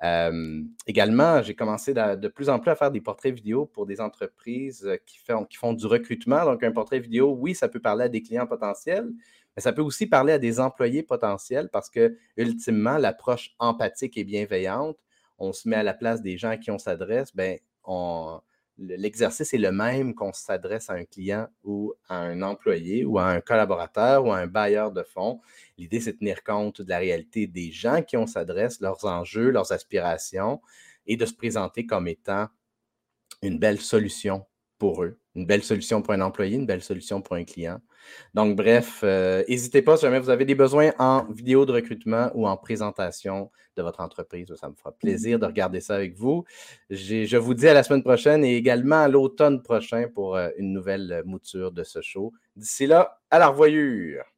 [0.03, 4.01] Euh, également, j'ai commencé de, plus en plus à faire des portraits vidéo pour des
[4.01, 6.43] entreprises qui font, qui font du recrutement.
[6.45, 9.07] Donc, un portrait vidéo, oui, ça peut parler à des clients potentiels,
[9.55, 14.23] mais ça peut aussi parler à des employés potentiels parce que, ultimement, l'approche empathique et
[14.23, 14.97] bienveillante,
[15.41, 17.57] on se met à la place des gens à qui on s'adresse, ben,
[18.77, 23.25] l'exercice est le même qu'on s'adresse à un client ou à un employé ou à
[23.25, 25.41] un collaborateur ou à un bailleur de fonds.
[25.79, 29.03] L'idée, c'est de tenir compte de la réalité des gens à qui on s'adresse, leurs
[29.05, 30.61] enjeux, leurs aspirations
[31.07, 32.47] et de se présenter comme étant
[33.41, 34.45] une belle solution
[34.77, 37.79] pour eux, une belle solution pour un employé, une belle solution pour un client.
[38.33, 42.31] Donc, bref, euh, n'hésitez pas si jamais vous avez des besoins en vidéo de recrutement
[42.33, 44.53] ou en présentation de votre entreprise.
[44.55, 46.43] Ça me fera plaisir de regarder ça avec vous.
[46.89, 50.73] Je vous dis à la semaine prochaine et également à l'automne prochain pour euh, une
[50.73, 52.33] nouvelle mouture de ce show.
[52.55, 54.30] D'ici là, à la revoyure!